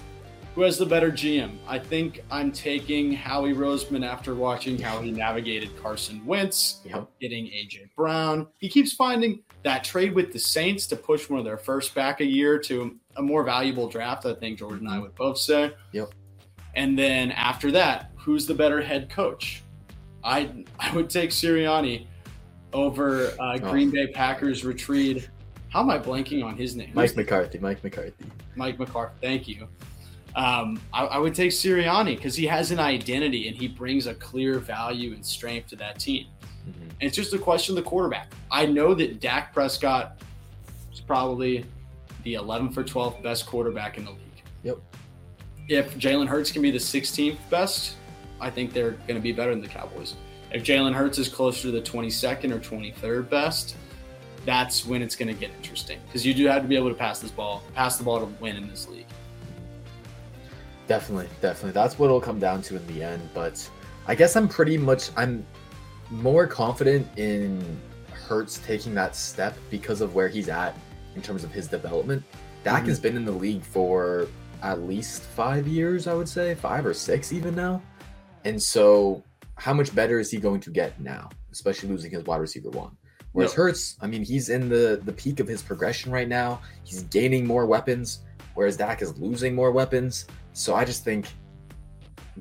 who 0.58 0.64
has 0.64 0.76
the 0.76 0.84
better 0.84 1.12
GM? 1.12 1.56
I 1.68 1.78
think 1.78 2.24
I'm 2.32 2.50
taking 2.50 3.12
Howie 3.12 3.54
Roseman 3.54 4.04
after 4.04 4.34
watching 4.34 4.76
how 4.76 5.00
he 5.00 5.12
navigated 5.12 5.80
Carson 5.80 6.26
Wentz, 6.26 6.80
yep. 6.84 7.08
getting 7.20 7.44
AJ 7.44 7.94
Brown. 7.94 8.48
He 8.58 8.68
keeps 8.68 8.92
finding 8.92 9.44
that 9.62 9.84
trade 9.84 10.16
with 10.16 10.32
the 10.32 10.38
Saints 10.40 10.88
to 10.88 10.96
push 10.96 11.30
one 11.30 11.38
of 11.38 11.44
their 11.44 11.58
first 11.58 11.94
back 11.94 12.20
a 12.20 12.24
year 12.24 12.58
to 12.58 12.98
a 13.14 13.22
more 13.22 13.44
valuable 13.44 13.88
draft. 13.88 14.26
I 14.26 14.34
think 14.34 14.58
Jordan 14.58 14.88
and 14.88 14.88
I 14.88 14.98
would 14.98 15.14
both 15.14 15.38
say. 15.38 15.74
Yep. 15.92 16.12
And 16.74 16.98
then 16.98 17.30
after 17.30 17.70
that, 17.70 18.10
who's 18.16 18.44
the 18.44 18.54
better 18.54 18.82
head 18.82 19.08
coach? 19.08 19.62
I 20.24 20.64
I 20.80 20.92
would 20.92 21.08
take 21.08 21.30
Sirianni 21.30 22.08
over 22.72 23.28
uh, 23.38 23.58
oh. 23.62 23.70
Green 23.70 23.92
Bay 23.92 24.08
Packers 24.08 24.64
retreat. 24.64 25.30
How 25.68 25.82
am 25.82 25.90
I 25.90 26.00
blanking 26.00 26.44
on 26.44 26.56
his 26.56 26.74
name? 26.74 26.90
Mike 26.94 27.14
McCarthy. 27.14 27.60
Mike 27.60 27.84
McCarthy. 27.84 28.26
Mike 28.56 28.80
McCarthy. 28.80 29.14
Thank 29.20 29.46
you. 29.46 29.68
Um, 30.38 30.80
I, 30.92 31.04
I, 31.06 31.18
would 31.18 31.34
take 31.34 31.50
Sirianni 31.50 32.14
because 32.14 32.36
he 32.36 32.46
has 32.46 32.70
an 32.70 32.78
identity 32.78 33.48
and 33.48 33.56
he 33.56 33.66
brings 33.66 34.06
a 34.06 34.14
clear 34.14 34.60
value 34.60 35.12
and 35.12 35.26
strength 35.26 35.66
to 35.70 35.76
that 35.76 35.98
team. 35.98 36.28
Mm-hmm. 36.68 36.82
And 36.82 37.00
it's 37.00 37.16
just 37.16 37.34
a 37.34 37.38
question 37.38 37.76
of 37.76 37.82
the 37.82 37.90
quarterback. 37.90 38.32
I 38.48 38.64
know 38.64 38.94
that 38.94 39.18
Dak 39.18 39.52
Prescott 39.52 40.22
is 40.92 41.00
probably 41.00 41.64
the 42.22 42.34
11th 42.34 42.72
for 42.72 42.84
12th 42.84 43.20
best 43.20 43.46
quarterback 43.46 43.98
in 43.98 44.04
the 44.04 44.12
league. 44.12 44.42
Yep. 44.62 44.78
If 45.66 45.98
Jalen 45.98 46.28
Hurts 46.28 46.52
can 46.52 46.62
be 46.62 46.70
the 46.70 46.78
16th 46.78 47.38
best, 47.50 47.96
I 48.40 48.48
think 48.48 48.72
they're 48.72 48.92
going 48.92 49.16
to 49.16 49.20
be 49.20 49.32
better 49.32 49.50
than 49.50 49.60
the 49.60 49.66
Cowboys. 49.66 50.14
If 50.52 50.62
Jalen 50.62 50.94
Hurts 50.94 51.18
is 51.18 51.28
closer 51.28 51.62
to 51.62 51.70
the 51.72 51.82
22nd 51.82 52.52
or 52.52 52.60
23rd 52.60 53.28
best, 53.28 53.74
that's 54.46 54.86
when 54.86 55.02
it's 55.02 55.16
going 55.16 55.34
to 55.34 55.38
get 55.38 55.50
interesting 55.56 55.98
because 56.06 56.24
you 56.24 56.32
do 56.32 56.46
have 56.46 56.62
to 56.62 56.68
be 56.68 56.76
able 56.76 56.90
to 56.90 56.94
pass 56.94 57.18
this 57.18 57.32
ball, 57.32 57.64
pass 57.74 57.96
the 57.96 58.04
ball 58.04 58.20
to 58.20 58.26
win 58.40 58.54
in 58.54 58.68
this 58.68 58.86
league. 58.86 59.04
Definitely, 60.88 61.28
definitely. 61.42 61.72
That's 61.72 61.98
what 61.98 62.06
it'll 62.06 62.20
come 62.20 62.40
down 62.40 62.62
to 62.62 62.76
in 62.76 62.86
the 62.86 63.02
end. 63.02 63.28
But 63.34 63.68
I 64.06 64.14
guess 64.14 64.34
I'm 64.34 64.48
pretty 64.48 64.78
much 64.78 65.10
I'm 65.16 65.46
more 66.10 66.46
confident 66.46 67.06
in 67.18 67.78
Hurts 68.10 68.58
taking 68.66 68.94
that 68.94 69.14
step 69.14 69.56
because 69.70 70.00
of 70.00 70.14
where 70.14 70.28
he's 70.28 70.48
at 70.48 70.74
in 71.14 71.22
terms 71.22 71.44
of 71.44 71.52
his 71.52 71.68
development. 71.68 72.24
Dak 72.64 72.80
mm-hmm. 72.80 72.88
has 72.88 72.98
been 72.98 73.16
in 73.16 73.26
the 73.26 73.32
league 73.32 73.62
for 73.62 74.28
at 74.62 74.80
least 74.80 75.22
five 75.22 75.68
years, 75.68 76.06
I 76.06 76.14
would 76.14 76.28
say, 76.28 76.54
five 76.54 76.84
or 76.86 76.94
six 76.94 77.32
even 77.32 77.54
now. 77.54 77.82
And 78.44 78.60
so, 78.60 79.22
how 79.56 79.74
much 79.74 79.94
better 79.94 80.18
is 80.18 80.30
he 80.30 80.38
going 80.38 80.60
to 80.60 80.70
get 80.70 80.98
now, 81.00 81.28
especially 81.52 81.90
losing 81.90 82.10
his 82.10 82.24
wide 82.24 82.40
receiver 82.40 82.70
one? 82.70 82.96
Whereas 83.32 83.52
Hurts, 83.52 83.96
I 84.00 84.06
mean, 84.06 84.24
he's 84.24 84.48
in 84.48 84.70
the 84.70 85.00
the 85.04 85.12
peak 85.12 85.38
of 85.38 85.46
his 85.46 85.62
progression 85.62 86.10
right 86.10 86.28
now. 86.28 86.60
He's 86.82 87.02
gaining 87.04 87.46
more 87.46 87.66
weapons, 87.66 88.20
whereas 88.54 88.76
Dak 88.76 89.02
is 89.02 89.16
losing 89.18 89.54
more 89.54 89.70
weapons. 89.70 90.26
So 90.58 90.74
I 90.74 90.84
just 90.84 91.04
think 91.04 91.28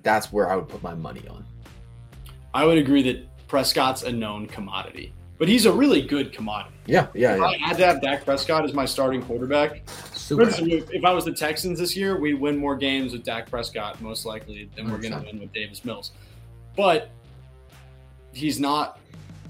that's 0.01 0.33
where 0.33 0.49
I 0.49 0.55
would 0.55 0.67
put 0.67 0.81
my 0.81 0.95
money 0.95 1.27
on. 1.27 1.45
I 2.51 2.65
would 2.65 2.79
agree 2.79 3.03
that 3.03 3.47
Prescott's 3.47 4.01
a 4.01 4.11
known 4.11 4.47
commodity, 4.47 5.13
but 5.37 5.47
he's 5.47 5.67
a 5.67 5.71
really 5.71 6.01
good 6.01 6.33
commodity. 6.33 6.75
Yeah, 6.87 7.07
yeah. 7.13 7.35
If 7.35 7.41
yeah. 7.41 7.45
I 7.45 7.57
had 7.57 7.77
to 7.77 7.85
have 7.85 8.01
Dak 8.01 8.25
Prescott 8.25 8.65
as 8.65 8.73
my 8.73 8.85
starting 8.85 9.21
quarterback, 9.21 9.83
instance, 10.31 10.89
if 10.91 11.05
I 11.05 11.13
was 11.13 11.25
the 11.25 11.31
Texans 11.31 11.77
this 11.77 11.95
year, 11.95 12.19
we'd 12.19 12.41
win 12.41 12.57
more 12.57 12.75
games 12.75 13.13
with 13.13 13.23
Dak 13.23 13.51
Prescott 13.51 14.01
most 14.01 14.25
likely 14.25 14.67
than 14.75 14.91
we're 14.91 14.97
going 14.97 15.13
to 15.13 15.19
win 15.19 15.39
with 15.39 15.53
Davis 15.53 15.85
Mills. 15.85 16.11
But 16.75 17.11
he's 18.33 18.59
not. 18.59 18.99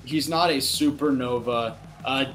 He's 0.04 0.28
not 0.28 0.50
a 0.50 0.58
supernova. 0.58 1.78
Uh, 2.04 2.26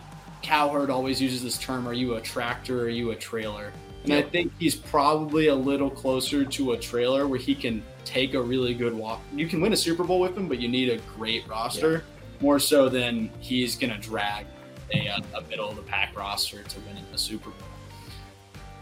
Cowherd 0.41 0.89
always 0.89 1.21
uses 1.21 1.43
this 1.43 1.59
term: 1.59 1.87
"Are 1.87 1.93
you 1.93 2.15
a 2.15 2.23
tractor? 2.23 2.81
Or 2.81 2.85
are 2.85 2.89
you 2.89 3.11
a 3.11 3.17
trailer?" 3.17 3.71
And 4.05 4.13
I 4.13 4.23
think 4.23 4.53
he's 4.59 4.75
probably 4.75 5.47
a 5.47 5.55
little 5.55 5.91
closer 5.91 6.45
to 6.45 6.73
a 6.73 6.79
trailer 6.79 7.29
where 7.29 7.39
he 7.39 7.55
can 7.55 7.83
take 8.05 8.35
a 8.35 8.43
really 8.43 8.75
good 8.75 8.93
walk. 8.93 9.21
You 9.35 9.47
can 9.47 9.61
win 9.61 9.73
a 9.73 9.77
Super 9.77 10.03
Bowl 10.03 10.19
with 10.19 10.37
him, 10.37 10.49
but 10.49 10.59
you 10.59 10.69
need 10.69 10.89
a 10.89 10.99
great 11.17 11.47
roster 11.47 11.93
yeah. 11.93 12.43
more 12.43 12.59
so 12.59 12.89
than 12.89 13.31
he's 13.39 13.77
going 13.77 13.93
to 13.93 13.99
drag 13.99 14.47
a, 14.93 15.23
a 15.35 15.43
middle 15.49 15.69
of 15.69 15.77
the 15.77 15.83
pack 15.83 16.17
roster 16.17 16.63
to 16.63 16.81
win 16.81 16.97
a 17.13 17.19
Super 17.19 17.51
Bowl. 17.51 17.69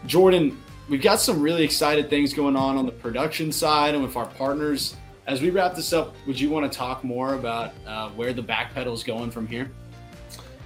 Jordan, 0.07 0.57
we've 0.89 1.01
got 1.01 1.19
some 1.19 1.39
really 1.39 1.63
excited 1.63 2.09
things 2.09 2.33
going 2.33 2.55
on 2.55 2.77
on 2.77 2.85
the 2.85 2.91
production 2.91 3.51
side 3.51 3.93
and 3.93 4.03
with 4.03 4.15
our 4.15 4.25
partners. 4.25 4.95
As 5.27 5.41
we 5.41 5.51
wrap 5.51 5.75
this 5.75 5.93
up, 5.93 6.15
would 6.25 6.39
you 6.39 6.49
want 6.49 6.69
to 6.69 6.75
talk 6.75 7.03
more 7.03 7.35
about 7.35 7.73
uh, 7.85 8.09
where 8.09 8.33
the 8.33 8.41
backpedal 8.41 8.93
is 8.93 9.03
going 9.03 9.29
from 9.29 9.45
here? 9.45 9.71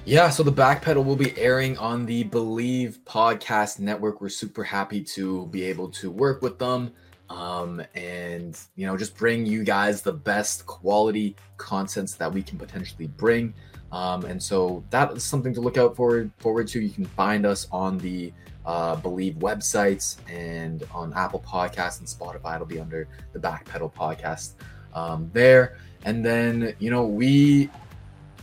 Yeah, 0.08 0.30
so 0.30 0.43
the 0.43 0.51
backpedal 0.51 1.03
will 1.03 1.16
be 1.16 1.36
airing 1.36 1.80
on 1.80 2.06
the 2.06 2.26
Believe 2.26 2.99
Podcast 3.06 3.80
Network. 3.80 4.22
We're 4.22 4.30
super 4.30 4.64
happy 4.64 5.03
to 5.03 5.47
be 5.47 5.64
able 5.64 5.89
to 5.89 6.12
work 6.12 6.43
with 6.43 6.60
them 6.60 6.93
um, 7.32 7.82
and 7.95 8.56
you 8.76 8.86
know 8.86 8.95
just 8.95 9.18
bring 9.18 9.47
you 9.47 9.64
guys 9.64 10.03
the 10.03 10.14
best 10.14 10.68
quality 10.68 11.36
contents 11.58 12.14
that 12.16 12.32
we 12.32 12.43
can 12.43 12.60
potentially 12.60 13.08
bring. 13.08 13.51
Um, 13.91 14.26
and 14.26 14.41
so 14.41 14.84
that 14.91 15.12
is 15.14 15.24
something 15.24 15.56
to 15.56 15.62
look 15.62 15.78
out 15.78 15.95
forward 15.95 16.32
forward 16.38 16.68
to. 16.68 16.80
You 16.80 16.91
can 16.91 17.06
find 17.06 17.43
us 17.43 17.68
on 17.72 17.97
the 17.97 18.32
uh, 18.64 18.97
Believe 18.97 19.36
websites 19.36 20.18
and 20.30 20.84
on 20.93 21.14
Apple 21.14 21.43
Podcasts 21.45 21.97
and 21.97 22.08
Spotify. 22.08 22.56
It'll 22.56 22.68
be 22.68 22.80
under 22.80 23.08
the 23.34 23.39
Backpedal 23.39 23.91
Podcast 23.91 24.53
um, 24.93 25.32
there. 25.34 25.80
And 26.03 26.24
then 26.24 26.76
you 26.78 26.91
know 26.91 27.08
we 27.08 27.72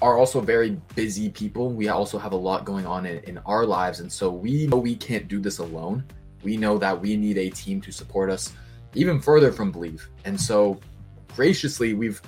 are 0.03 0.19
also 0.19 0.41
very 0.41 0.71
busy 0.97 1.31
people. 1.31 1.71
We 1.71 1.89
also 1.89 2.19
have 2.19 2.33
a 2.33 2.37
lot 2.37 2.65
going 2.65 2.87
on 2.87 3.07
in, 3.07 3.23
in 3.23 3.39
our 3.47 3.65
lives. 3.65 4.01
And 4.01 4.13
so 4.13 4.31
we 4.31 4.67
know 4.67 4.77
we 4.77 4.97
can't 4.97 5.29
do 5.29 5.39
this 5.39 5.59
alone. 5.59 6.05
We 6.43 6.57
know 6.57 6.77
that 6.79 7.01
we 7.01 7.17
need 7.17 7.39
a 7.39 7.49
team 7.51 7.81
to 7.83 7.93
support 7.93 8.29
us 8.29 8.53
even 8.95 9.21
further 9.21 9.53
from 9.53 9.71
Believe. 9.71 10.09
And 10.25 10.39
so 10.39 10.81
graciously, 11.37 11.95
we've 11.95 12.21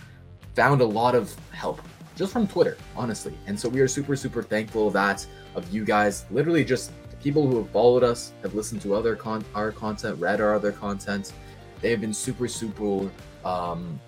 found 0.54 0.82
a 0.82 0.84
lot 0.84 1.16
of 1.16 1.34
help 1.50 1.82
just 2.14 2.32
from 2.32 2.46
Twitter, 2.46 2.78
honestly. 2.94 3.34
And 3.48 3.58
so 3.58 3.68
we 3.68 3.80
are 3.80 3.88
super, 3.88 4.14
super 4.14 4.44
thankful 4.44 4.86
of 4.86 4.92
that, 4.92 5.26
of 5.56 5.68
you 5.74 5.84
guys, 5.84 6.26
literally 6.30 6.64
just 6.64 6.92
people 7.20 7.44
who 7.44 7.56
have 7.56 7.70
followed 7.70 8.04
us, 8.04 8.34
have 8.42 8.54
listened 8.54 8.82
to 8.82 8.94
other 8.94 9.16
con- 9.16 9.44
our 9.52 9.72
content, 9.72 10.20
read 10.20 10.40
our 10.40 10.54
other 10.54 10.70
content. 10.70 11.32
They 11.80 11.90
have 11.90 12.00
been 12.00 12.14
super, 12.14 12.46
super, 12.46 13.10
um, 13.44 14.00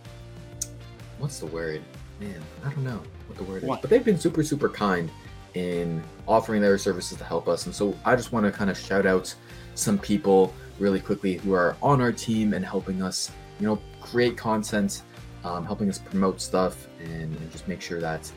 what's 1.19 1.41
the 1.41 1.47
word? 1.47 1.83
Man, 2.21 2.41
I 2.65 2.71
don't 2.71 2.85
know 2.85 3.03
what 3.27 3.39
the 3.39 3.45
word 3.45 3.63
is. 3.63 3.69
But 3.69 3.83
they've 3.91 4.05
been 4.05 4.19
super, 4.19 4.43
super 4.43 4.69
kind 4.69 5.11
in 5.55 6.03
offering 6.27 6.61
their 6.61 6.77
services 6.77 7.17
to 7.19 7.25
help 7.25 7.49
us. 7.49 7.67
And 7.67 7.75
so 7.75 7.97
I 8.05 8.15
just 8.15 8.33
want 8.33 8.45
to 8.45 8.53
kind 8.53 8.71
of 8.71 8.79
shout 8.79 9.07
out 9.07 9.35
some 9.75 9.99
people 9.99 10.53
really 10.79 11.01
quickly 11.01 11.39
who 11.39 11.53
are 11.55 11.77
on 11.83 12.01
our 12.01 12.13
team 12.13 12.53
and 12.53 12.65
helping 12.65 13.03
us, 13.03 13.31
you 13.59 13.67
know, 13.67 13.79
create 14.01 14.37
content, 14.37 15.03
um, 15.45 15.65
helping 15.65 15.89
us 15.89 15.99
promote 15.99 16.41
stuff, 16.41 16.89
and, 17.01 17.35
and 17.35 17.53
just 17.53 17.67
make 17.69 17.81
sure 17.81 18.01
that 18.01 18.31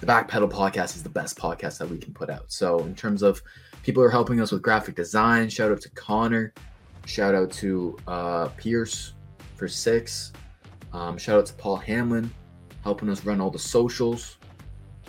the 0.00 0.06
Backpedal 0.06 0.50
podcast 0.50 0.96
is 0.96 1.02
the 1.02 1.10
best 1.10 1.38
podcast 1.38 1.78
that 1.78 1.88
we 1.88 1.98
can 1.98 2.14
put 2.14 2.30
out. 2.30 2.50
So 2.50 2.78
in 2.80 2.94
terms 2.94 3.22
of 3.22 3.42
people 3.82 4.02
who 4.02 4.08
are 4.08 4.10
helping 4.10 4.40
us 4.40 4.50
with 4.52 4.62
graphic 4.62 4.94
design, 4.94 5.48
shout 5.48 5.70
out 5.70 5.80
to 5.82 5.90
Connor, 5.90 6.54
shout 7.04 7.34
out 7.34 7.50
to 7.52 7.96
uh, 8.06 8.48
Pierce 8.56 9.12
for 9.56 9.68
six, 9.68 10.32
um, 10.92 11.18
shout 11.18 11.38
out 11.38 11.46
to 11.46 11.54
Paul 11.54 11.76
Hamlin 11.76 12.30
helping 12.86 13.08
us 13.08 13.24
run 13.24 13.40
all 13.40 13.50
the 13.50 13.58
socials. 13.58 14.36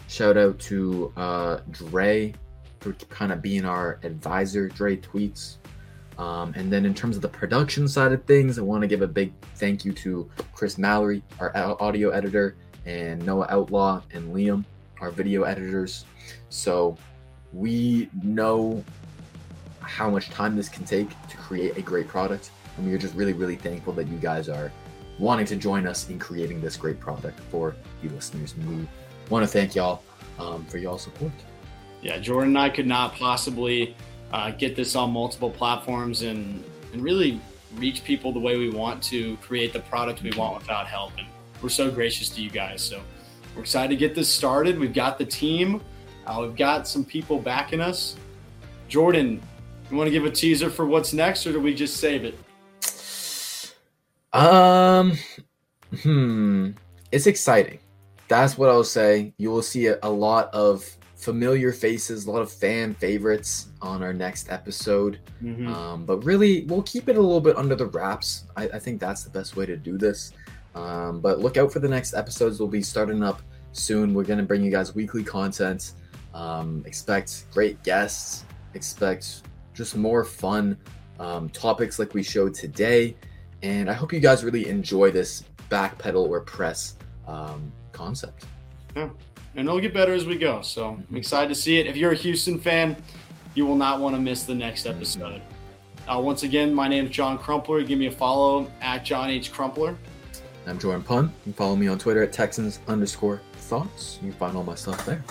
Shout 0.08 0.36
out 0.36 0.58
to 0.62 1.14
uh, 1.16 1.60
Dre 1.70 2.34
for 2.80 2.94
kind 2.94 3.32
of 3.32 3.40
being 3.40 3.66
our 3.66 4.00
advisor. 4.02 4.68
Dre 4.68 4.98
tweets. 4.98 5.58
Um, 6.18 6.54
and 6.56 6.74
then 6.74 6.88
in 6.88 6.96
terms 6.96 7.16
of 7.16 7.22
the 7.22 7.28
production 7.28 7.88
side 7.88 8.14
of 8.14 8.24
things, 8.26 8.58
I 8.58 8.64
want 8.64 8.82
to 8.82 8.88
give 8.88 9.04
a 9.04 9.08
big 9.08 9.32
thank 9.58 9.86
you 9.86 9.94
to 9.94 10.28
Chris 10.56 10.80
Mallory, 10.80 11.22
our 11.40 11.80
audio 11.80 12.10
editor, 12.10 12.56
and 12.88 13.24
Noah 13.24 13.46
Outlaw 13.52 14.02
and 14.12 14.34
Liam, 14.34 14.66
our 15.00 15.12
video 15.12 15.44
editors. 15.44 16.06
So 16.50 16.98
we 17.54 18.10
know 18.24 18.84
how 19.82 20.10
much 20.10 20.32
time 20.32 20.56
this 20.56 20.68
can 20.68 20.84
take 20.84 21.10
to 21.30 21.38
create 21.38 21.78
a 21.78 21.84
great 21.84 22.08
product. 22.08 22.50
And 22.76 22.88
we 22.88 22.94
are 22.96 22.98
just 22.98 23.14
really, 23.14 23.34
really 23.34 23.56
thankful 23.56 23.94
that 23.94 24.08
you 24.08 24.18
guys 24.18 24.50
are 24.50 24.72
wanting 25.20 25.46
to 25.48 25.56
join 25.56 25.88
us 25.88 26.10
in 26.10 26.20
creating 26.20 26.62
this 26.62 26.78
great 26.78 27.00
product 27.00 27.40
for 27.52 27.76
you 28.04 28.10
listeners. 28.10 28.54
And 28.54 28.80
we 28.80 28.88
want 29.30 29.44
to 29.44 29.48
thank 29.48 29.76
y'all 29.76 30.04
um, 30.40 30.66
for 30.66 30.78
y'all 30.78 30.98
support. 30.98 31.32
Yeah, 32.02 32.20
Jordan 32.20 32.50
and 32.50 32.60
I 32.60 32.70
could 32.70 32.88
not 32.88 33.16
possibly 33.16 33.96
uh, 34.32 34.52
get 34.52 34.76
this 34.76 34.96
on 34.96 35.12
multiple 35.12 35.50
platforms 35.50 36.22
and, 36.22 36.64
and 36.94 37.02
really 37.02 37.42
reach 37.76 38.04
people 38.04 38.32
the 38.32 38.40
way 38.40 38.58
we 38.58 38.70
want 38.70 39.02
to 39.04 39.36
create 39.38 39.74
the 39.74 39.80
product 39.82 40.22
we 40.22 40.32
want 40.32 40.60
without 40.60 40.88
help. 40.88 41.14
And 41.18 41.28
we're 41.62 41.70
so 41.70 41.90
gracious 41.90 42.30
to 42.30 42.42
you 42.42 42.50
guys. 42.50 42.82
So 42.82 43.02
we're 43.56 43.62
excited 43.62 43.90
to 43.90 43.96
get 43.96 44.16
this 44.16 44.32
started. 44.32 44.80
We've 44.80 44.94
got 44.94 45.18
the 45.18 45.26
team, 45.26 45.82
uh, 46.26 46.40
we've 46.42 46.56
got 46.56 46.88
some 46.88 47.04
people 47.04 47.40
backing 47.40 47.82
us. 47.82 48.16
Jordan, 48.88 49.42
you 49.90 49.98
want 49.98 50.08
to 50.08 50.12
give 50.12 50.26
a 50.26 50.32
teaser 50.32 50.70
for 50.70 50.86
what's 50.86 51.14
next, 51.14 51.48
or 51.48 51.52
do 51.52 51.60
we 51.60 51.74
just 51.74 51.98
save 51.98 52.24
it? 52.24 52.38
Um, 54.34 55.18
hmm, 56.02 56.72
it's 57.12 57.28
exciting. 57.28 57.80
That's 58.28 58.58
what 58.58 58.70
I'll 58.70 58.84
say. 58.84 59.34
You 59.38 59.52
will 59.52 59.62
see 59.62 59.88
a, 59.88 59.98
a 60.04 60.10
lot 60.10 60.54
of 60.54 60.86
familiar 61.16 61.72
faces, 61.72 62.26
a 62.26 62.32
lot 62.32 62.42
of 62.42 62.52
fan 62.52 62.94
favorites 62.94 63.68
on 63.82 64.04
our 64.04 64.14
next 64.14 64.52
episode. 64.52 65.20
Mm-hmm. 65.44 65.68
Um, 65.68 66.06
but 66.06 66.24
really, 66.24 66.66
we'll 66.66 66.84
keep 66.84 67.10
it 67.10 67.18
a 67.18 67.22
little 67.22 67.42
bit 67.42 67.58
under 67.58 67.76
the 67.76 67.88
wraps. 67.88 68.46
I, 68.56 68.64
I 68.70 68.80
think 68.80 69.00
that's 69.00 69.24
the 69.24 69.30
best 69.30 69.56
way 69.56 69.66
to 69.66 69.78
do 69.78 69.98
this. 69.98 70.34
Um, 70.76 71.22
but 71.22 71.40
look 71.40 71.58
out 71.58 71.72
for 71.74 71.80
the 71.80 71.88
next 71.90 72.14
episodes. 72.14 72.60
We'll 72.60 72.70
be 72.70 72.84
starting 72.84 73.24
up 73.24 73.42
soon. 73.72 74.14
We're 74.14 74.24
going 74.24 74.40
to 74.40 74.46
bring 74.46 74.64
you 74.64 74.72
guys 74.72 74.94
weekly 74.94 75.24
content. 75.24 75.94
Um, 76.34 76.84
expect 76.86 77.46
great 77.52 77.82
guests. 77.84 78.46
Expect 78.74 79.42
just 79.74 79.96
more 79.96 80.24
fun 80.24 80.78
um, 81.20 81.50
topics 81.50 81.98
like 81.98 82.14
we 82.14 82.22
showed 82.22 82.54
today. 82.54 83.16
And 83.64 83.90
I 83.90 83.94
hope 83.94 84.14
you 84.14 84.20
guys 84.20 84.44
really 84.44 84.68
enjoy 84.68 85.12
this 85.12 85.44
backpedal 85.70 86.30
or 86.30 86.42
press 86.42 86.96
um, 87.28 87.72
concept. 87.92 88.46
Yeah 88.96 89.10
and 89.58 89.68
it'll 89.68 89.82
get 89.82 89.94
better 89.94 90.14
as 90.14 90.26
we 90.26 90.38
go. 90.38 90.62
So 90.62 91.00
I'm 91.10 91.16
excited 91.16 91.50
to 91.50 91.56
see 91.56 91.80
it. 91.80 91.88
If 91.88 91.98
you're 91.98 92.12
a 92.12 92.16
Houston 92.16 92.60
fan, 92.60 92.96
you 93.56 93.66
will 93.66 93.76
not 93.76 94.00
want 94.00 94.16
to 94.16 94.22
miss 94.22 94.44
the 94.44 94.54
next 94.54 94.86
episode. 94.86 95.42
Uh, 96.08 96.20
once 96.20 96.44
again, 96.44 96.74
my 96.74 96.88
name 96.88 97.06
is 97.06 97.12
John 97.12 97.38
Crumpler. 97.38 97.84
Give 97.84 98.00
me 98.00 98.06
a 98.06 98.12
follow 98.12 98.72
at 98.82 99.04
John 99.04 99.30
H. 99.30 99.52
Crumpler. 99.52 99.98
I'm 100.68 100.78
Jordan 100.78 101.02
Pun. 101.02 101.26
You 101.26 101.44
can 101.44 101.54
follow 101.54 101.76
me 101.76 101.88
on 101.88 101.98
Twitter 101.98 102.22
at 102.24 102.32
Texans 102.32 102.80
underscore 102.88 103.42
thoughts. 103.54 104.20
You 104.22 104.30
can 104.30 104.40
find 104.40 104.56
all 104.56 104.64
my 104.64 104.76
stuff 104.76 105.04
there. 105.06 105.24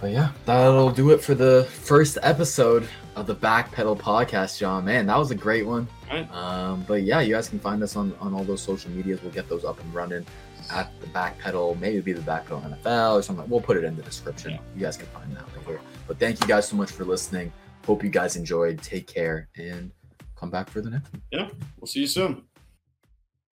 But 0.00 0.10
yeah, 0.10 0.30
that'll 0.44 0.90
do 0.90 1.10
it 1.10 1.20
for 1.20 1.34
the 1.34 1.66
first 1.70 2.18
episode 2.22 2.88
of 3.18 3.26
the 3.26 3.34
Backpedal 3.34 3.98
podcast, 3.98 4.58
John. 4.58 4.84
Man, 4.84 5.06
that 5.06 5.18
was 5.18 5.30
a 5.30 5.34
great 5.34 5.66
one. 5.66 5.88
Right. 6.10 6.30
Um, 6.32 6.84
but 6.86 7.02
yeah, 7.02 7.20
you 7.20 7.34
guys 7.34 7.48
can 7.48 7.58
find 7.58 7.82
us 7.82 7.96
on, 7.96 8.14
on 8.20 8.34
all 8.34 8.44
those 8.44 8.62
social 8.62 8.90
medias. 8.90 9.22
We'll 9.22 9.32
get 9.32 9.48
those 9.48 9.64
up 9.64 9.80
and 9.80 9.92
running 9.94 10.24
at 10.70 10.90
the 11.00 11.06
back 11.08 11.38
pedal, 11.38 11.76
maybe 11.80 12.00
be 12.00 12.12
the 12.12 12.20
back 12.22 12.44
pedal 12.44 12.60
NFL 12.60 13.18
or 13.18 13.22
something. 13.22 13.48
We'll 13.48 13.60
put 13.60 13.76
it 13.76 13.84
in 13.84 13.96
the 13.96 14.02
description. 14.02 14.52
Yeah. 14.52 14.58
You 14.74 14.80
guys 14.82 14.96
can 14.96 15.06
find 15.06 15.34
that 15.36 15.44
later. 15.56 15.80
But 16.06 16.18
thank 16.18 16.40
you 16.40 16.46
guys 16.46 16.68
so 16.68 16.76
much 16.76 16.90
for 16.90 17.04
listening. 17.04 17.52
Hope 17.86 18.02
you 18.02 18.10
guys 18.10 18.36
enjoyed. 18.36 18.82
Take 18.82 19.06
care 19.06 19.48
and 19.56 19.90
come 20.36 20.50
back 20.50 20.70
for 20.70 20.80
the 20.80 20.90
next 20.90 21.12
one. 21.12 21.22
Yeah, 21.32 21.48
we'll 21.78 21.86
see 21.86 22.00
you 22.00 22.06
soon. 22.06 22.42